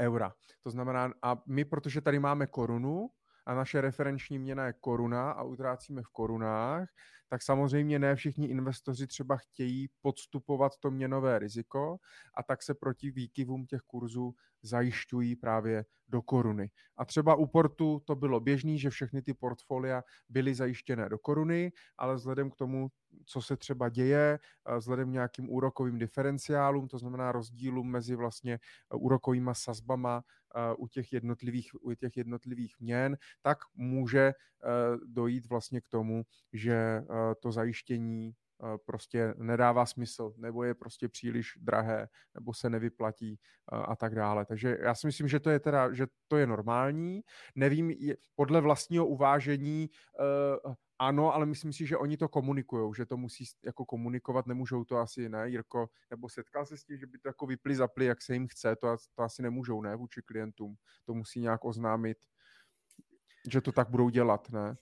[0.00, 0.32] eura.
[0.62, 3.10] To znamená, a my, protože tady máme korunu
[3.46, 6.88] a naše referenční měna je koruna a utrácíme v korunách,
[7.28, 11.98] tak samozřejmě ne všichni investoři třeba chtějí podstupovat to měnové riziko
[12.34, 16.70] a tak se proti výkyvům těch kurzů zajišťují právě do koruny.
[16.96, 21.72] A třeba u portu to bylo běžný, že všechny ty portfolia byly zajištěné do koruny,
[21.98, 22.88] ale vzhledem k tomu,
[23.24, 24.38] co se třeba děje,
[24.76, 28.58] vzhledem k nějakým úrokovým diferenciálům, to znamená rozdílům mezi vlastně e,
[28.96, 30.22] úrokovými sazbama
[30.54, 34.32] e, u těch jednotlivých, u těch jednotlivých měn, tak může
[35.06, 36.22] dojít vlastně k tomu,
[36.52, 37.02] že
[37.40, 38.34] to zajištění
[38.86, 43.40] prostě nedává smysl, nebo je prostě příliš drahé, nebo se nevyplatí
[43.72, 44.44] a tak dále.
[44.46, 47.20] Takže já si myslím, že to je teda, že to je normální.
[47.54, 47.92] Nevím,
[48.34, 49.90] podle vlastního uvážení
[50.98, 54.96] ano, ale myslím si, že oni to komunikují, že to musí jako komunikovat, nemůžou to
[54.96, 58.22] asi, ne, Jirko, nebo setkal se s tím, že by to jako vypli, zapli, jak
[58.22, 60.74] se jim chce, to, to asi nemůžou, ne, vůči klientům,
[61.04, 62.18] to musí nějak oznámit,
[63.50, 64.76] že to tak budou dělat, ne?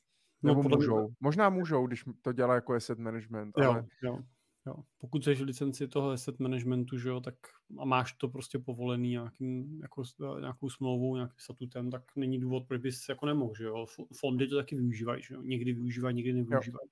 [0.46, 1.00] No, Nebo můžou.
[1.00, 1.14] Mě...
[1.20, 3.86] Možná můžou, když to dělá jako asset management, jo, ale...
[4.02, 4.18] Jo.
[4.66, 4.74] Jo.
[4.98, 7.34] Pokud jsi licenci toho asset managementu, že jo, tak
[7.78, 10.02] a máš to prostě povolený nějakým, jako,
[10.40, 13.86] nějakou smlouvou, nějakým statutem, tak není důvod, proč bys jako nemohl, že jo.
[14.16, 15.42] Fondy to taky využívají, že jo.
[15.42, 16.88] Někdy využívají, někdy nevyužívají.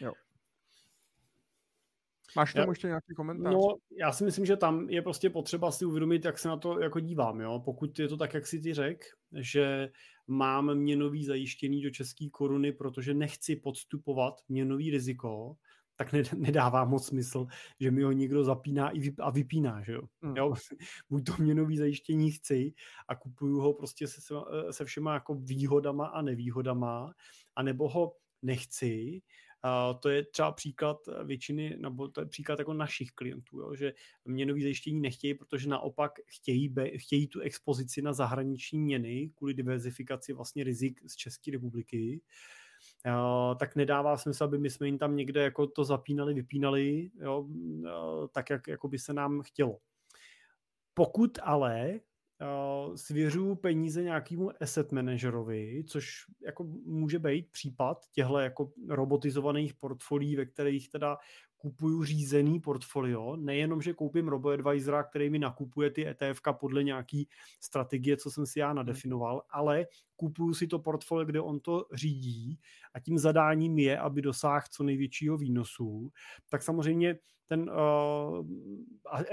[0.00, 0.08] Jo.
[0.08, 0.12] jo.
[2.36, 3.52] Máš tam ještě nějaký komentář?
[3.52, 3.60] No,
[4.00, 7.00] já si myslím, že tam je prostě potřeba si uvědomit, jak se na to jako
[7.00, 7.40] dívám.
[7.40, 7.62] Jo?
[7.64, 9.90] Pokud je to tak, jak si ty řek, že
[10.26, 15.56] mám měnový zajištěný do české koruny, protože nechci podstupovat měnový riziko,
[15.96, 17.46] tak nedává moc smysl,
[17.80, 20.02] že mi ho někdo zapíná a vypíná, že jo.
[20.22, 20.36] Hmm.
[20.36, 20.54] jo?
[21.10, 22.72] Buď to měnový zajištění chci
[23.08, 24.20] a kupuju ho prostě se,
[24.70, 27.12] se všema jako výhodama a nevýhodama,
[27.56, 28.12] anebo ho
[28.42, 29.22] nechci
[30.00, 33.92] To je třeba příklad většiny, nebo to je příklad jako našich klientů, jo, že
[34.24, 40.32] měnový zajištění nechtějí, protože naopak chtějí, be, chtějí tu expozici na zahraniční měny kvůli diverzifikaci
[40.32, 42.20] vlastně rizik z České republiky.
[43.06, 47.40] Uh, tak nedává smysl, aby my jsme jim tam někde jako to zapínali, vypínali, jo,
[47.40, 49.78] uh, tak, jak jako by se nám chtělo.
[50.94, 52.00] Pokud ale
[52.94, 60.46] svěřuju peníze nějakému asset managerovi, což jako může být případ těchto jako robotizovaných portfolií, ve
[60.46, 61.18] kterých teda
[61.60, 67.28] kupuju řízený portfolio, nejenom, že koupím RoboAdvisora, který mi nakupuje ty ETF podle nějaký
[67.60, 72.58] strategie, co jsem si já nadefinoval, ale kupuju si to portfolio, kde on to řídí
[72.94, 76.12] a tím zadáním je, aby dosáhl co největšího výnosu,
[76.48, 78.46] tak samozřejmě ten uh,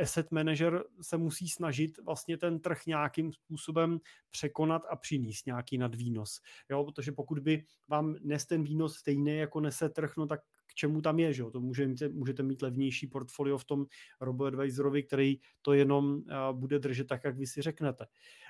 [0.02, 4.00] asset manager se musí snažit vlastně ten trh nějakým způsobem
[4.30, 6.42] překonat a přinést nějaký nadvýnos.
[6.70, 10.40] Jo, protože pokud by vám nes ten výnos stejný, jako nese trh, no tak
[10.78, 11.52] čemu tam je, že jo?
[11.52, 13.86] To můžete, můžete mít levnější portfolio v tom
[14.22, 16.22] robo-advisorovi, který to jenom uh,
[16.60, 18.06] bude držet tak, jak vy si řeknete.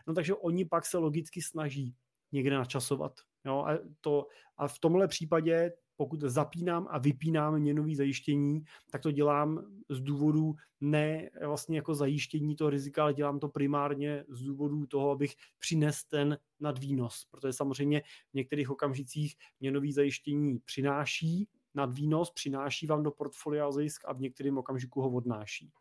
[0.07, 1.95] No takže oni pak se logicky snaží
[2.31, 3.13] někde načasovat.
[3.45, 3.63] Jo?
[3.67, 4.27] A, to,
[4.57, 10.55] a v tomhle případě pokud zapínám a vypínám měnový zajištění, tak to dělám z důvodu
[10.81, 16.03] ne vlastně jako zajištění toho rizika, ale dělám to primárně z důvodu toho, abych přines
[16.03, 18.01] ten nadvýnos, protože samozřejmě
[18.31, 21.47] v některých okamžicích měnový zajištění přináší
[21.77, 25.71] nadvýnos, přináší vám do portfolia zisk a v některém okamžiku ho odnáší.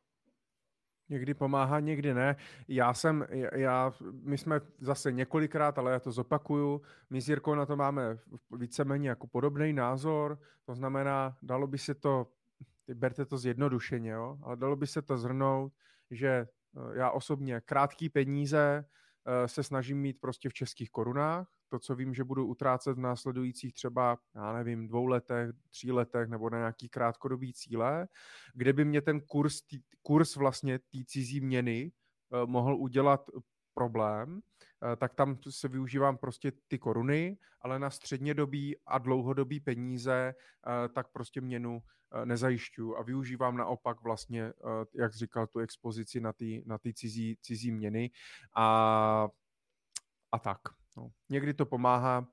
[1.09, 2.37] Někdy pomáhá, někdy ne.
[2.69, 3.93] Já jsem, já,
[4.23, 8.19] my jsme zase několikrát, ale já to zopakuju, my s Jirkou na to máme
[8.51, 12.27] víceméně jako podobný názor, to znamená, dalo by se to,
[12.95, 15.73] berte to zjednodušeně, jo, ale dalo by se to zhrnout,
[16.11, 16.49] že eh,
[16.99, 22.15] já osobně krátký peníze eh, se snažím mít prostě v českých korunách, to, co vím,
[22.15, 26.89] že budu utrácet v následujících třeba, já nevím, dvou letech, tří letech nebo na nějaký
[26.89, 28.09] krátkodobý cíle,
[28.55, 31.93] kde by mě ten kurz, tý, kurz vlastně té cizí měny
[32.31, 33.31] uh, mohl udělat
[33.75, 34.41] problém, uh,
[34.97, 41.13] tak tam se využívám prostě ty koruny, ale na střednědobí a dlouhodobý peníze uh, tak
[41.13, 41.83] prostě měnu
[42.25, 44.53] nezajišťuju a využívám naopak vlastně,
[44.95, 48.11] jak říkal, tu expozici na ty na ty cizí, cizí měny
[48.55, 49.29] a,
[50.33, 50.61] a tak.
[50.97, 52.29] No, někdy to pomáhá,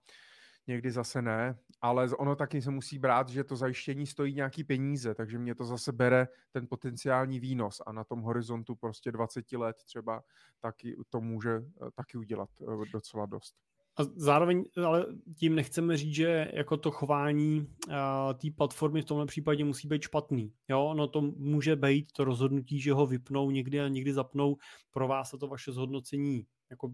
[0.67, 5.15] někdy zase ne, ale ono taky se musí brát, že to zajištění stojí nějaký peníze,
[5.15, 9.75] takže mě to zase bere ten potenciální výnos a na tom horizontu prostě 20 let
[9.85, 10.23] třeba
[10.59, 13.55] taky to může eh, taky udělat eh, docela dost.
[13.97, 15.05] A zároveň ale
[15.37, 17.93] tím nechceme říct, že jako to chování uh,
[18.33, 20.53] té platformy v tomhle případě musí být špatný.
[20.69, 24.57] Jo, no to může být to rozhodnutí, že ho vypnou někdy a někdy zapnou.
[24.91, 26.93] Pro vás a to vaše zhodnocení jako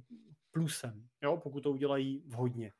[0.51, 2.72] plusem, jo, pokud to udělají vhodně.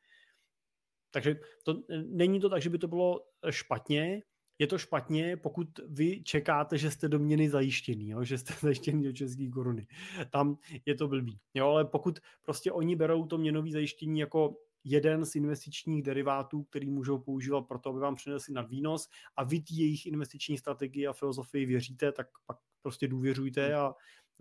[1.12, 4.22] Takže to, není to tak, že by to bylo špatně,
[4.60, 8.24] je to špatně, pokud vy čekáte, že jste do měny zajištěný, jo?
[8.24, 9.88] že jste zajištěný do české koruny.
[10.32, 11.40] Tam je to blbý.
[11.54, 11.68] Jo?
[11.68, 17.20] Ale pokud prostě oni berou to měnové zajištění jako jeden z investičních derivátů, který můžou
[17.20, 21.14] používat pro to, aby vám přinesli nad výnos a vy ty jejich investiční strategii a
[21.14, 23.96] filozofii věříte, tak pak prostě důvěřujte a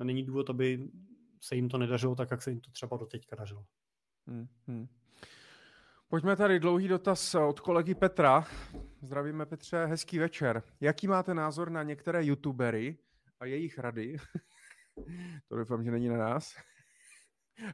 [0.04, 0.88] není důvod, aby
[1.40, 3.64] se jim to nedařilo tak, jak se jim to třeba doteďka dařilo.
[4.26, 4.88] Hmm, hmm.
[6.08, 8.46] Pojďme tady dlouhý dotaz od kolegy Petra.
[9.02, 10.62] Zdravíme Petře, hezký večer.
[10.80, 12.98] Jaký máte názor na některé youtubery
[13.40, 14.16] a jejich rady?
[15.48, 16.54] to doufám, že není na nás.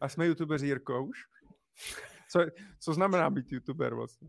[0.00, 1.18] a jsme youtubeři Jirko už.
[2.28, 2.40] Co,
[2.80, 4.28] co znamená být youtuber vlastně?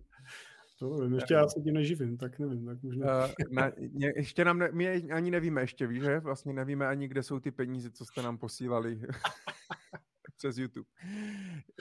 [0.79, 3.25] To nevím, ještě já se tím neživím, tak nevím, tak možná.
[3.25, 6.19] Uh, na, ně, ještě nám, ne, my ani nevíme ještě, víš, že?
[6.19, 9.01] Vlastně nevíme ani, kde jsou ty peníze, co jste nám posílali
[10.37, 10.89] přes YouTube.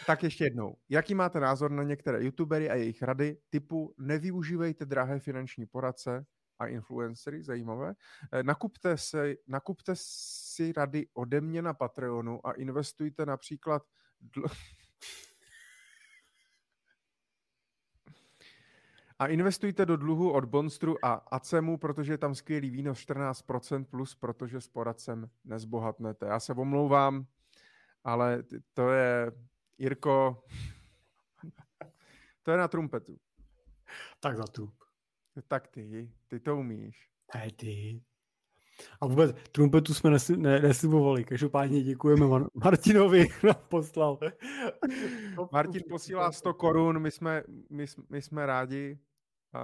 [0.07, 0.77] Tak ještě jednou.
[0.89, 6.27] Jaký máte názor na některé youtubery a jejich rady typu nevyužívejte drahé finanční poradce
[6.59, 7.95] a influencery, zajímavé.
[8.33, 13.83] Eh, nakupte, se, nakupte si rady ode mě na Patreonu a investujte například
[14.37, 14.51] dl-
[19.19, 24.15] A investujte do dluhu od Bonstru a Acemu, protože je tam skvělý výnos 14% plus,
[24.15, 26.27] protože s poradcem nezbohatnete.
[26.27, 27.27] Já se omlouvám,
[28.05, 29.33] ale to je,
[29.79, 30.45] Jirko,
[32.43, 33.19] to je na trumpetu.
[34.21, 34.73] Tak za tu.
[35.49, 37.11] Tak ty, ty to umíš.
[37.33, 38.03] Hej ty.
[39.01, 41.25] A vůbec trumpetu jsme nesi, ne, neslibovali.
[41.25, 44.19] Každopádně děkujeme Man- Martinovi, nám poslal.
[45.53, 48.99] Martin posílá 100 korun, my jsme, my, my jsme rádi.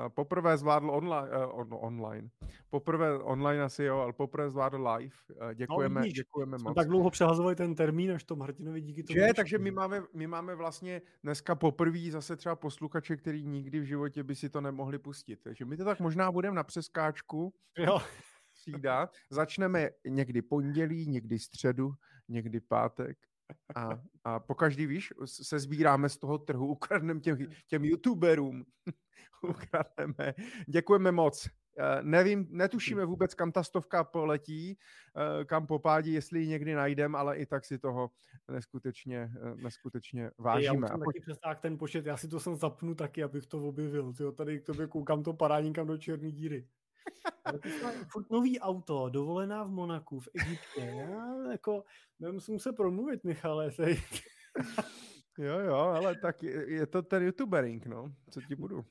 [0.08, 2.28] Poprvé zvládl online, uh, on, online.
[2.70, 5.16] Poprvé online asi jo, ale poprvé zvládl live.
[5.54, 6.74] Děkujeme, no, vidíš, děkujeme moc.
[6.74, 9.20] tak dlouho přehazovali ten termín, až to Martinovi díky tomu.
[9.20, 13.84] Že, takže my máme, my máme vlastně dneska poprvé zase třeba posluchače, který nikdy v
[13.84, 15.40] životě by si to nemohli pustit.
[15.42, 17.52] Takže my to tak možná budeme na přeskáčku.
[17.78, 17.98] Jo.
[18.60, 19.10] Třída.
[19.30, 21.92] Začneme někdy pondělí, někdy středu,
[22.28, 23.18] někdy pátek.
[23.76, 23.88] A,
[24.24, 28.64] a po každý, víš, se sbíráme z toho trhu, ukradneme těm, těm youtuberům.
[29.42, 30.34] ukradneme.
[30.68, 31.48] Děkujeme moc.
[31.78, 34.78] Uh, nevím, netušíme vůbec, kam ta stovka poletí,
[35.16, 38.10] uh, kam popádí, jestli ji někdy najdem, ale i tak si toho
[38.50, 40.88] neskutečně, uh, neskutečně vážíme.
[40.90, 44.12] Já už taky ten počet, já si to sem zapnu taky, abych to objevil.
[44.12, 46.66] Tyjo, tady k tobě koukám to padá někam do černé díry.
[48.12, 50.80] furt nový auto, dovolená v Monaku, v Egyptě.
[50.80, 51.84] Já jako,
[52.18, 53.70] nemusím se promluvit, Michale.
[55.38, 58.12] jo, jo, ale tak je, je to ten youtubering, no.
[58.30, 58.84] Co ti budu?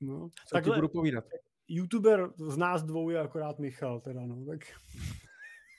[0.00, 1.24] No, Co takhle, ti budu povídat?
[1.68, 4.60] YouTuber z nás dvou je akorát Michal, teda no, tak...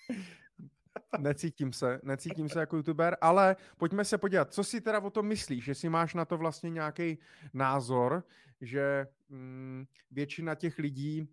[1.19, 5.27] necítím se, necítím se jako youtuber, ale pojďme se podívat, co si teda o tom
[5.27, 7.17] myslíš, jestli máš na to vlastně nějaký
[7.53, 8.23] názor,
[8.61, 11.27] že mm, většina těch lidí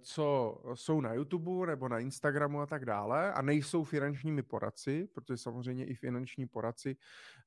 [0.00, 5.36] co jsou na YouTube nebo na Instagramu a tak dále a nejsou finančními poradci, protože
[5.36, 6.96] samozřejmě i finanční poradci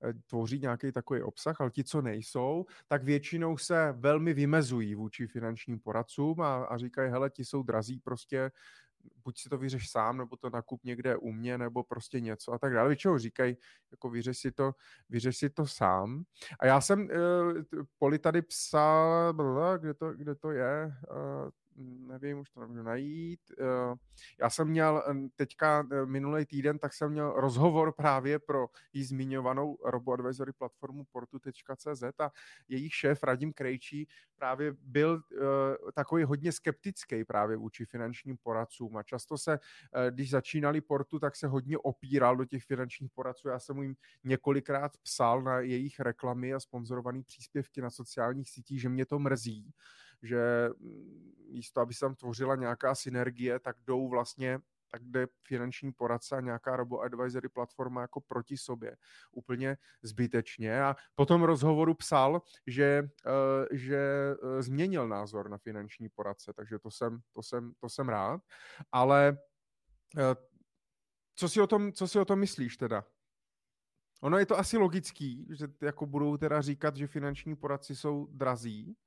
[0.03, 5.27] eh, tvoří nějaký takový obsah, ale ti, co nejsou, tak většinou se velmi vymezují vůči
[5.27, 8.51] finančním poradcům a, a říkají, hele, ti jsou drazí prostě,
[9.23, 12.57] buď si to vyřeš sám, nebo to nakup někde u mě, nebo prostě něco a
[12.57, 12.87] tak dále.
[12.89, 13.57] Většinou říkají,
[13.91, 14.71] jako vyřeš si to,
[15.09, 16.23] vyřeš si to sám.
[16.59, 19.33] A já jsem, uh, Poli tady psal,
[19.77, 21.49] kde to, kde to je, uh,
[21.81, 23.39] nevím, už to nemůžu najít.
[23.59, 23.95] Eh,
[24.39, 25.03] já jsem měl
[25.35, 32.03] teďka eh, minulý týden, tak jsem měl rozhovor právě pro jí zmiňovanou RoboAdvisory platformu portu.cz
[32.19, 32.31] a
[32.67, 35.41] jejich šéf Radim Krejčí právě byl eh,
[35.93, 39.59] takový hodně skeptický právě vůči finančním poradcům a často se,
[40.09, 43.47] když začínali portu, tak se hodně opíral do těch finančních poradců.
[43.47, 48.89] Já jsem jim několikrát psal na jejich reklamy a sponzorované příspěvky na sociálních sítích, že
[48.89, 49.73] mě to mrzí,
[50.23, 54.59] že mm, místo, aby se tam tvořila nějaká synergie, tak jdou vlastně
[54.91, 58.97] tak jde finanční poradce a nějaká robo-advisory platforma jako proti sobě.
[59.31, 60.83] Úplně zbytečně.
[60.83, 66.79] A po tom rozhovoru psal, že, uh, že uh, změnil názor na finanční poradce, takže
[66.79, 68.41] to jsem, to jsem, to jsem rád.
[68.91, 69.37] Ale
[70.17, 70.21] uh,
[71.35, 73.05] co si, o tom, co si o tom myslíš teda?
[74.21, 78.97] Ono je to asi logický, že jako budou teda říkat, že finanční poradci jsou drazí,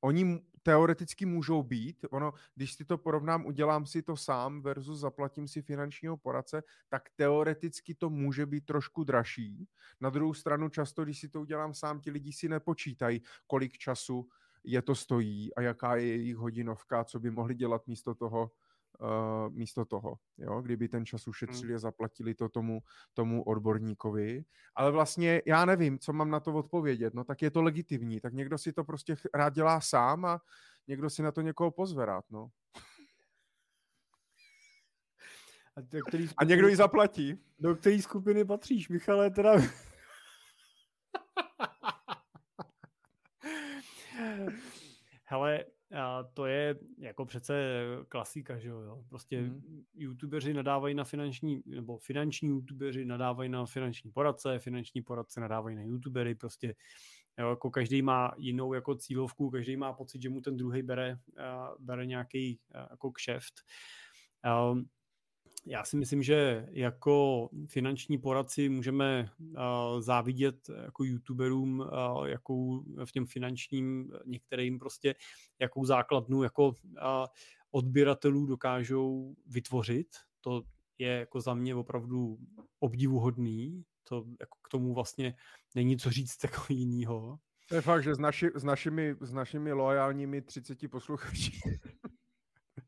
[0.00, 5.48] Oni teoreticky můžou být, ono, když si to porovnám, udělám si to sám versus zaplatím
[5.48, 9.68] si finančního poradce, tak teoreticky to může být trošku dražší.
[10.00, 14.28] Na druhou stranu často, když si to udělám sám, ti lidi si nepočítají, kolik času
[14.64, 18.50] je to stojí a jaká je jejich hodinovka, co by mohli dělat místo toho,
[18.98, 20.62] uh, místo toho, jo?
[20.62, 21.76] kdyby ten čas ušetřili hmm.
[21.76, 22.82] a zaplatili to tomu,
[23.14, 24.44] tomu odborníkovi.
[24.74, 27.14] Ale vlastně já nevím, co mám na to odpovědět.
[27.14, 30.40] No tak je to legitimní, tak někdo si to prostě rád dělá sám a
[30.88, 32.50] někdo si na to někoho pozve rád, no.
[35.76, 37.44] A, který skupiny, a někdo ji zaplatí.
[37.58, 39.52] Do které skupiny patříš, Michale, teda...
[45.24, 45.64] Hele,
[45.94, 47.54] a to je jako přece
[48.08, 49.04] klasika, že jo.
[49.08, 49.84] Prostě hmm.
[49.94, 55.82] youtubeři nadávají na finanční, nebo finanční youtubeři nadávají na finanční poradce, finanční poradce nadávají na
[55.82, 56.74] youtubery, prostě
[57.38, 61.18] jo, jako každý má jinou jako cílovku, každý má pocit, že mu ten druhý bere,
[61.38, 63.54] uh, bere nějaký uh, jako kšeft.
[64.72, 64.84] Um,
[65.66, 69.30] já si myslím, že jako finanční poradci můžeme
[69.98, 71.84] závidět jako youtuberům,
[72.26, 75.14] jakou v těm finančním některým prostě,
[75.58, 76.72] jakou základnu jako
[77.70, 80.08] odběratelů dokážou vytvořit.
[80.40, 80.62] To
[80.98, 82.38] je jako za mě opravdu
[82.80, 83.84] obdivuhodný.
[84.08, 85.34] To jako k tomu vlastně
[85.74, 87.38] není co říct jako jinýho.
[87.68, 91.52] To je fakt, že s, naši, s, našimi, s našimi loajálními 30 posluchači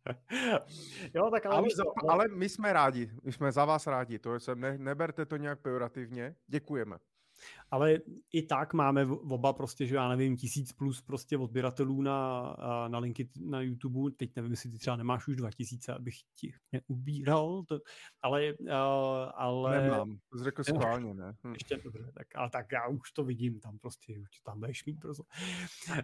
[1.15, 4.41] jo, tak ale, ale, za, ale my jsme rádi, my jsme za vás rádi, to
[4.41, 6.99] jsem, ne, neberte to nějak pejorativně, děkujeme.
[7.71, 7.99] Ale
[8.33, 12.57] i tak máme oba prostě, že já nevím, tisíc plus prostě odběratelů na,
[12.89, 17.65] na linky na YouTube, teď nevím, jestli ty třeba nemáš už 2000, abych ti neubíral,
[17.69, 17.79] to,
[18.23, 18.69] ale, uh,
[19.35, 19.83] ale...
[19.83, 21.37] Nemám, to řekl schválně, ne?
[21.45, 21.53] Hm.
[21.53, 25.01] Ještě dobře, tak, ale tak já už to vidím, tam prostě, už tam budeš mít
[25.01, 25.23] prostě.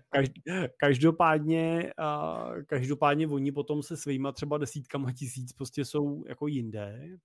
[0.08, 0.32] Každ,
[0.76, 7.18] každopádně, uh, každopádně oni potom se svýma třeba desítkama tisíc prostě jsou jako jinde,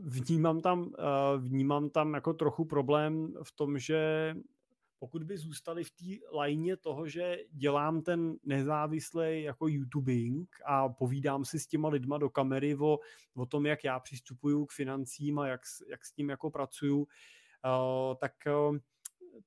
[0.00, 0.90] Vnímám tam,
[1.38, 4.34] vnímám tam jako trochu problém v tom, že
[4.98, 11.44] pokud by zůstali v té lajně toho, že dělám ten nezávislý jako YouTubing a povídám
[11.44, 12.98] si s těma lidma do kamery o,
[13.36, 15.60] o tom, jak já přistupuju k financím a jak,
[15.90, 17.06] jak s tím jako pracuju,
[18.20, 18.32] tak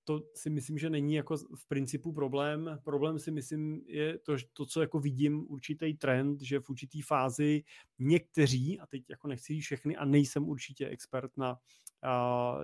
[0.04, 2.80] to si myslím, že není jako v principu problém.
[2.84, 7.64] Problém si myslím je to, to co jako vidím určitý trend, že v určitý fázi
[8.00, 11.58] někteří, a teď jako nechci jít všechny a nejsem určitě expert na
[12.04, 12.58] a,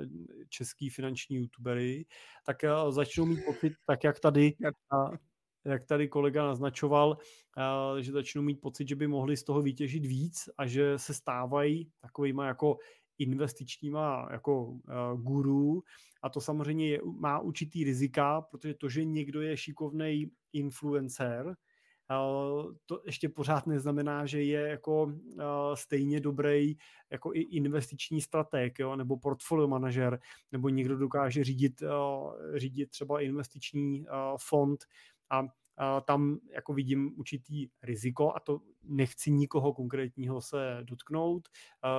[0.50, 2.06] český finanční youtubery,
[2.46, 4.56] tak a, začnou mít pocit, tak jak tady
[4.92, 5.12] a,
[5.66, 7.18] jak tady kolega naznačoval,
[8.00, 11.92] že začnou mít pocit, že by mohli z toho vytěžit víc a že se stávají
[12.00, 12.78] takovýma jako
[13.20, 14.82] investičníma jako uh,
[15.16, 15.84] guru.
[16.24, 22.74] A to samozřejmě je, má určitý rizika, protože to, že někdo je šikovný influencer, uh,
[22.86, 25.14] to ještě pořád neznamená, že je jako uh,
[25.74, 26.78] stejně dobrý
[27.12, 30.20] jako i investiční strateg, jo, nebo portfolio manažer,
[30.52, 31.84] nebo někdo dokáže řídit,
[32.56, 34.06] řídit třeba investiční
[34.40, 34.80] fond.
[35.30, 35.48] A
[36.06, 41.48] tam jako vidím určitý riziko a to nechci nikoho konkrétního se dotknout,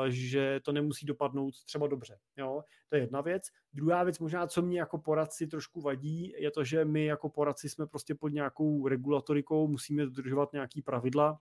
[0.08, 2.18] že to nemusí dopadnout třeba dobře.
[2.36, 2.62] Jo?
[2.88, 3.42] To je jedna věc.
[3.72, 7.68] Druhá věc, možná co mě jako poradci trošku vadí, je to, že my jako poradci
[7.68, 11.40] jsme prostě pod nějakou regulatorikou, musíme dodržovat nějaký pravidla,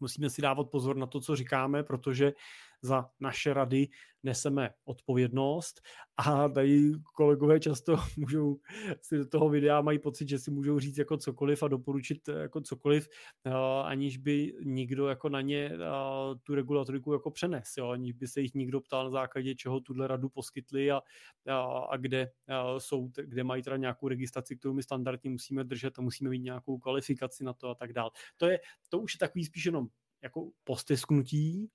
[0.00, 2.32] musíme si dávat pozor na to, co říkáme, protože
[2.82, 3.88] za naše rady
[4.22, 5.80] neseme odpovědnost
[6.16, 8.60] a tady kolegové často můžou
[9.02, 12.60] si do toho videa mají pocit, že si můžou říct jako cokoliv a doporučit jako
[12.60, 13.08] cokoliv,
[13.46, 13.52] uh,
[13.84, 18.40] aniž by nikdo jako na ně uh, tu regulatoriku jako přenes, jo, aniž by se
[18.40, 21.02] jich nikdo ptal na základě čeho tuhle radu poskytli a,
[21.48, 22.30] a, a kde
[22.78, 26.78] jsou, kde mají teda nějakou registraci, kterou my standardně musíme držet a musíme mít nějakou
[26.78, 28.10] kvalifikaci na to a tak dále.
[28.36, 29.86] To je, to už je takový spíš jenom
[30.22, 31.70] jako postesknutí,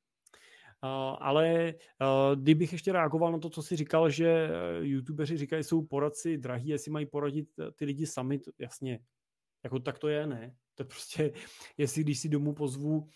[1.20, 1.74] ale
[2.36, 4.49] kdybych ještě reagoval na to, co jsi říkal, že eh,
[4.82, 8.99] youtubeři říkají, jsou poradci drahí, jestli mají poradit eh, ty lidi sami, to, jasně,
[9.64, 10.56] jako tak to je, ne?
[10.76, 11.32] To je prostě,
[11.78, 13.07] jestli když si domů pozvu,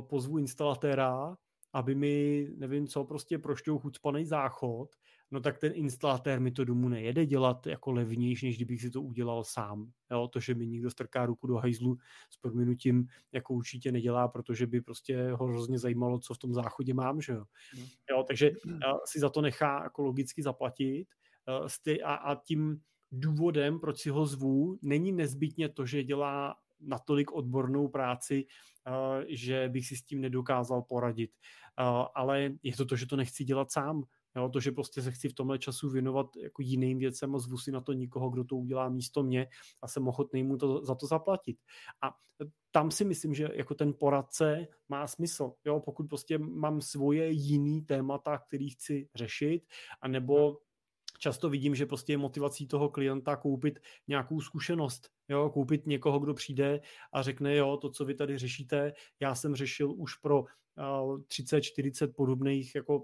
[0.00, 1.36] pozvu instalatéra,
[1.72, 4.88] aby mi, nevím co, prostě prošťou chucpaný záchod,
[5.30, 9.02] no tak ten instalatér mi to domů nejede dělat jako levnější, než kdybych si to
[9.02, 9.90] udělal sám.
[10.10, 11.98] Jo, to, že mi někdo strká ruku do hajzlu
[12.30, 16.94] s podminutím, jako určitě nedělá, protože by prostě ho hrozně zajímalo, co v tom záchodě
[16.94, 17.44] mám, že jo.
[17.72, 17.86] Hmm.
[18.10, 18.80] jo takže hmm.
[19.04, 21.06] si za to nechá jako logicky zaplatit
[22.04, 22.80] a, a tím
[23.12, 28.46] důvodem, proč si ho zvu, není nezbytně to, že dělá natolik odbornou práci,
[29.28, 31.30] že bych si s tím nedokázal poradit.
[32.14, 34.04] Ale je to to, že to nechci dělat sám.
[34.36, 37.58] Jo, to, že prostě se chci v tomhle času věnovat jako jiným věcem a zvu
[37.58, 39.46] si na to nikoho, kdo to udělá místo mě
[39.82, 41.58] a jsem ochotný mu to, za to zaplatit.
[42.02, 42.10] A
[42.70, 45.52] tam si myslím, že jako ten poradce má smysl.
[45.64, 49.66] Jo, pokud prostě mám svoje jiný témata, který chci řešit,
[50.00, 50.58] anebo
[51.18, 53.78] často vidím, že prostě je motivací toho klienta koupit
[54.08, 56.80] nějakou zkušenost, jo, koupit někoho, kdo přijde
[57.12, 60.44] a řekne, jo, to, co vy tady řešíte, já jsem řešil už pro
[60.78, 63.02] 30-40 podobných jako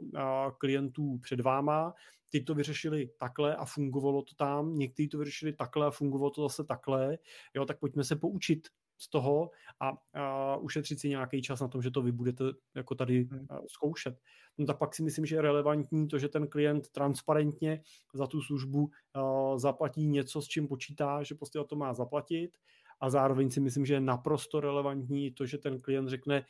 [0.59, 1.95] klientů před váma,
[2.29, 6.43] ty to vyřešili takhle a fungovalo to tam, někteří to vyřešili takhle a fungovalo to
[6.43, 7.19] zase takhle,
[7.55, 8.69] jo, tak pojďme se poučit
[8.99, 12.45] z toho a, a ušetřit si nějaký čas na tom, že to vy budete
[12.75, 13.47] jako tady hmm.
[13.69, 14.19] zkoušet.
[14.59, 17.83] No tak pak si myslím, že je relevantní to, že ten klient transparentně
[18.15, 22.57] za tu službu uh, zaplatí něco, s čím počítá, že prostě o to má zaplatit
[23.01, 26.45] a zároveň si myslím, že je naprosto relevantní to, že ten klient řekne,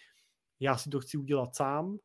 [0.65, 1.99] já si to chci udělat sám,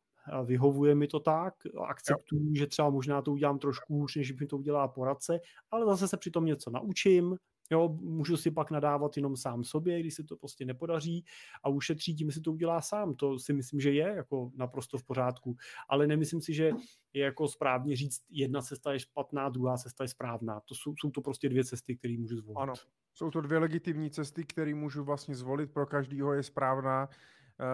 [0.44, 1.54] vyhovuje mi to tak,
[1.88, 6.08] akceptuju, že třeba možná to udělám trošku hůř, než mi to udělá poradce, ale zase
[6.08, 7.36] se přitom něco naučím,
[7.72, 11.24] Jo, můžu si pak nadávat jenom sám sobě, když se to prostě nepodaří
[11.62, 13.14] a ušetří tím, si to udělá sám.
[13.14, 15.56] To si myslím, že je jako naprosto v pořádku.
[15.88, 16.70] Ale nemyslím si, že
[17.12, 20.60] je jako správně říct, jedna cesta je špatná, druhá cesta je správná.
[20.60, 22.58] To jsou, jsou to prostě dvě cesty, které můžu zvolit.
[22.58, 22.74] Ano,
[23.14, 25.72] jsou to dvě legitimní cesty, které můžu vlastně zvolit.
[25.72, 27.08] Pro každého je správná,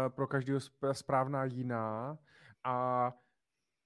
[0.09, 0.61] pro každého
[0.93, 2.19] správná jiná.
[2.65, 3.13] A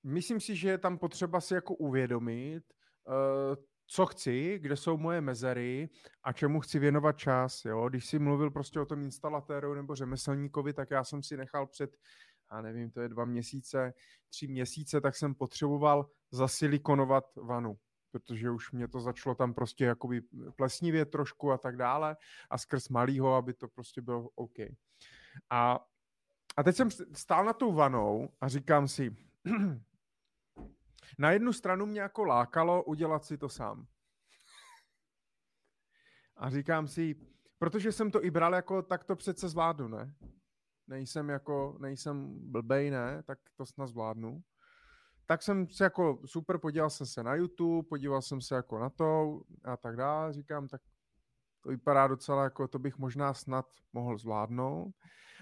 [0.05, 2.65] myslím si, že je tam potřeba si jako uvědomit,
[3.09, 3.57] eh,
[3.87, 5.89] co chci, kde jsou moje mezery
[6.23, 7.65] a čemu chci věnovat čas.
[7.65, 7.89] Jo?
[7.89, 11.97] Když si mluvil prostě o tom instalatéru nebo řemeslníkovi, tak já jsem si nechal před
[12.53, 13.95] já nevím, to je dva měsíce,
[14.29, 17.79] tři měsíce, tak jsem potřeboval zasilikonovat vanu
[18.11, 20.23] protože už mě to začalo tam prostě jakoby
[20.57, 22.17] plesnivě trošku a tak dále
[22.51, 24.59] a skrz malýho, aby to prostě bylo OK.
[25.51, 25.87] A,
[26.57, 29.17] a teď jsem stál na tou vanou a říkám si,
[31.19, 33.87] na jednu stranu mě jako lákalo udělat si to sám.
[36.37, 37.15] A říkám si,
[37.59, 40.15] protože jsem to i bral jako, tak to přece zvládnu, ne?
[40.87, 43.23] Nejsem jako, nejsem blbej, ne?
[43.23, 44.43] Tak to snad zvládnu
[45.31, 48.91] tak jsem se jako super, podíval jsem se na YouTube, podíval jsem se jako na
[48.91, 50.33] to a tak dále.
[50.33, 50.81] Říkám, tak
[51.61, 54.95] to vypadá docela jako, to bych možná snad mohl zvládnout.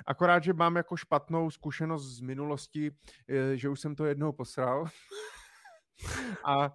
[0.06, 2.90] Akorát, že mám jako špatnou zkušenost z minulosti,
[3.54, 4.84] že už jsem to jednou posral.
[6.44, 6.70] a, a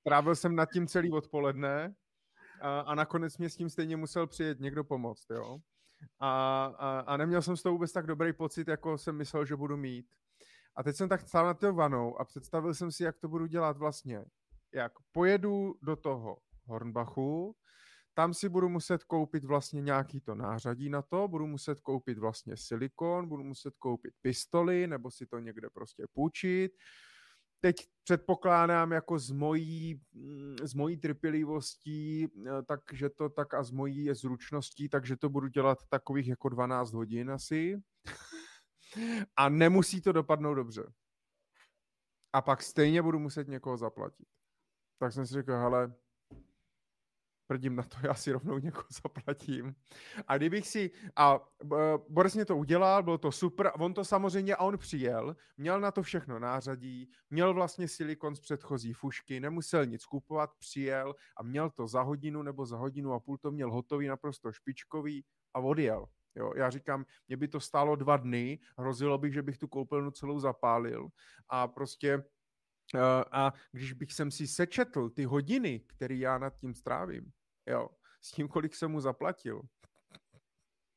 [0.00, 1.94] strávil jsem nad tím celý odpoledne
[2.60, 5.58] a, a nakonec mě s tím stejně musel přijet někdo pomoct, jo.
[6.20, 9.56] A, a, a neměl jsem z toho vůbec tak dobrý pocit, jako jsem myslel, že
[9.56, 10.06] budu mít.
[10.76, 13.46] A teď jsem tak stál na té vanou a představil jsem si, jak to budu
[13.46, 14.24] dělat vlastně.
[14.74, 17.56] Jak pojedu do toho Hornbachu,
[18.20, 22.56] tam si budu muset koupit vlastně nějaký to nářadí na to, budu muset koupit vlastně
[22.56, 26.72] silikon, budu muset koupit pistoli, nebo si to někde prostě půjčit.
[27.60, 33.70] Teď předpokládám jako z mojí, mm, z mojí trpělivostí, eh, takže to tak a z
[33.70, 37.82] mojí zručností, takže to budu dělat takových jako 12 hodin asi
[39.36, 40.92] a nemusí to dopadnout dobře.
[42.32, 44.28] A pak stejně budu muset někoho zaplatit.
[44.98, 45.94] Tak jsem si řekl, hele,
[47.50, 49.74] prdím na to, já si rovnou někoho zaplatím.
[50.26, 51.40] A kdybych si, a
[52.08, 55.90] Boris mě to udělal, bylo to super, on to samozřejmě, a on přijel, měl na
[55.90, 61.70] to všechno nářadí, měl vlastně silikon z předchozí fušky, nemusel nic kupovat, přijel a měl
[61.70, 65.24] to za hodinu nebo za hodinu a půl to měl hotový, naprosto špičkový
[65.54, 66.06] a odjel.
[66.34, 70.10] Jo, já říkám, mě by to stálo dva dny, hrozilo bych, že bych tu koupelnu
[70.10, 71.08] celou zapálil
[71.48, 73.00] a prostě uh,
[73.32, 77.32] a když bych jsem si sečetl ty hodiny, které já nad tím strávím,
[77.66, 77.88] jo,
[78.20, 79.62] s tím, kolik jsem mu zaplatil,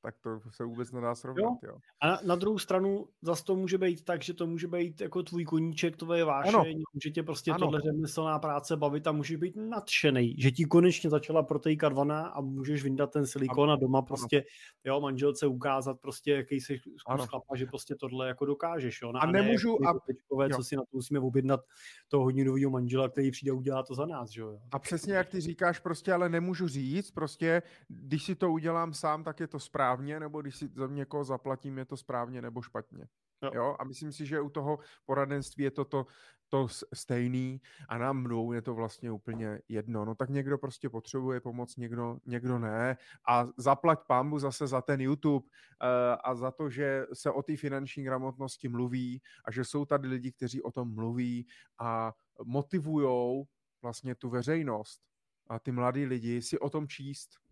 [0.04, 1.44] tak to se vůbec nedá srovnat.
[1.64, 1.70] Jo.
[1.70, 1.78] Jo.
[2.02, 5.24] A na, na druhou stranu zase to může být tak, že to může být jako
[5.24, 7.60] tvůj koníček, tvoje vášeň, může tě prostě ano.
[7.60, 12.42] tohle řemeslná práce bavit a může být nadšený, že ti konečně začala protékat vana a
[12.42, 13.74] můžeš vyndat ten silikon ano.
[13.74, 14.46] a doma prostě ano.
[14.86, 19.02] jo, manželce ukázat prostě, jaký jsi zkus chlapa, že prostě tohle jako dokážeš.
[19.02, 19.12] Jo.
[19.12, 19.78] No, a, a nemůžu...
[19.82, 19.94] Ne, a...
[20.08, 21.60] Tečkové, co si na to musíme objednat
[22.08, 24.30] toho hodinového manžela, který přijde udělat to za nás.
[24.30, 24.60] Že jo.
[24.72, 29.24] A přesně jak ty říkáš, prostě ale nemůžu říct, prostě když si to udělám sám,
[29.24, 32.62] tak je to správně správně, nebo když si za někoho zaplatím, je to správně nebo
[32.62, 33.08] špatně.
[33.44, 33.52] Jo.
[33.54, 33.76] jo?
[33.80, 36.06] A myslím si, že u toho poradenství je to, to,
[36.50, 40.06] to stejný a nám mnou je to vlastně úplně jedno.
[40.06, 42.98] No tak někdo prostě potřebuje pomoc, někdo, někdo ne.
[43.28, 47.58] A zaplať pambu zase za ten YouTube uh, a za to, že se o té
[47.58, 51.48] finanční gramotnosti mluví a že jsou tady lidi, kteří o tom mluví
[51.80, 52.14] a
[52.46, 53.46] motivujou
[53.82, 55.02] vlastně tu veřejnost
[55.48, 57.43] a ty mladí lidi si o tom číst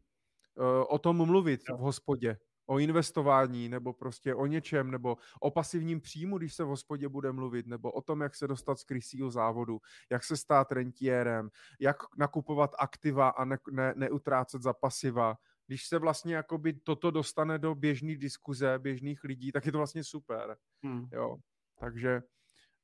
[0.88, 6.38] o tom mluvit v hospodě, o investování, nebo prostě o něčem, nebo o pasivním příjmu,
[6.38, 9.80] když se v hospodě bude mluvit, nebo o tom, jak se dostat z krysího závodu,
[10.12, 11.50] jak se stát rentiérem,
[11.80, 15.36] jak nakupovat aktiva a ne, ne, neutrácet za pasiva.
[15.68, 20.04] Když se vlastně jakoby toto dostane do běžné diskuze, běžných lidí, tak je to vlastně
[20.04, 20.58] super.
[20.84, 21.08] Hmm.
[21.12, 21.38] Jo,
[21.80, 22.22] takže,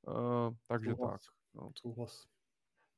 [0.08, 1.22] uh, takže Souhlas.
[1.22, 1.34] tak.
[1.54, 1.72] No.
[1.76, 2.28] Souhlas.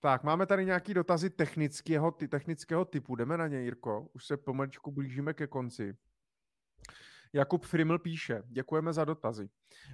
[0.02, 3.16] Tak, máme tady nějaký dotazy technického, ty, technického typu.
[3.16, 4.08] Jdeme na ně, Jirko.
[4.14, 5.98] Už se pomaličku blížíme ke konci.
[7.34, 9.50] Jakub Friml píše, děkujeme za dotazy.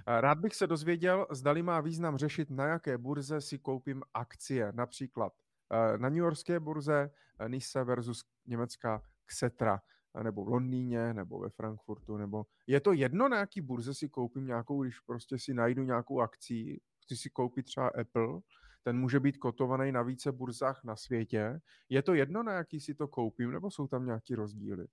[0.06, 4.72] Rád bych se dozvěděl, zdali má význam řešit, na jaké burze si koupím akcie.
[4.72, 5.32] Například
[5.72, 9.82] eh, na New Yorkské burze eh, Nise versus německá Xetra,
[10.22, 14.46] nebo v Londýně, nebo ve Frankfurtu, nebo je to jedno, na jaký burze si koupím
[14.46, 18.40] nějakou, když prostě si najdu nějakou akci, chci si koupit třeba Apple,
[18.86, 21.60] ten může být kotovaný na více burzách na světě.
[21.88, 24.86] Je to jedno, na jaký si to koupím, nebo jsou tam nějaký rozdíly?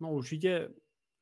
[0.00, 0.68] No určitě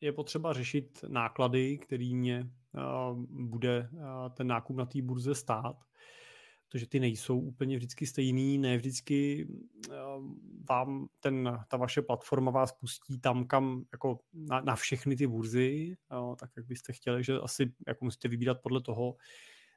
[0.00, 4.00] je potřeba řešit náklady, který mě uh, bude uh,
[4.34, 5.76] ten nákup na té burze stát,
[6.70, 9.46] protože ty nejsou úplně vždycky stejný, ne vždycky
[9.88, 9.94] uh,
[10.68, 15.96] vám ten, ta vaše platforma vás pustí tam, kam jako na, na všechny ty burzy,
[16.38, 19.16] tak jak byste chtěli, že asi jako musíte vybírat podle toho,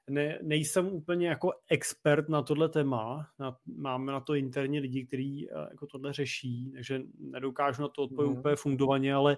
[0.09, 3.27] ne, nejsem úplně jako expert na tohle téma.
[3.39, 8.03] Na, máme na to interně lidi, kteří eh, jako tohle řeší, takže nedokážu na to
[8.03, 8.39] odpovědět mm.
[8.39, 9.37] úplně fundovaně, ale...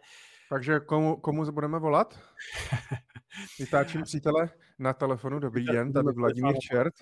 [0.50, 2.20] Takže komu, komu budeme volat?
[3.60, 4.50] Vytáčím přítele
[4.80, 5.40] na telefonu.
[5.40, 6.94] Dobrý den, tady Vladimír Čert.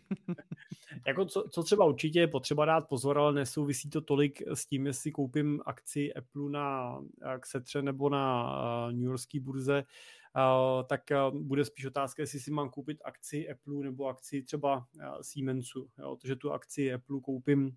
[1.06, 4.86] Jako co, co třeba určitě je potřeba dát pozor, ale nesouvisí to tolik s tím,
[4.86, 6.98] jestli koupím akci Apple na
[7.40, 8.52] Xetře nebo na
[8.90, 9.84] New Yorkské burze,
[10.86, 11.02] tak
[11.32, 14.86] bude spíš otázka, jestli si mám koupit akci Apple nebo akci třeba
[15.20, 15.88] Siemensu.
[15.98, 16.16] Jo?
[16.16, 17.76] Protože tu akci Apple koupím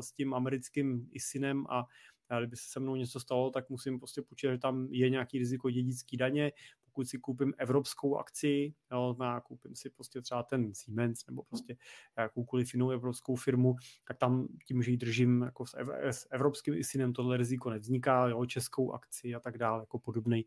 [0.00, 1.86] s tím americkým ISINem a
[2.28, 5.38] a kdyby se se mnou něco stalo, tak musím prostě počítat, že tam je nějaký
[5.38, 6.52] riziko dědický daně
[6.96, 11.76] pokud si koupím evropskou akci, jo, na, koupím si prostě třeba ten Siemens nebo prostě
[12.18, 13.76] jakoukoliv jinou evropskou firmu,
[14.08, 18.28] tak tam tím, že ji držím jako s, ev, s evropským ISINem, tohle riziko nevzniká,
[18.28, 20.44] jo, českou akci a tak dále, jako podobný,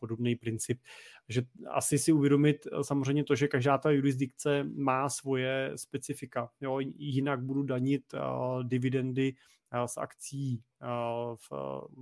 [0.00, 0.80] podobný princip.
[1.26, 6.50] Takže asi si uvědomit eh, samozřejmě to, že každá ta jurisdikce má svoje specifika.
[6.60, 9.34] Jo, jinak budu danit uh, dividendy
[9.86, 11.52] z akcí, uh, v,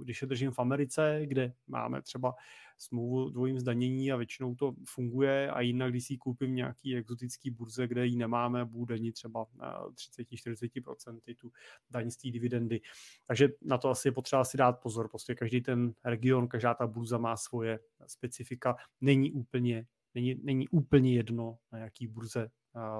[0.02, 2.34] když je držím v Americe, kde máme třeba
[2.78, 7.88] smlouvu dvojím zdanění a většinou to funguje a jinak, když si koupím nějaký exotický burze,
[7.88, 11.52] kde ji nemáme, bude daní třeba 30-40% tu
[11.90, 12.80] daň z té dividendy.
[13.26, 15.08] Takže na to asi je potřeba si dát pozor.
[15.08, 18.76] Prostě každý ten region, každá ta burza má svoje specifika.
[19.00, 22.50] Není úplně, není, není úplně jedno, na jaký burze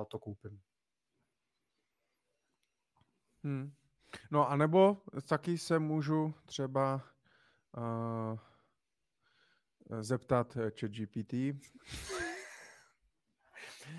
[0.09, 0.61] to koupím.
[3.45, 3.73] Hmm.
[4.31, 7.05] No a nebo taky se můžu třeba
[7.77, 8.39] uh,
[10.01, 11.35] zeptat eh, ChatGPT.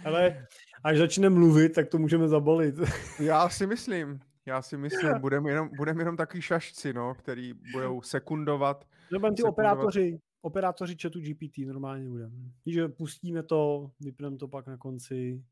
[0.05, 0.47] Ale
[0.83, 2.75] až začne mluvit, tak to můžeme zabalit.
[3.19, 8.01] Já si myslím, já si myslím, budeme jenom, budem jenom takový šašci, no, který budou
[8.01, 8.87] sekundovat.
[9.11, 9.49] No, ty sekundovat.
[9.49, 12.35] operátoři, operátoři chatu GPT normálně budeme.
[12.65, 15.43] Že pustíme to, vypneme to pak na konci,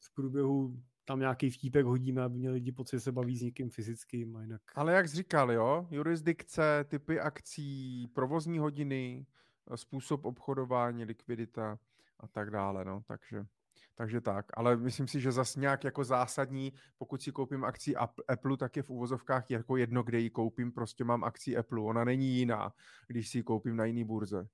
[0.00, 0.76] v průběhu
[1.08, 4.42] tam nějaký vtípek hodíme, aby měli lidi pocit, že se baví s někým fyzickým a
[4.42, 4.62] jinak.
[4.74, 9.26] Ale jak jsi říkal, jo, jurisdikce, typy akcí, provozní hodiny,
[9.74, 11.78] způsob obchodování, likvidita
[12.20, 13.46] a tak dále, no, takže,
[13.94, 14.46] takže tak.
[14.54, 17.96] Ale myslím si, že zase nějak jako zásadní, pokud si koupím akci
[18.28, 22.04] Apple, tak je v uvozovkách jako jedno, kde ji koupím, prostě mám akci Apple, ona
[22.04, 22.72] není jiná,
[23.06, 24.48] když si ji koupím na jiný burze,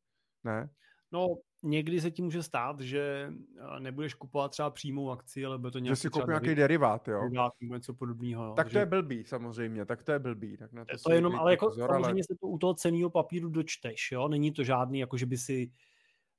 [0.45, 0.71] ne?
[1.13, 1.29] No,
[1.65, 3.33] někdy se ti může stát, že
[3.79, 5.97] nebudeš kupovat třeba přímou akci, ale bude to nějaký...
[5.97, 7.21] Že si koupím nějaký derivát, jo?
[7.21, 8.55] Derivát nebo něco podobného.
[8.55, 10.57] Tak to je blbý, samozřejmě, tak to je blbý.
[10.57, 12.25] Tak na to, to jenom, ale jako pozor, samozřejmě ale...
[12.25, 14.29] se to u toho ceného papíru dočteš, jo?
[14.29, 15.71] Není to žádný, jako že by si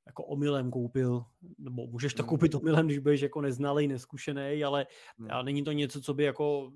[0.05, 1.23] jako omylem koupil,
[1.57, 2.29] nebo můžeš to hmm.
[2.29, 4.85] koupit omylem, když budeš jako neznalý, neskušený, ale
[5.17, 5.45] hmm.
[5.45, 6.71] není to něco, co by jako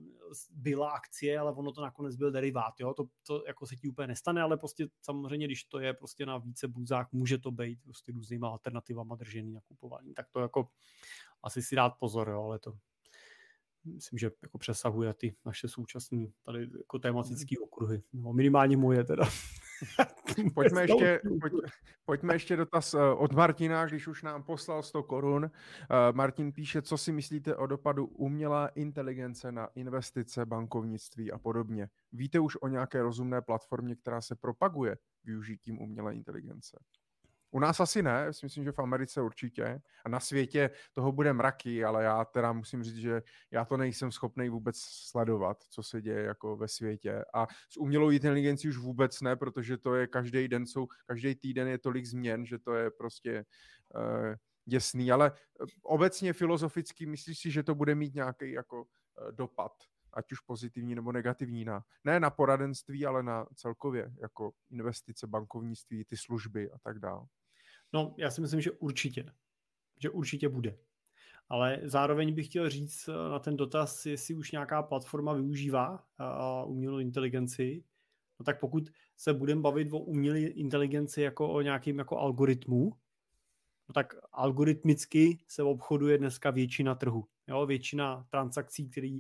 [0.51, 4.07] byla akcie, ale ono to nakonec byl derivát, jo, to, to jako se ti úplně
[4.07, 8.11] nestane, ale prostě samozřejmě, když to je prostě na více burzách, může to být prostě
[8.11, 10.69] různýma alternativama držený nakupování, tak to jako
[11.43, 12.73] asi si dát pozor, jo, ale to
[13.83, 18.03] myslím, že jako přesahuje ty naše současné tady jako tematické okruhy.
[18.13, 19.23] No, minimálně moje teda.
[20.53, 21.53] pojďme, ještě, pojď,
[22.05, 25.43] pojďme ještě dotaz eh, od Martina, když už nám poslal 100 korun.
[25.43, 31.89] Uh, Martin píše, co si myslíte o dopadu umělé inteligence na investice, bankovnictví a podobně.
[32.11, 36.77] Víte už o nějaké rozumné platformě, která se propaguje využitím umělé inteligence?
[37.51, 39.81] U nás asi ne, si myslím, že v Americe určitě.
[40.05, 43.21] A na světě toho bude mraky, ale já teda musím říct, že
[43.51, 47.25] já to nejsem schopný vůbec sledovat, co se děje jako ve světě.
[47.33, 51.67] A s umělou inteligencí už vůbec ne, protože to je každý den, jsou, každý týden
[51.67, 53.45] je tolik změn, že to je prostě
[53.95, 54.35] uh,
[54.65, 55.11] děsný.
[55.11, 59.71] Ale eh, obecně filozoficky myslíš si, že to bude mít nějaký jako uh, dopad
[60.13, 66.05] ať už pozitivní nebo negativní, na, ne na poradenství, ale na celkově jako investice, bankovnictví,
[66.05, 67.25] ty služby a tak dále.
[67.93, 69.25] No, já si myslím, že určitě.
[70.01, 70.77] Že určitě bude.
[71.49, 76.71] Ale zároveň bych chtěl říct eh, na ten dotaz, jestli už nějaká platforma využívá uh,
[76.71, 77.83] umělou inteligenci,
[78.39, 82.93] no tak pokud se budeme bavit o umělé inteligenci jako o nějakým jako algoritmu,
[83.89, 87.27] no tak algoritmicky se obchoduje dneska většina trhu.
[87.49, 89.19] Jo, většina transakcí, které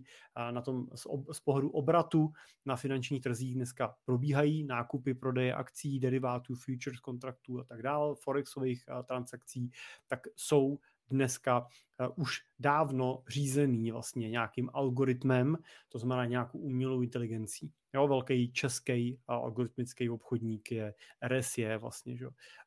[0.51, 2.33] na tom z, ob, z pohledu obratu
[2.65, 8.85] na finančních trzích dneska probíhají, nákupy, prodeje akcí, derivátů, futures kontraktů a tak dále, forexových
[9.05, 9.71] transakcí,
[10.07, 10.79] tak jsou
[11.09, 15.57] dneska uh, už dávno řízený vlastně nějakým algoritmem,
[15.89, 17.71] to znamená nějakou umělou inteligencí.
[17.93, 20.93] Jo, velký český algoritmický obchodník je
[21.27, 22.25] RSE vlastně, že,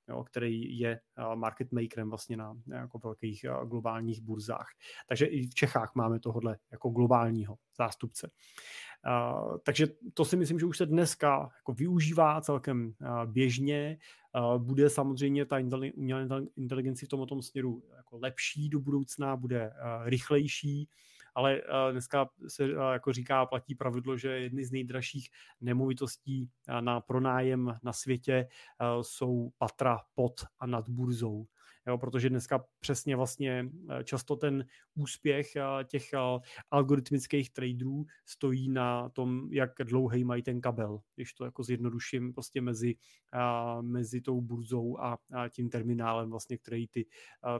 [0.09, 1.01] jo, který je
[1.35, 4.66] market makerem vlastně na jako velkých globálních burzách.
[5.09, 8.31] Takže i v Čechách máme tohle jako globálního zástupce.
[9.62, 12.94] Takže to si myslím, že už se dneska jako využívá celkem
[13.26, 13.98] běžně.
[14.58, 15.56] Bude samozřejmě ta
[15.94, 19.72] umělá inteligence v tomto směru jako lepší do budoucna, bude
[20.04, 20.88] rychlejší,
[21.34, 25.28] ale dneska se jako říká, platí pravidlo, že jedny z nejdražších
[25.60, 26.50] nemovitostí
[26.80, 28.48] na pronájem na světě
[29.02, 31.46] jsou patra pod a nad burzou.
[31.86, 33.70] Jo, protože dneska přesně vlastně
[34.04, 34.64] často ten
[34.94, 35.46] úspěch
[35.84, 36.04] těch
[36.70, 42.60] algoritmických traderů stojí na tom, jak dlouhý mají ten kabel, když to jako zjednoduším prostě
[42.60, 42.94] mezi,
[43.80, 47.06] mezi tou burzou a, a tím terminálem vlastně, který ty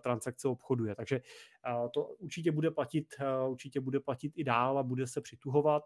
[0.01, 0.95] transakce obchoduje.
[0.95, 1.21] Takže
[1.95, 3.15] to určitě bude platit,
[3.49, 5.83] určitě bude platit i dál a bude se přituhovat.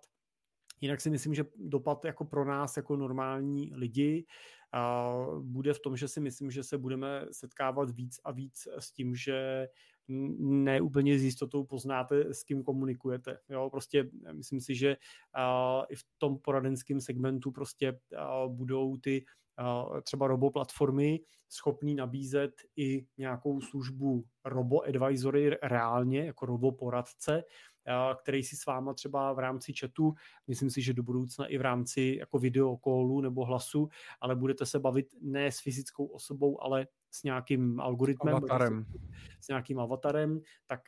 [0.81, 4.27] Jinak si myslím, že dopad jako pro nás, jako normální lidi,
[5.41, 9.15] bude v tom, že si myslím, že se budeme setkávat víc a víc s tím,
[9.17, 9.69] že
[10.39, 13.39] ne úplně s jistotou poznáte, s kým komunikujete.
[13.49, 14.97] Jo, prostě myslím si, že
[15.89, 18.01] i v tom poradenském segmentu prostě
[18.49, 19.25] budou ty
[20.03, 27.45] třeba roboplatformy schopný nabízet i nějakou službu robo-advisory reálně, jako roboporadce,
[28.23, 30.15] který si s váma třeba v rámci chatu,
[30.47, 33.89] myslím si, že do budoucna i v rámci jako videokolu nebo hlasu,
[34.21, 38.87] ale budete se bavit ne s fyzickou osobou, ale s nějakým algoritmem, avatarem.
[39.41, 40.81] s nějakým avatarem, tak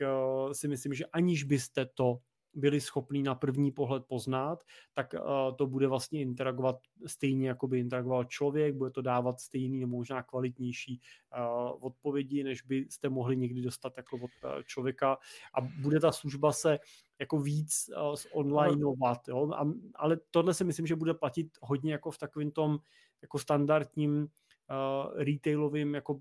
[0.53, 2.19] si myslím, že aniž byste to
[2.59, 4.65] byli schopní na první pohled poznat,
[4.95, 9.81] tak uh, to bude vlastně interagovat stejně, jako by interagoval člověk, bude to dávat stejný
[9.81, 11.01] nebo možná kvalitnější
[11.39, 15.19] uh, odpovědi, než byste mohli někdy dostat jako od uh, člověka
[15.55, 16.79] a bude ta služba se
[17.21, 19.51] jako víc uh, onlineovat, jo?
[19.95, 22.79] Ale tohle si myslím, že bude platit hodně jako v takovém tom
[23.23, 24.29] jako standardním
[24.70, 26.20] uh, retailovým jako uh,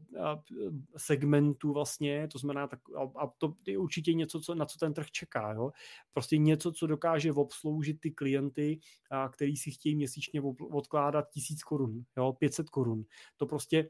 [0.97, 4.93] segmentu vlastně, to znamená, tak, a, a to je určitě něco, co, na co ten
[4.93, 5.71] trh čeká, jo?
[6.13, 8.79] prostě něco, co dokáže obsloužit ty klienty,
[9.11, 10.41] uh, který si chtějí měsíčně
[10.71, 12.33] odkládat tisíc korun, jo?
[12.33, 13.03] 500 korun,
[13.37, 13.89] to prostě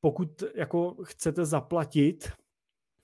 [0.00, 2.32] pokud jako chcete zaplatit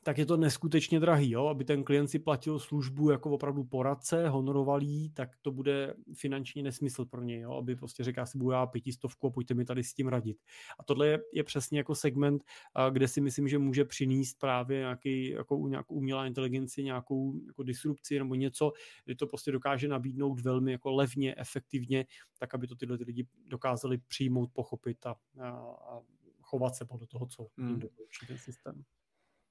[0.02, 1.46] tak je to neskutečně drahý, jo?
[1.46, 6.62] aby ten klient si platil službu jako opravdu poradce, honoroval jí, tak to bude finanční
[6.62, 7.52] nesmysl pro něj, jo?
[7.52, 10.38] aby prostě řekl, si budu já pětistovku a pojďte mi tady s tím radit.
[10.78, 12.44] A tohle je, je přesně jako segment,
[12.90, 18.18] kde si myslím, že může přinést právě nějaký, jako nějakou umělá inteligenci, nějakou jako disrupci
[18.18, 18.72] nebo něco,
[19.04, 22.06] kdy to prostě dokáže nabídnout velmi jako levně, efektivně,
[22.38, 26.00] tak aby to tyhle ty lidi dokázali přijmout, pochopit a, a, a
[26.42, 27.78] chovat se podle toho, co jim hmm.
[27.78, 28.84] doporučí ten systém.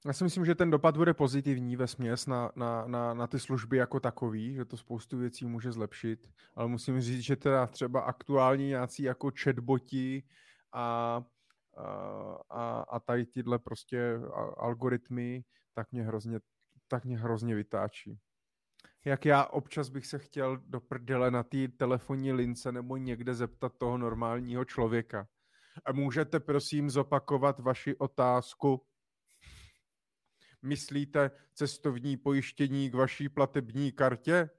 [0.06, 3.40] Já si myslím, že ten dopad bude pozitivní ve směs na, na, na, na ty
[3.40, 8.00] služby jako takový, že to spoustu věcí může zlepšit, ale musím říct, že teda třeba
[8.00, 10.22] aktuální nějací jako chatboti
[10.72, 11.22] a,
[12.50, 14.14] a, a tady tyhle prostě
[14.56, 15.44] algoritmy,
[15.74, 16.40] tak mě hrozně,
[16.88, 18.18] tak mě hrozně vytáčí.
[19.04, 23.72] Jak já občas bych se chtěl do prdele na té telefonní lince nebo někde zeptat
[23.78, 25.28] toho normálního člověka.
[25.84, 28.87] A můžete prosím zopakovat vaši otázku?
[30.62, 34.50] Myslíte cestovní pojištění k vaší platební kartě?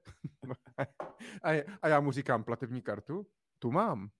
[1.82, 3.26] a já mu říkám, platební kartu?
[3.58, 4.10] Tu mám.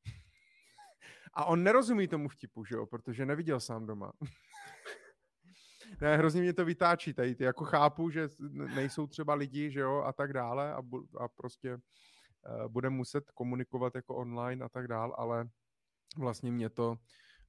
[1.35, 4.13] A on nerozumí tomu vtipu, že jo, protože neviděl sám doma.
[6.01, 7.35] ne, hrozně mě to vytáčí tady.
[7.35, 8.29] Ty jako chápu, že
[8.75, 13.31] nejsou třeba lidi, že jo, a tak dále a, bu- a prostě uh, bude muset
[13.31, 15.49] komunikovat jako online a tak dále, ale
[16.19, 16.99] vlastně mě to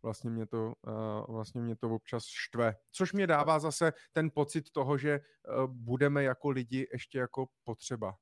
[0.04, 2.76] vlastně mě to, uh, vlastně mě to občas štve.
[2.92, 8.16] Což mě dává zase ten pocit toho, že uh, budeme jako lidi ještě jako potřeba.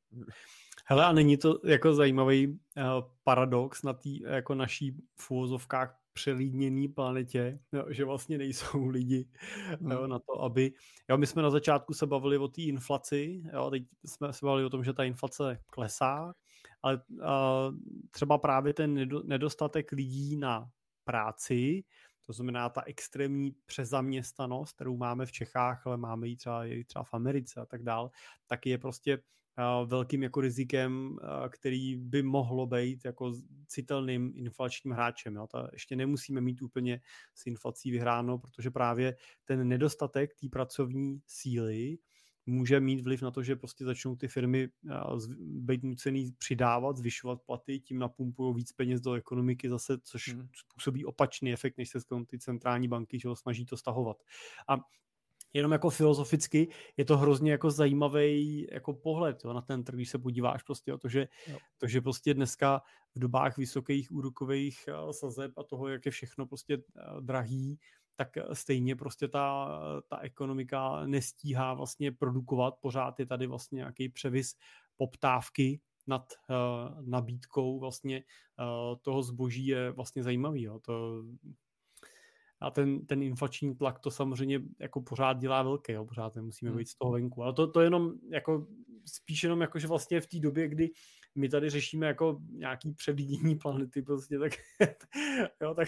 [0.85, 2.57] Hele, a není to jako zajímavý uh,
[3.23, 9.29] paradox na té jako naší v úvozovkách přelídněný planetě, jo, že vlastně nejsou lidi
[9.79, 9.91] hmm.
[9.91, 10.73] jo, na to, aby...
[11.09, 14.65] Jo, my jsme na začátku se bavili o té inflaci, jo, teď jsme se bavili
[14.65, 16.33] o tom, že ta inflace klesá,
[16.81, 17.75] ale uh,
[18.11, 20.69] třeba právě ten nedostatek lidí na
[21.09, 21.83] práci,
[22.25, 27.03] to znamená ta extrémní přezaměstnanost, kterou máme v Čechách, ale máme ji třeba, i třeba
[27.03, 28.11] v Americe a tak dál,
[28.47, 29.21] tak je prostě
[29.85, 31.17] velkým jako rizikem,
[31.49, 33.33] který by mohlo být jako
[33.67, 35.35] citelným inflačním hráčem.
[35.35, 35.47] Jo.
[35.47, 37.01] To ještě nemusíme mít úplně
[37.35, 39.15] s inflací vyhráno, protože právě
[39.45, 41.97] ten nedostatek té pracovní síly
[42.49, 44.69] může mít vliv na to, že prostě začnou ty firmy
[45.39, 50.49] být nucený přidávat, zvyšovat platy, tím napumpují víc peněz do ekonomiky zase, což hmm.
[50.53, 54.17] způsobí opačný efekt, než se ty centrální banky, že ho snaží to stahovat.
[54.67, 54.77] A
[55.53, 56.67] jenom jako filozoficky
[56.97, 60.93] je to hrozně jako zajímavý jako pohled jo, na ten trh, když se podíváš prostě
[60.93, 61.27] o to, že,
[61.77, 62.81] to, že prostě dneska
[63.15, 66.77] v dobách vysokých úrokových sazeb a toho, jak je všechno prostě
[67.19, 67.79] drahý,
[68.19, 74.55] tak stejně prostě ta, ta ekonomika nestíhá vlastně produkovat, pořád je tady vlastně nějaký převis
[74.97, 78.23] poptávky nad uh, nabídkou vlastně
[78.59, 80.61] uh, toho zboží je vlastně zajímavý.
[80.61, 80.79] Jo.
[80.79, 81.23] To,
[82.61, 86.77] a ten, ten inflační tlak to samozřejmě jako pořád dělá velký, jo, pořád nemusíme hmm.
[86.77, 88.67] být z toho venku, ale to, to jenom jako
[89.05, 90.89] spíš jenom jako, že vlastně v té době, kdy
[91.35, 94.51] my tady řešíme jako nějaký předvídění planety prostě, tak,
[95.61, 95.87] jo, tak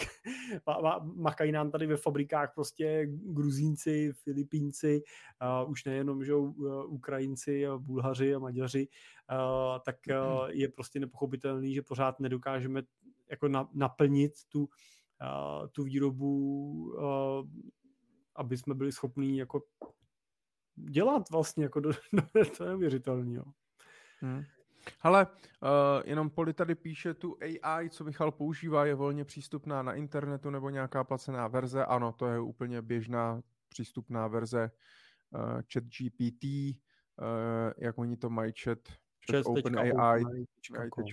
[1.02, 5.02] makají nám tady ve fabrikách prostě Gruzínci, Filipínci,
[5.64, 6.34] uh, už nejenom, že
[6.86, 8.88] Ukrajinci, a Bulhaři a Maďaři,
[9.32, 12.82] uh, tak uh, je prostě nepochopitelný, že pořád nedokážeme
[13.30, 14.66] jako na, naplnit tu, uh,
[15.72, 16.96] tu výrobu,
[18.36, 19.62] aby jsme byli schopní jako
[20.76, 22.22] dělat vlastně, jako do, do,
[22.56, 23.34] to je neuvěřitelný.
[23.34, 23.44] Jo.
[24.20, 24.42] Hmm.
[24.98, 25.68] Hele, uh,
[26.04, 30.70] jenom Poli tady píše, tu AI, co Michal používá, je volně přístupná na internetu nebo
[30.70, 31.84] nějaká placená verze.
[31.84, 34.70] Ano, to je úplně běžná přístupná verze
[35.30, 38.78] uh, chat GPT, uh, jak oni to mají chat
[39.44, 41.06] OpenAI.com.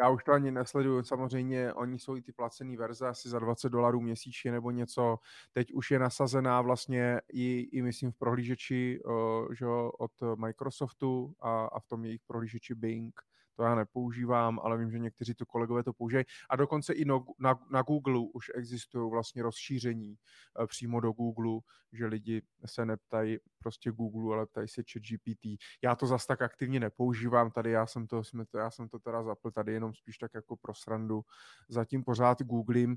[0.00, 3.68] Já už to ani nesleduju, samozřejmě oni jsou i ty placené verze asi za 20
[3.68, 5.18] dolarů měsíčně nebo něco.
[5.52, 9.12] Teď už je nasazená vlastně i, i myslím v prohlížeči uh,
[9.52, 9.66] že,
[9.98, 13.29] od Microsoftu a, a v tom jejich prohlížeči Bing
[13.60, 16.24] to já nepoužívám, ale vím, že někteří to kolegové to používají.
[16.50, 20.16] A dokonce i no, na, na Google už existují vlastně rozšíření
[20.58, 21.60] uh, přímo do Google,
[21.92, 25.60] že lidi se neptají prostě Google, ale ptají se chat GPT.
[25.82, 28.98] Já to zas tak aktivně nepoužívám, tady já jsem to, jsme to, já jsem to
[28.98, 31.22] teda zapl tady jenom spíš tak jako pro srandu.
[31.68, 32.96] Zatím pořád googlím.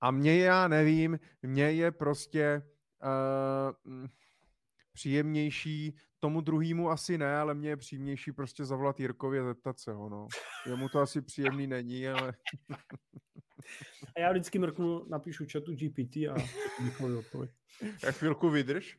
[0.00, 2.62] A mě já nevím, mě je prostě
[3.02, 4.06] uh,
[4.92, 9.92] příjemnější, tomu druhému asi ne, ale mně je příjemnější prostě zavolat Jirkovi a zeptat se
[9.92, 10.28] ho, no.
[10.66, 12.32] Jemu to asi příjemný není, ale...
[14.16, 16.34] a já vždycky mrknu, napíšu chatu GPT a
[16.96, 17.50] tvoji odpověď.
[18.08, 18.98] A chvilku vydrž.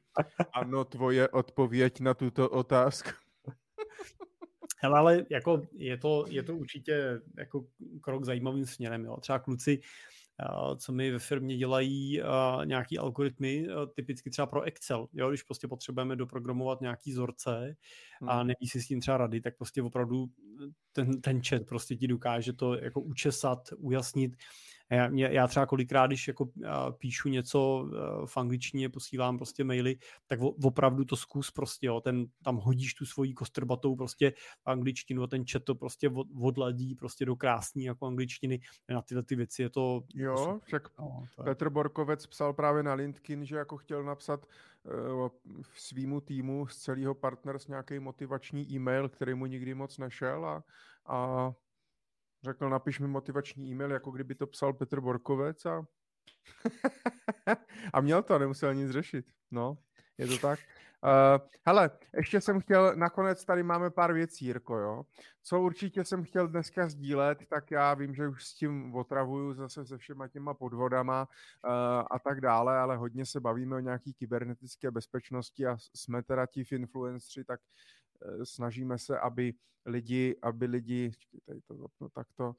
[0.53, 3.09] Ano, tvoje odpověď na tuto otázku.
[4.83, 7.65] Hele, ale jako je to, je to určitě jako
[8.01, 9.05] krok zajímavým směrem.
[9.05, 9.17] Jo.
[9.17, 9.79] Třeba kluci
[10.77, 12.21] co mi ve firmě dělají
[12.65, 17.75] nějaký algoritmy, typicky třeba pro Excel, jo, když prostě potřebujeme doprogramovat nějaký vzorce
[18.27, 18.47] a hmm.
[18.47, 20.29] neví si s tím třeba rady, tak prostě opravdu
[20.91, 24.35] ten, ten chat prostě ti dokáže to jako učesat, ujasnit,
[24.91, 26.49] já, mě, já třeba kolikrát, když jako
[26.97, 27.89] píšu něco
[28.25, 29.95] v angličtině, posílám prostě maily,
[30.27, 34.33] tak opravdu to zkus prostě, jo, ten, tam hodíš tu svoji kostrbatou prostě
[34.65, 36.09] angličtinu a ten chat to prostě
[36.41, 38.59] odladí prostě do krásný jako angličtiny.
[38.89, 40.03] Na tyhle ty věci je to...
[40.13, 40.59] Jo, super.
[40.65, 41.45] však no, to je...
[41.45, 44.45] Petr Borkovec psal právě na LinkedIn, že jako chtěl napsat
[45.19, 45.29] uh,
[45.75, 50.63] svýmu týmu z celého partners nějaký motivační e-mail, který mu nikdy moc nešel a,
[51.05, 51.51] a
[52.43, 55.85] Řekl, napiš mi motivační e-mail, jako kdyby to psal Petr Borkovec a...
[57.93, 59.25] a měl to, nemusel nic řešit.
[59.51, 59.77] No,
[60.17, 60.59] je to tak.
[61.03, 65.03] Uh, hele, ještě jsem chtěl, nakonec tady máme pár věcí, Jirko, jo.
[65.43, 69.85] Co určitě jsem chtěl dneska sdílet, tak já vím, že už s tím otravuju zase
[69.85, 71.27] se všema těma podvodama
[71.65, 71.71] uh,
[72.11, 76.63] a tak dále, ale hodně se bavíme o nějaký kybernetické bezpečnosti a jsme teda ti
[76.71, 77.59] influenceri, tak
[78.43, 79.53] snažíme se, aby
[79.85, 81.11] lidi, aby lidi,
[81.45, 82.55] tady to zapnu takto,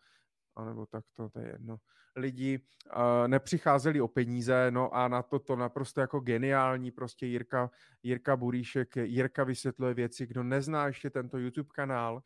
[0.56, 1.76] anebo takto, to je jedno,
[2.16, 2.60] lidi
[2.96, 7.70] uh, nepřicházeli o peníze, no a na to to naprosto jako geniální, prostě Jirka,
[8.02, 12.20] Jirka Buríšek, Jirka vysvětluje věci, kdo nezná ještě tento YouTube kanál uh,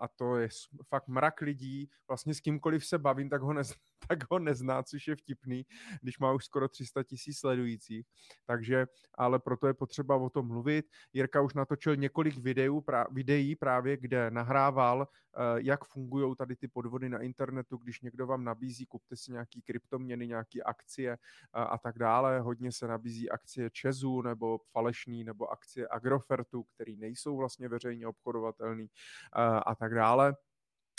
[0.00, 0.48] a to je
[0.88, 3.76] fakt mrak lidí, vlastně s kýmkoliv se bavím, tak ho, nezná,
[4.08, 5.66] tak ho nezná, což je vtipný,
[6.02, 8.06] když má už skoro 300 tisíc sledujících,
[8.46, 10.86] takže, ale proto je potřeba o tom mluvit.
[11.12, 16.68] Jirka už natočil několik videů, pra, videí právě, kde nahrával, uh, jak fungují tady ty
[16.68, 21.18] podvody na internetu, když někdo vám nabízí, kupte si nějaký kryptoměny, nějaké akcie
[21.52, 22.40] a, a tak dále.
[22.40, 28.86] Hodně se nabízí akcie Česu nebo falešný, nebo akcie Agrofertu, které nejsou vlastně veřejně obchodovatelné
[29.32, 30.34] a, a tak dále.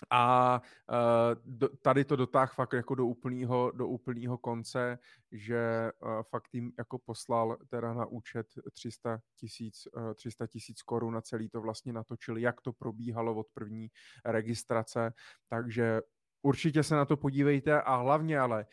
[0.10, 5.00] A uh, tady to dotáh fakt jako do úplného, do úplného konce,
[5.32, 11.14] že uh, fakt jim jako poslal teda na účet 300 tisíc uh, 300 tisíc korun
[11.14, 13.88] na celý to vlastně natočili, jak to probíhalo od první
[14.26, 15.14] registrace,
[15.50, 16.02] takže
[16.42, 18.66] určitě se na to podívejte a hlavně ale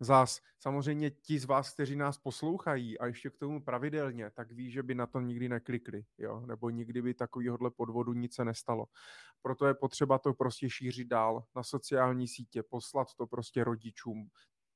[0.00, 4.70] Zás, samozřejmě ti z vás, kteří nás poslouchají a ještě k tomu pravidelně, tak ví,
[4.70, 6.42] že by na to nikdy neklikli, jo?
[6.46, 8.86] nebo nikdy by takovýhodle podvodu nic se nestalo.
[9.42, 14.28] Proto je potřeba to prostě šířit dál na sociální sítě, poslat to prostě rodičům.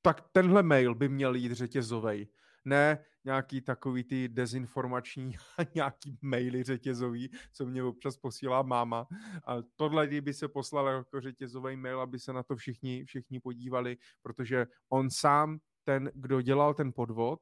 [0.02, 2.28] Tak tenhle mail by měl jít řetězovej
[2.64, 5.36] ne nějaký takový ty dezinformační
[5.74, 9.06] nějaký maily řetězový, co mě občas posílá máma.
[9.46, 13.96] A tohle, kdyby se poslal jako řetězový mail, aby se na to všichni, všichni podívali,
[14.22, 17.40] protože on sám, ten, kdo dělal ten podvod,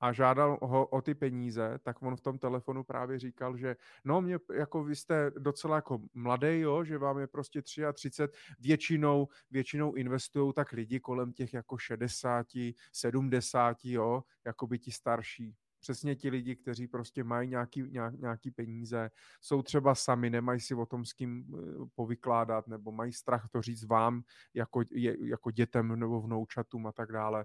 [0.00, 4.20] a žádal ho o ty peníze, tak on v tom telefonu právě říkal, že no
[4.20, 9.94] mě, jako vy jste docela jako mladý, jo, že vám je prostě 33, většinou, většinou
[9.94, 12.46] investují tak lidi kolem těch jako 60,
[12.92, 18.50] 70, jo, jako by ti starší přesně ti lidi, kteří prostě mají nějaký, nějak, nějaký
[18.50, 19.10] peníze,
[19.40, 23.62] jsou třeba sami, nemají si o tom s kým eh, povykládat, nebo mají strach to
[23.62, 24.22] říct vám
[24.54, 24.82] jako,
[25.20, 27.44] jako dětem nebo vnoučatům a tak dále.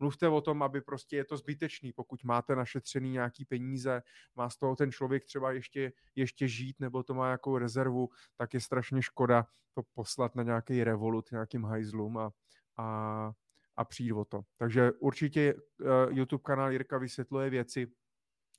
[0.00, 4.02] Mluvte o tom, aby prostě je to zbytečný, pokud máte našetřený nějaký peníze,
[4.34, 8.54] má z toho ten člověk třeba ještě, ještě žít, nebo to má jako rezervu, tak
[8.54, 12.30] je strašně škoda to poslat na nějaký revolut nějakým hajzlům a,
[12.76, 13.32] a
[13.78, 14.42] a přijít o to.
[14.56, 17.86] Takže určitě uh, YouTube kanál Jirka vysvětluje věci,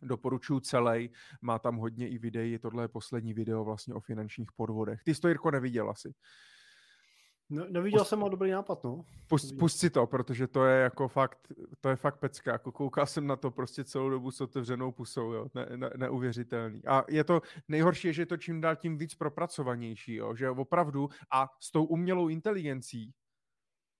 [0.02, 1.12] doporučuji celý,
[1.42, 5.04] má tam hodně i videí, tohle je poslední video vlastně o finančních podvodech.
[5.04, 6.14] Ty jsi to, Jirko, neviděl asi.
[7.50, 9.06] No, neviděl pust, jsem, a dobrý nápad, no.
[9.28, 11.52] Pust, pust si to, protože to je jako fakt,
[11.82, 12.52] to je fakt pecka.
[12.52, 15.48] Jako koukal jsem na to prostě celou dobu s otevřenou pusou, jo.
[15.54, 16.86] Ne, ne, neuvěřitelný.
[16.86, 20.36] A je to, nejhorší že je to čím dál tím víc propracovanější, jo.
[20.36, 23.14] Že opravdu a s tou umělou inteligencí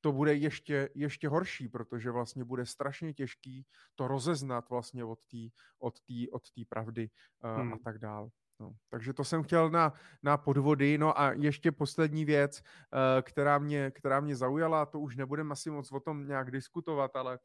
[0.02, 3.66] to bude ještě, ještě horší, protože vlastně bude strašně těžký
[3.96, 5.48] to rozeznat vlastně od té
[5.80, 7.10] od tý, od tý pravdy
[7.44, 7.74] uh, hmm.
[7.74, 8.30] a tak dál.
[8.60, 10.98] No, takže to jsem chtěl na, na podvody.
[10.98, 15.70] No a ještě poslední věc, uh, která, mě, která mě zaujala, to už nebudeme asi
[15.70, 17.40] moc o tom nějak diskutovat, ale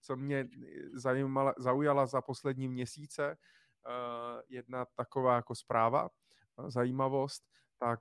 [0.00, 0.48] co mě
[0.94, 3.36] zajímala, zaujala za poslední měsíce,
[3.86, 6.08] uh, jedna taková jako zpráva,
[6.68, 7.42] zajímavost,
[7.78, 8.00] tak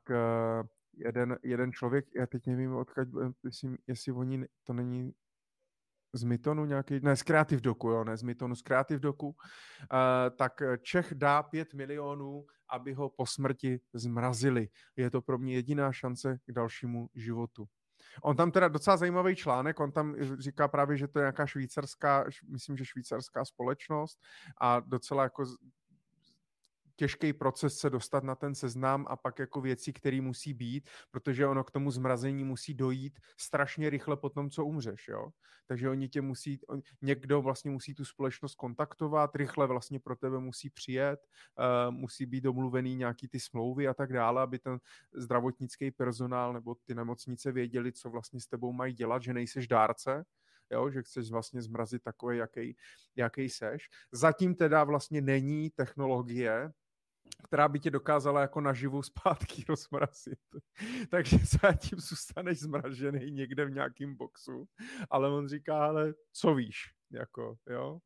[0.94, 3.08] jeden, jeden člověk, já teď nevím, odkud,
[3.44, 5.14] myslím, jestli oni, to není
[6.14, 9.36] z Mytonu nějaký, ne, z Creative Doku, jo, ne z Mytonu, z Creative Doku, uh,
[10.38, 14.68] tak Čech dá 5 milionů, aby ho po smrti zmrazili.
[14.96, 17.66] Je to pro mě jediná šance k dalšímu životu.
[18.24, 22.26] On tam teda docela zajímavý článek, on tam říká právě, že to je nějaká švýcarská,
[22.50, 24.20] myslím, že švýcarská společnost
[24.62, 25.46] a docela jako
[26.98, 31.48] těžký proces se dostat na ten seznam a pak jako věci, které musí být, protože
[31.48, 35.30] ono k tomu zmrazení musí dojít strašně rychle po tom, co umřeš, jo.
[35.68, 36.60] Takže oni tě musí,
[37.02, 41.20] někdo vlastně musí tu společnost kontaktovat, rychle vlastně pro tebe musí přijet,
[41.60, 44.80] uh, musí být domluvený nějaký ty smlouvy a tak dále, aby ten
[45.14, 50.26] zdravotnický personál nebo ty nemocnice věděli, co vlastně s tebou mají dělat, že nejseš dárce,
[50.72, 52.78] jo, že chceš vlastně zmrazit takový, jaký,
[53.16, 53.90] jaký seš.
[54.12, 56.72] Zatím teda vlastně není technologie,
[57.48, 60.40] která by tě dokázala jako naživu zpátky rozmrazit.
[61.10, 64.68] Takže zatím zůstaneš zmražený někde v nějakém boxu,
[65.10, 68.00] ale on říká, ale co víš, jako, jo.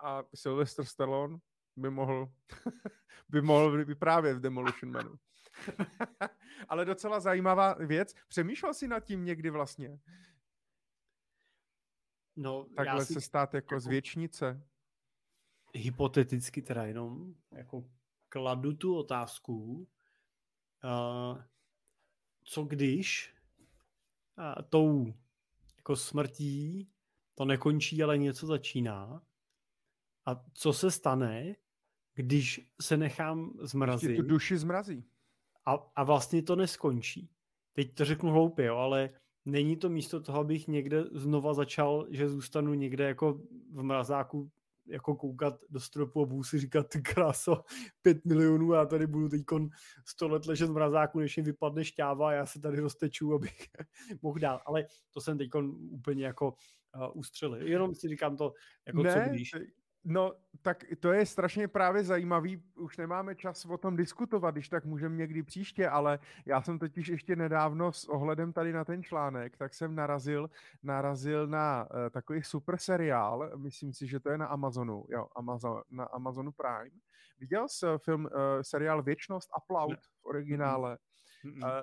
[0.00, 1.38] A Sylvester Stallone
[1.76, 2.32] by mohl,
[3.28, 5.14] by mohl vyprávět v Demolition Manu.
[6.68, 8.14] ale docela zajímavá věc.
[8.28, 9.98] Přemýšlel jsi nad tím někdy vlastně?
[12.36, 14.66] No, Takhle si, se stát jako, jako z věčnice?
[15.74, 17.84] Hypoteticky teda jenom, jako
[18.28, 19.88] kladu tu otázku,
[20.84, 21.42] uh,
[22.44, 23.34] co když
[24.38, 25.14] uh, tou
[25.76, 26.88] jako smrtí
[27.34, 29.22] to nekončí, ale něco začíná.
[30.26, 31.56] A co se stane,
[32.14, 34.10] když se nechám zmrazit?
[34.10, 35.04] Když tu duši zmrazí.
[35.66, 37.30] A, a vlastně to neskončí.
[37.72, 39.10] Teď to řeknu hloupě, jo, ale
[39.44, 43.32] není to místo toho, abych někde znova začal, že zůstanu někde jako
[43.70, 44.50] v mrazáku
[44.88, 47.64] jako koukat do stropu a budu si říkat, ty kráso,
[48.02, 49.42] pět milionů, já tady budu teď
[50.04, 53.58] 100 let ležet v mrazáku, než mi vypadne šťáva a já se tady rozteču, abych
[54.22, 54.62] mohl dál.
[54.66, 55.50] Ale to jsem teď
[55.90, 56.54] úplně jako
[56.94, 57.66] uh, ustřelil.
[57.66, 58.52] Jenom si říkám to,
[58.86, 59.50] jako ne, co když.
[60.04, 62.62] No, tak to je strašně právě zajímavý.
[62.76, 67.08] Už nemáme čas o tom diskutovat, když tak můžeme někdy příště, ale já jsem totiž
[67.08, 70.50] ještě nedávno s ohledem tady na ten článek, tak jsem narazil,
[70.82, 75.82] narazil na uh, takový super seriál, myslím si, že to je na Amazonu, jo, Amazon,
[75.90, 77.00] na Amazonu Prime.
[77.38, 78.30] Viděl jsi film, uh,
[78.62, 80.98] seriál Věčnost Upload v originále?
[81.44, 81.78] Mm-hmm.
[81.78, 81.82] Uh,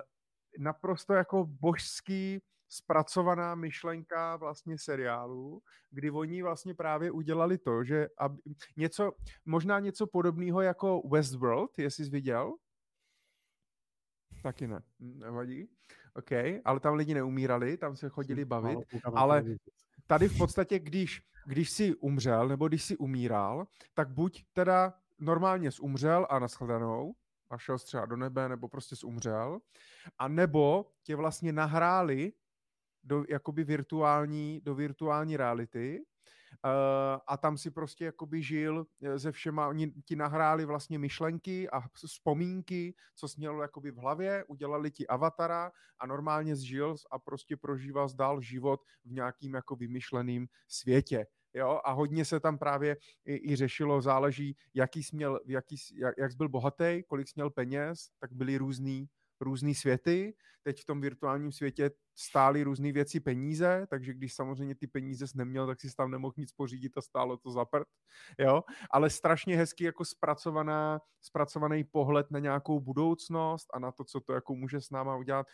[0.58, 8.38] naprosto jako božský, zpracovaná myšlenka vlastně seriálu, kdy oni vlastně právě udělali to, že aby,
[8.76, 9.12] něco,
[9.44, 12.52] možná něco podobného jako Westworld, jestli jsi viděl?
[14.42, 15.68] Taky ne, nevadí.
[16.14, 16.32] OK,
[16.64, 18.78] ale tam lidi neumírali, tam se chodili bavit,
[19.14, 19.44] ale
[20.06, 25.70] tady v podstatě, když, když jsi umřel, nebo když jsi umíral, tak buď teda normálně
[25.80, 27.14] umřel a nashledanou,
[27.50, 29.58] a šel třeba do nebe, nebo prostě umřel,
[30.18, 32.32] a nebo tě vlastně nahráli
[33.06, 39.68] do jakoby virtuální, do virtuální reality uh, a tam si prostě jakoby žil se všema,
[39.68, 45.06] oni ti nahráli vlastně myšlenky a vzpomínky, co jsi měl jakoby v hlavě, udělali ti
[45.06, 51.26] avatara a normálně zžil a prostě prožíval zdál život v nějakým jako vymyšleným světě
[51.56, 56.14] jo, a hodně se tam právě i, i řešilo, záleží, jaký jsi měl, jaký, jak,
[56.18, 59.08] jak jsi byl bohatý, kolik jsi měl peněz, tak byly různý,
[59.40, 60.34] různý světy.
[60.62, 65.38] Teď v tom virtuálním světě stály různé věci peníze, takže když samozřejmě ty peníze jsi
[65.38, 67.88] neměl, tak si tam nemohl nic pořídit a stálo to za prd,
[68.38, 74.20] jo, ale strašně hezky jako zpracovaná, zpracovaný pohled na nějakou budoucnost a na to, co
[74.20, 75.46] to jako může s náma udělat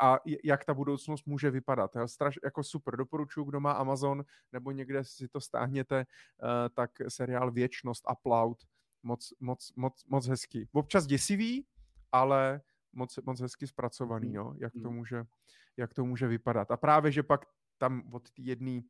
[0.00, 1.96] a jak ta budoucnost může vypadat.
[1.96, 2.08] Jo?
[2.08, 6.06] Straš, jako super, doporučuji, kdo má Amazon nebo někde si to stáhněte,
[6.42, 8.58] uh, tak seriál Věčnost, Upload,
[9.02, 10.68] moc, moc, moc, moc hezký.
[10.72, 11.66] Občas děsivý,
[12.12, 12.60] ale
[12.96, 14.54] moc, moc hezky zpracovaný, jo?
[14.58, 15.24] Jak, to může,
[15.76, 16.70] jak to může vypadat.
[16.70, 17.46] A právě, že pak
[17.78, 18.80] tam od té jedné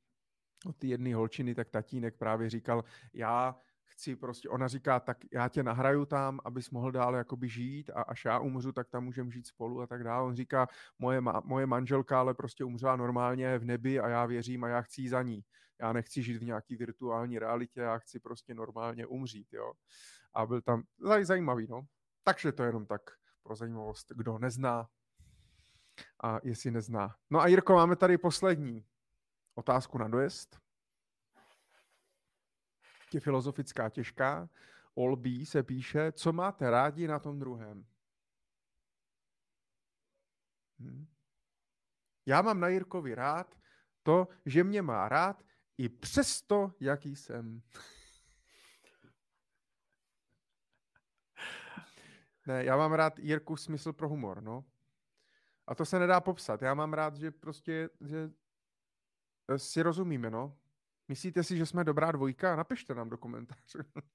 [0.66, 5.48] od té jedné holčiny, tak tatínek právě říkal, já chci prostě, ona říká, tak já
[5.48, 9.30] tě nahraju tam, abys mohl dál jakoby žít a až já umřu, tak tam můžeme
[9.30, 10.26] žít spolu a tak dále.
[10.26, 10.66] On říká,
[10.98, 14.82] moje, ma, moje manželka ale prostě umřela normálně v nebi a já věřím a já
[14.82, 15.44] chci za ní.
[15.80, 19.72] Já nechci žít v nějaký virtuální realitě, já chci prostě normálně umřít, jo.
[20.34, 21.82] A byl tam zaj, zajímavý, no.
[22.24, 23.00] Takže to je jenom tak
[23.46, 24.88] pro zajímavost, kdo nezná
[26.22, 27.16] a jestli nezná.
[27.30, 28.86] No a Jirko, máme tady poslední
[29.54, 30.66] otázku na dojezd
[33.16, 34.48] je filozofická těžká.
[34.94, 37.86] Olbí se píše, co máte rádi na tom druhém.
[40.78, 41.06] Hm.
[42.26, 43.58] Já mám na Jirkovi rád
[44.02, 45.42] to, že mě má rád
[45.78, 47.62] i přesto, jaký jsem.
[52.46, 54.64] Ne, já mám rád Jirku smysl pro humor, no.
[55.66, 56.62] A to se nedá popsat.
[56.62, 58.30] Já mám rád, že prostě, že
[59.56, 60.58] si rozumíme, no.
[61.08, 62.56] Myslíte si, že jsme dobrá dvojka?
[62.56, 63.78] Napište nám do komentářů.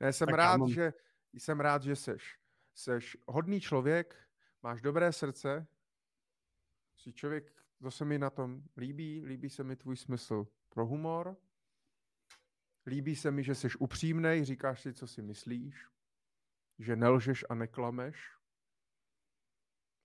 [0.00, 0.68] ne, jsem tak rád, mám...
[0.68, 0.92] že
[1.32, 2.38] jsem rád, že seš,
[2.74, 4.16] seš hodný člověk,
[4.62, 5.66] máš dobré srdce,
[6.96, 7.52] jsi člověk,
[7.82, 11.36] to se mi na tom líbí, líbí se mi tvůj smysl pro humor,
[12.86, 15.86] líbí se mi, že jsi upřímnej, říkáš si, co si myslíš,
[16.78, 18.30] že nelžeš a neklameš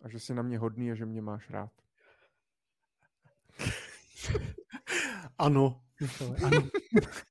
[0.02, 1.72] a že jsi na mě hodný a že mě máš rád.
[5.38, 5.84] ano.
[6.46, 6.70] ano.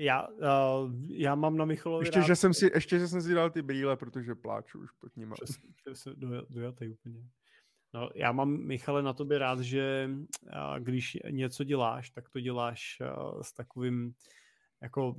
[0.00, 2.26] Já, uh, já mám na Michalovi ještě, rád...
[2.26, 5.34] že jsem si, ještě, že jsem si dal ty brýle, protože pláču už pod nimi.
[5.84, 6.12] Přesně,
[6.50, 7.20] dojatý úplně.
[7.94, 12.98] No, já mám, Michale, na tobě rád, že uh, když něco děláš, tak to děláš
[13.00, 14.14] uh, s takovým
[14.82, 15.16] jako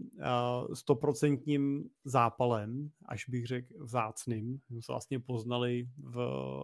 [0.74, 4.62] stoprocentním zápalem, až bych řekl vzácným.
[4.70, 6.20] My jsme vlastně poznali v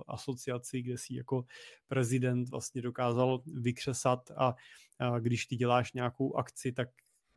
[0.07, 1.45] asociaci, kde si jako
[1.87, 4.55] prezident vlastně dokázal vykřesat a,
[4.99, 6.89] a když ty děláš nějakou akci, tak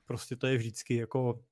[0.04, 1.44] prostě to je vždycky jako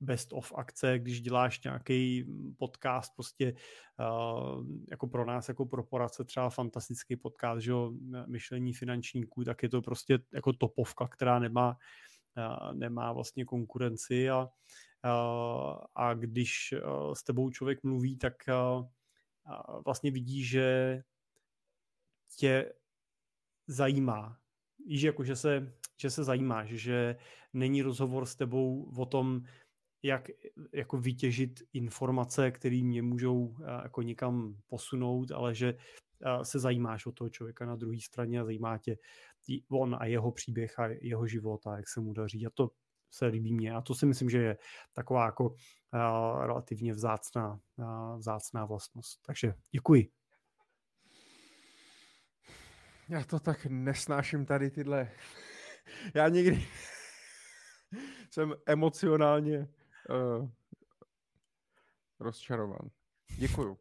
[0.00, 2.24] best of akce, když děláš nějaký
[2.58, 3.54] podcast, prostě
[4.00, 7.92] uh, jako pro nás, jako pro poradce třeba fantastický podcast, že jo,
[8.26, 11.76] myšlení finančníků, tak je to prostě jako topovka, která nemá
[12.72, 14.48] nemá vlastně konkurenci a,
[15.94, 16.74] a když
[17.12, 18.34] s tebou člověk mluví, tak
[19.84, 21.02] vlastně vidí, že
[22.36, 22.72] tě
[23.66, 24.38] zajímá.
[24.86, 27.16] Víš, jako, že se, že se zajímáš, že
[27.52, 29.42] není rozhovor s tebou o tom,
[30.06, 30.28] jak
[30.72, 35.74] jako vytěžit informace, které mě můžou jako někam posunout, ale že
[36.42, 38.96] se zajímáš o toho člověka na druhé straně a zajímá tě
[39.70, 42.46] on a jeho příběh a jeho život a jak se mu daří.
[42.46, 42.70] A to
[43.10, 43.72] se líbí mně.
[43.72, 44.58] A to si myslím, že je
[44.92, 45.56] taková jako uh,
[46.46, 47.60] relativně vzácná,
[48.16, 49.22] vzácná vlastnost.
[49.26, 50.10] Takže děkuji.
[53.08, 55.10] Já to tak nesnáším tady tyhle.
[56.14, 56.66] Já někdy
[58.30, 59.68] jsem emocionálně
[60.08, 60.50] uh,
[62.20, 62.90] rozčarovan.
[63.38, 63.78] Děkuju.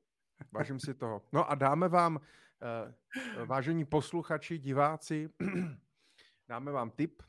[0.51, 1.21] Vážím si toho.
[1.31, 2.19] No a dáme vám
[2.61, 5.29] Eh, vážení posluchači, diváci,
[6.47, 7.23] dáme vám tip.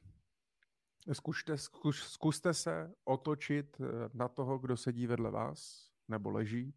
[1.13, 6.75] Zkušte, zkus, zkuste se otočit eh, na toho, kdo sedí vedle vás nebo leží.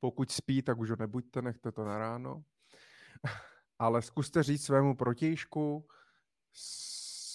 [0.00, 2.44] Pokud spí, tak už ho nebuďte, nechte to na ráno.
[3.78, 5.88] Ale zkuste říct svému protějšku,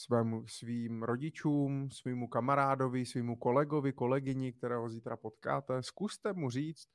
[0.08, 6.88] svému, svým rodičům, svýmu kamarádovi, svýmu kolegovi, kolegyni, kterého zítra potkáte, zkuste mu říct,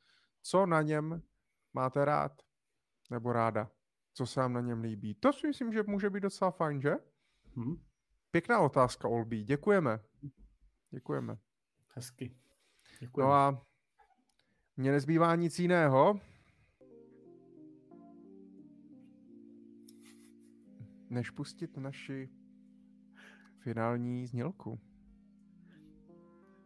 [0.43, 1.23] co na něm
[1.75, 2.33] máte rád
[3.11, 3.71] nebo ráda?
[4.15, 5.15] Co se vám na něm líbí?
[5.15, 6.95] To si myslím, že může být docela fajn, že?
[7.57, 7.77] Hmm.
[8.31, 9.45] Pěkná otázka, Olbí.
[9.45, 10.01] Děkujeme.
[10.91, 11.39] Děkujeme.
[11.95, 12.37] Hezky.
[13.01, 13.29] Děkujeme.
[13.29, 13.67] No a
[14.77, 16.21] mně nezbývá nic jiného,
[21.11, 22.42] než pustit naši
[23.63, 24.81] finální znělku.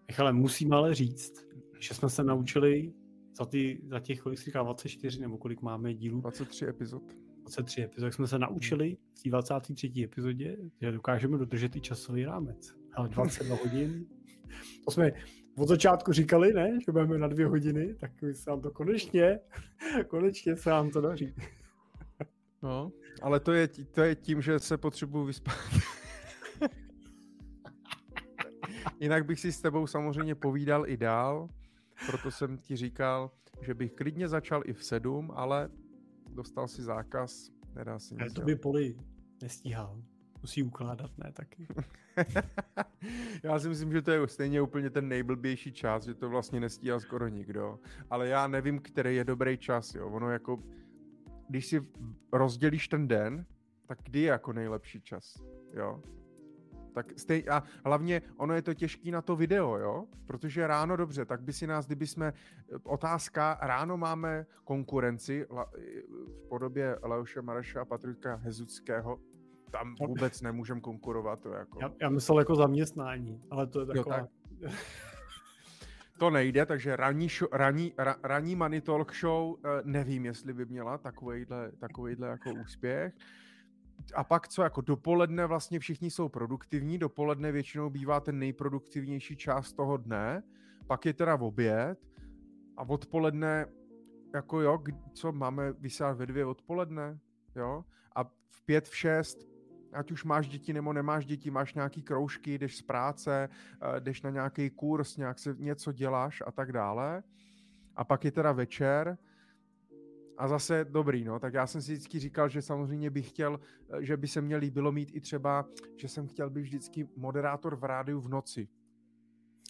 [0.09, 1.47] Michale, musím ale říct,
[1.81, 2.93] že jsme se naučili
[3.39, 6.21] za, ty, za těch, kolik říká, 24 nebo kolik máme dílů?
[6.21, 7.03] 23 epizod.
[7.41, 9.93] 23 epizod, jsme se naučili v té 23.
[10.05, 12.75] epizodě, že dokážeme dodržet i časový rámec.
[12.95, 14.07] Ale 22 hodin,
[14.85, 15.13] to jsme
[15.59, 19.41] od začátku říkali, ne, že budeme na dvě hodiny, tak se nám to konečně,
[20.09, 21.35] konečně se nám to daří.
[22.63, 22.93] No,
[23.23, 25.57] ale to je, to je tím, že se potřebuji vyspat.
[29.01, 31.49] Jinak bych si s tebou samozřejmě povídal i dál,
[32.07, 33.31] proto jsem ti říkal,
[33.61, 35.69] že bych klidně začal i v sedm, ale
[36.35, 38.97] dostal si zákaz, nedá se nic to by Poli
[39.43, 40.03] nestíhal.
[40.43, 41.69] Musí ukládat, ne taky.
[43.43, 47.01] já si myslím, že to je stejně úplně ten nejblbější čas, že to vlastně nestíhá
[47.01, 47.79] skoro nikdo.
[48.11, 50.09] Ale já nevím, který je dobrý čas, jo.
[50.09, 50.63] Ono jako,
[51.49, 51.87] když si
[52.33, 53.47] rozdělíš ten den,
[53.87, 55.43] tak kdy je jako nejlepší čas,
[55.73, 56.03] jo?
[56.97, 60.07] Tak stej, a hlavně ono je to těžký na to video, jo?
[60.27, 62.33] Protože ráno dobře, tak by si nás, kdyby jsme,
[62.83, 65.71] otázka, ráno máme konkurenci la,
[66.45, 69.21] v podobě Leoše Mareša a Patrika Hezuckého,
[69.71, 71.41] tam vůbec nemůžem konkurovat.
[71.41, 71.79] To jako.
[71.81, 74.19] já, já myslel jako zaměstnání, ale to je taková...
[74.19, 74.27] Jo,
[74.61, 74.73] tak.
[76.19, 80.65] to nejde, takže ranní, show, ranní, ra, ranní Money Talk Show eh, nevím, jestli by
[80.65, 83.15] měla takovýhle, takovýhle jako úspěch.
[84.15, 89.73] A pak co, jako dopoledne vlastně všichni jsou produktivní, dopoledne většinou bývá ten nejproduktivnější část
[89.73, 90.43] toho dne,
[90.87, 91.99] pak je teda oběd
[92.77, 93.67] a odpoledne,
[94.35, 94.79] jako jo,
[95.13, 97.19] co máme vysát ve dvě odpoledne,
[97.57, 97.85] jo,
[98.17, 99.57] a v pět, v šest
[99.97, 104.23] ať už máš děti nebo nemáš děti, máš nějaký kroužky, jdeš z práce, eh, jdeš
[104.23, 107.23] na nějaký kurz, nějak se něco děláš a tak dále.
[107.97, 109.19] A pak je teda večer
[110.39, 113.61] a zase dobrý, no, tak já jsem si vždycky říkal, že samozřejmě bych chtěl,
[113.91, 117.77] eh, že by se mě líbilo mít i třeba, že jsem chtěl být vždycky moderátor
[117.77, 118.69] v rádiu v noci.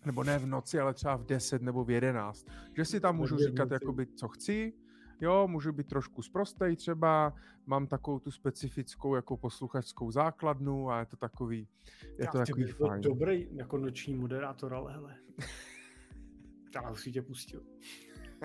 [0.07, 2.47] Nebo ne v noci, ale třeba v 10 nebo v 11.
[2.77, 4.73] Že si tam můžu říkat, jakoby, co chci,
[5.21, 7.35] jo, můžu být trošku zprostej třeba,
[7.67, 11.69] mám takovou tu specifickou jako posluchačskou základnu a je to takový,
[12.03, 13.01] je Já, to takový fajn.
[13.01, 15.17] Dobrý jako noční moderátor, ale hele.
[16.75, 17.63] Já už si tě pustil.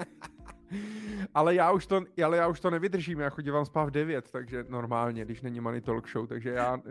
[1.33, 4.65] ale, já už to, ale já už to nevydržím, já chodím spát v 9, takže
[4.69, 6.81] normálně, když není Money Talk Show, takže, já,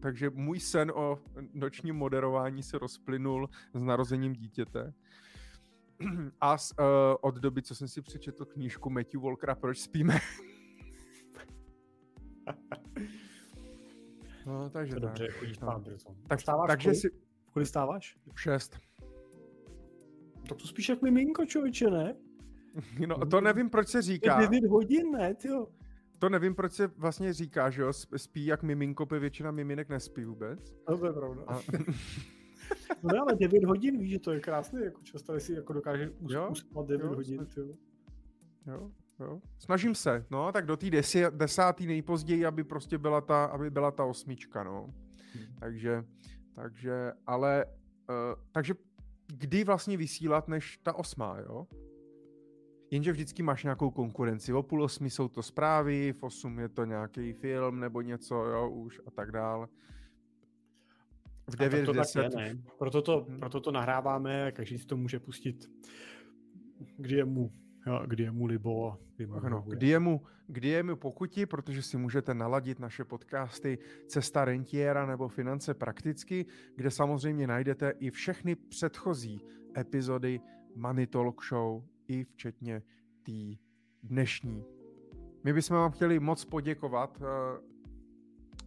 [0.00, 1.18] takže můj sen o
[1.54, 4.92] nočním moderování se rozplynul s narozením dítěte.
[6.40, 6.84] A z, uh,
[7.20, 10.14] od doby, co jsem si přečetl knížku Matthew Walkera Proč spíme.
[14.46, 15.08] no, takže to tak.
[15.08, 15.82] Dobře, chodíš no.
[16.28, 17.00] Tak, stáváš takže kolik?
[17.00, 17.10] si...
[17.52, 18.16] Kolik stáváš?
[18.36, 18.78] Šest.
[20.48, 22.16] Tak to spíš jak miminko, člověče, ne?
[23.06, 24.40] No, to nevím, proč se říká.
[24.40, 25.66] 9 hodin, ne, tyjo.
[26.18, 30.74] To nevím, proč se vlastně říká, že jo, spí jak miminko, většina miminek nespí vůbec.
[30.88, 31.42] No, to je pravda.
[31.46, 31.60] A...
[33.02, 36.10] No ale 9 hodin, víš, že to je krásný jako čas, tady si jako dokáže
[36.50, 37.46] uspat 9 jo, hodin.
[37.56, 37.64] Jo.
[38.66, 38.90] jo,
[39.20, 39.40] jo.
[39.58, 40.86] Snažím se, no, tak do té
[41.30, 44.94] desátý nejpozději, aby prostě byla ta, aby byla ta osmička, no.
[45.34, 45.44] Hmm.
[45.60, 46.04] Takže,
[46.54, 47.64] takže, ale,
[48.10, 48.74] uh, takže
[49.26, 51.66] kdy vlastně vysílat než ta osmá, jo?
[52.90, 54.52] Jenže vždycky máš nějakou konkurenci.
[54.52, 58.70] O půl osmi jsou to zprávy, v osm je to nějaký film nebo něco, jo,
[58.70, 59.68] už a tak dále
[61.50, 62.22] v 9, to 10.
[62.22, 62.58] Tak je?
[62.78, 63.38] Proto, to, hmm.
[63.38, 65.70] proto to nahráváme, každý si to může pustit,
[66.96, 67.52] kdy je mu,
[67.86, 68.98] jo, kdy je mu libo.
[69.16, 73.04] Kdy, mu ano, kdy, je mu, kdy je mu pokuti, protože si můžete naladit naše
[73.04, 76.46] podcasty Cesta rentiera nebo Finance prakticky,
[76.76, 79.40] kde samozřejmě najdete i všechny předchozí
[79.78, 80.40] epizody
[80.76, 82.82] Money Talk Show, i včetně
[83.22, 83.32] té
[84.02, 84.64] dnešní.
[85.44, 87.26] My bychom vám chtěli moc poděkovat uh,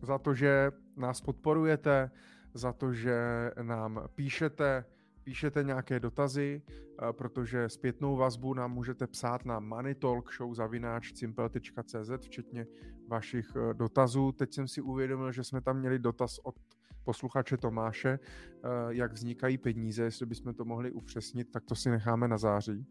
[0.02, 2.12] za to, že nás podporujete,
[2.54, 4.86] za to, že nám píšete,
[5.24, 12.68] píšete nějaké dotazy, eh, protože zpětnou vazbu nám můžete psát na moneytalkshow.cz, včetně
[13.08, 14.32] vašich eh, dotazů.
[14.32, 16.56] Teď jsem si uvědomil, že jsme tam měli dotaz od
[17.04, 22.28] posluchače Tomáše, eh, jak vznikají peníze, jestli bychom to mohli upřesnit, tak to si necháme
[22.28, 22.86] na září.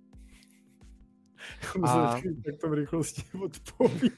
[1.83, 2.15] A...
[2.45, 4.11] Tak to v rychlosti odpovím.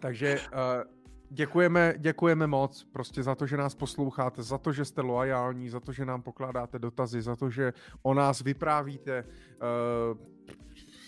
[0.00, 0.98] Takže uh,
[1.30, 5.80] Děkujeme, děkujeme moc prostě za to, že nás posloucháte, za to, že jste loajální, za
[5.80, 7.72] to, že nám pokládáte dotazy, za to, že
[8.02, 10.18] o nás vyprávíte uh,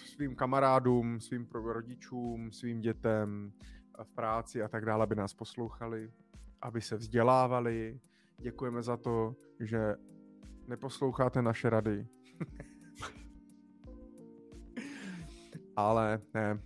[0.06, 3.52] svým kamarádům, svým rodičům, svým dětem
[4.02, 6.12] v práci a tak dále, aby nás poslouchali,
[6.62, 8.00] aby se vzdělávali.
[8.38, 9.94] Děkujeme za to, že
[10.66, 12.06] neposloucháte naše rady.
[15.76, 16.60] Ale ne,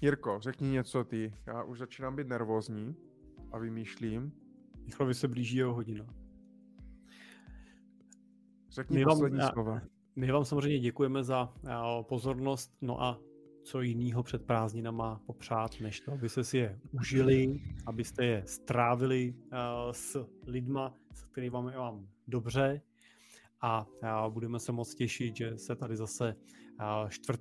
[0.00, 1.34] Jirko, řekni něco ty.
[1.46, 2.96] Já už začínám být nervózní
[3.52, 4.32] a vymýšlím.
[4.84, 6.06] Michalovi se blíží jeho hodina.
[8.70, 9.80] Řekni My poslední vám, slova.
[10.16, 11.54] My vám samozřejmě děkujeme za
[12.02, 13.20] pozornost, no a
[13.64, 19.34] co jiného před prázdninama popřát, než to, abyste si je užili, abyste je strávili
[19.90, 22.82] s lidma, s kterými vám je vám dobře
[23.62, 23.86] a
[24.28, 26.36] budeme se moc těšit, že se tady zase
[27.08, 27.38] 4.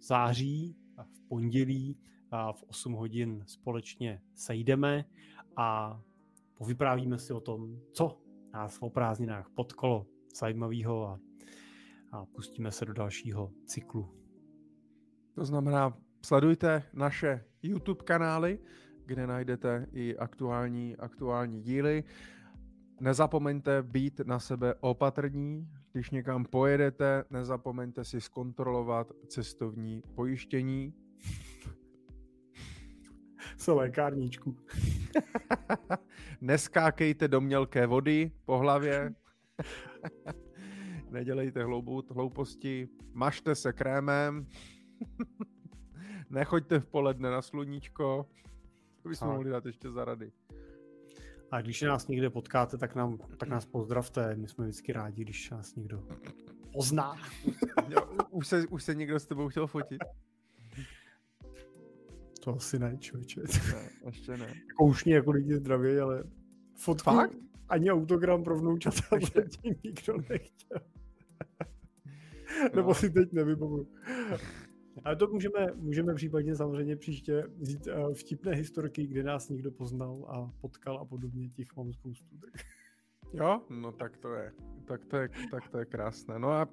[0.00, 1.98] září v pondělí
[2.52, 5.04] v 8 hodin společně sejdeme
[5.56, 6.00] a
[6.54, 8.20] povyprávíme si o tom, co
[8.52, 10.06] nás o prázdninách potkalo
[10.36, 11.20] zajímavého a,
[12.12, 14.14] a pustíme se do dalšího cyklu.
[15.34, 18.58] To znamená, sledujte naše YouTube kanály,
[19.06, 22.04] kde najdete i aktuální, aktuální díly.
[23.00, 30.94] Nezapomeňte být na sebe opatrní, když někam pojedete, nezapomeňte si zkontrolovat cestovní pojištění.
[33.56, 34.56] Co lékárníčku.
[36.40, 39.14] Neskákejte do mělké vody po hlavě.
[41.10, 41.64] Nedělejte
[42.10, 42.88] hlouposti.
[43.12, 44.46] Mažte se krémem.
[46.30, 48.26] Nechoďte v poledne na sluníčko.
[49.02, 50.32] To bychom mohli dát ještě za rady.
[51.54, 54.36] A když nás někde potkáte, tak, nám, tak nás pozdravte.
[54.36, 56.02] My jsme vždycky rádi, když nás někdo
[56.72, 57.16] pozná.
[58.30, 60.04] už, se, už se někdo s tebou chtěl fotit?
[62.44, 63.40] To asi ne, člověče.
[63.40, 64.46] Ne, ještě ne.
[64.68, 66.24] Jako už mě jako lidi zdraví, ale
[66.76, 67.36] fotku, Fakt?
[67.68, 69.02] ani autogram pro vnoučata
[69.34, 70.78] zatím nikdo nechtěl.
[72.74, 73.88] Nebo si teď nevybavuju.
[75.04, 80.24] Ale to můžeme, můžeme případně samozřejmě příště vzít uh, vtipné historky, kde nás někdo poznal
[80.28, 82.36] a potkal a podobně, těch mám spoustu.
[82.38, 82.66] Tak.
[83.32, 84.52] Jo, no tak to je,
[84.84, 86.38] tak to je, tak to je krásné.
[86.38, 86.68] No a,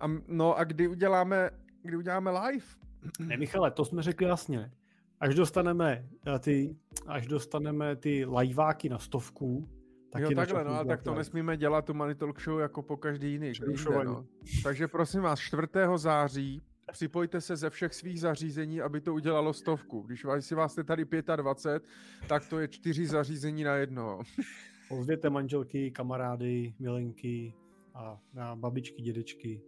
[0.00, 1.50] a, no a kdy uděláme,
[1.82, 2.66] kdy uděláme live?
[3.20, 4.72] Ne, Michale, to jsme řekli jasně.
[5.20, 6.76] Až dostaneme eh, ty,
[7.06, 9.68] až dostaneme ty liveáky na stovku,
[10.12, 12.96] tak jo, takhle, no, a tak to nesmíme dělat tu Money Talk Show jako po
[12.96, 13.48] každý jiný.
[13.48, 14.26] Jde, no.
[14.62, 15.62] Takže prosím vás, 4.
[15.96, 16.62] září
[16.92, 20.00] připojte se ze všech svých zařízení, aby to udělalo stovku.
[20.00, 21.06] Když vás, si vás je tady
[21.36, 21.88] 25,
[22.28, 24.20] tak to je čtyři zařízení na jedno.
[24.88, 27.54] Pozvěte manželky, kamarády, milenky
[27.94, 29.62] a, a babičky, dědečky.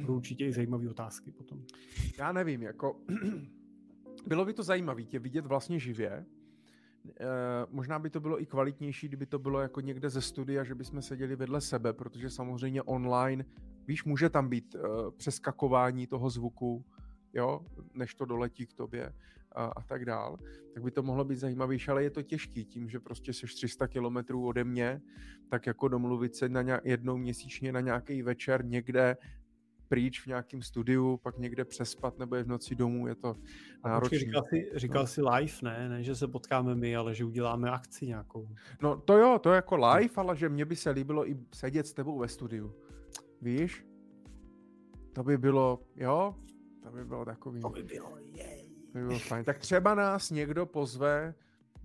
[0.00, 1.64] Budou určitě i zajímavé otázky potom.
[2.18, 3.00] Já nevím, jako
[4.26, 6.10] bylo by to zajímavé tě vidět vlastně živě.
[6.10, 6.24] E,
[7.70, 11.02] možná by to bylo i kvalitnější, kdyby to bylo jako někde ze studia, že bychom
[11.02, 13.44] seděli vedle sebe, protože samozřejmě online
[13.86, 16.84] Víš, může tam být uh, přeskakování toho zvuku,
[17.32, 17.60] jo,
[17.94, 19.12] než to doletí k tobě
[19.52, 20.38] a, a tak dál,
[20.74, 23.86] tak by to mohlo být zajímavější, ale je to těžký tím, že prostě seš 300
[23.86, 25.00] kilometrů ode mě,
[25.48, 29.16] tak jako domluvit se na nějak, jednou měsíčně na nějaký večer někde
[29.88, 33.34] pryč v nějakém studiu, pak někde přespat nebo je v noci domů, je to
[33.84, 34.18] náročné.
[34.18, 35.06] Říkal si, říkal no.
[35.06, 35.88] si live, ne?
[35.88, 36.02] ne?
[36.02, 38.48] že se potkáme my, ale že uděláme akci nějakou.
[38.82, 41.86] No to jo, to je jako live, ale že mně by se líbilo i sedět
[41.86, 42.74] s tebou ve studiu.
[43.46, 43.86] Víš?
[45.12, 46.34] To by bylo, jo?
[46.82, 47.60] To by bylo takový.
[47.60, 48.70] To by bylo, jej.
[48.92, 49.44] To by bylo fajn.
[49.44, 51.34] Tak třeba nás někdo pozve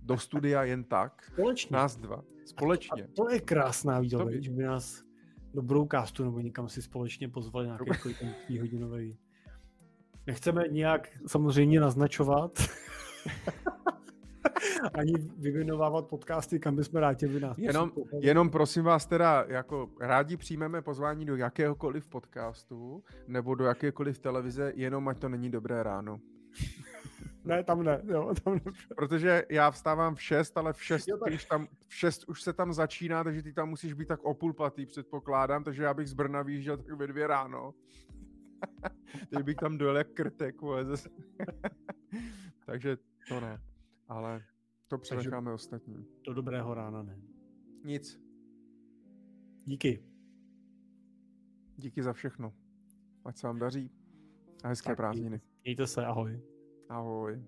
[0.00, 1.22] do studia jen tak.
[1.32, 1.74] Společně.
[1.74, 2.24] Nás dva.
[2.44, 3.04] Společně.
[3.04, 4.42] A to, a to je krásná výzva, by...
[4.42, 5.04] že by nás
[5.54, 9.18] do broadcastu nebo někam si společně pozvali nějaký ten hodinový.
[10.26, 12.58] Nechceme nějak samozřejmě naznačovat.
[14.94, 17.58] ani vyvinovávat podcasty, kam bychom rádi vy nás.
[17.58, 24.18] Jenom, jenom prosím vás teda, jako rádi přijmeme pozvání do jakéhokoliv podcastu nebo do jakékoliv
[24.18, 26.20] televize, jenom ať to není dobré ráno.
[27.44, 28.72] Ne, tam ne, jo, tam ne.
[28.96, 31.28] Protože já vstávám v 6, ale v 6, jo, tak...
[31.28, 34.34] když tam, v 6 už se tam začíná, takže ty tam musíš být tak o
[34.34, 37.74] půl patý, předpokládám, takže já bych z Brna vyjížděl tak ve dvě ráno.
[39.30, 40.56] Teď bych tam dojel jak krtek,
[42.66, 42.96] takže
[43.28, 43.60] to ne,
[44.08, 44.42] ale
[44.92, 46.06] to přenecháme Takže ostatním.
[46.26, 47.18] Do dobrého rána ne.
[47.84, 48.20] Nic.
[49.64, 50.04] Díky.
[51.76, 52.54] Díky za všechno.
[53.24, 53.90] Ať se vám daří
[54.64, 55.40] a hezké tak, prázdniny.
[55.64, 56.42] Mějte se, ahoj.
[56.88, 57.44] Ahoj.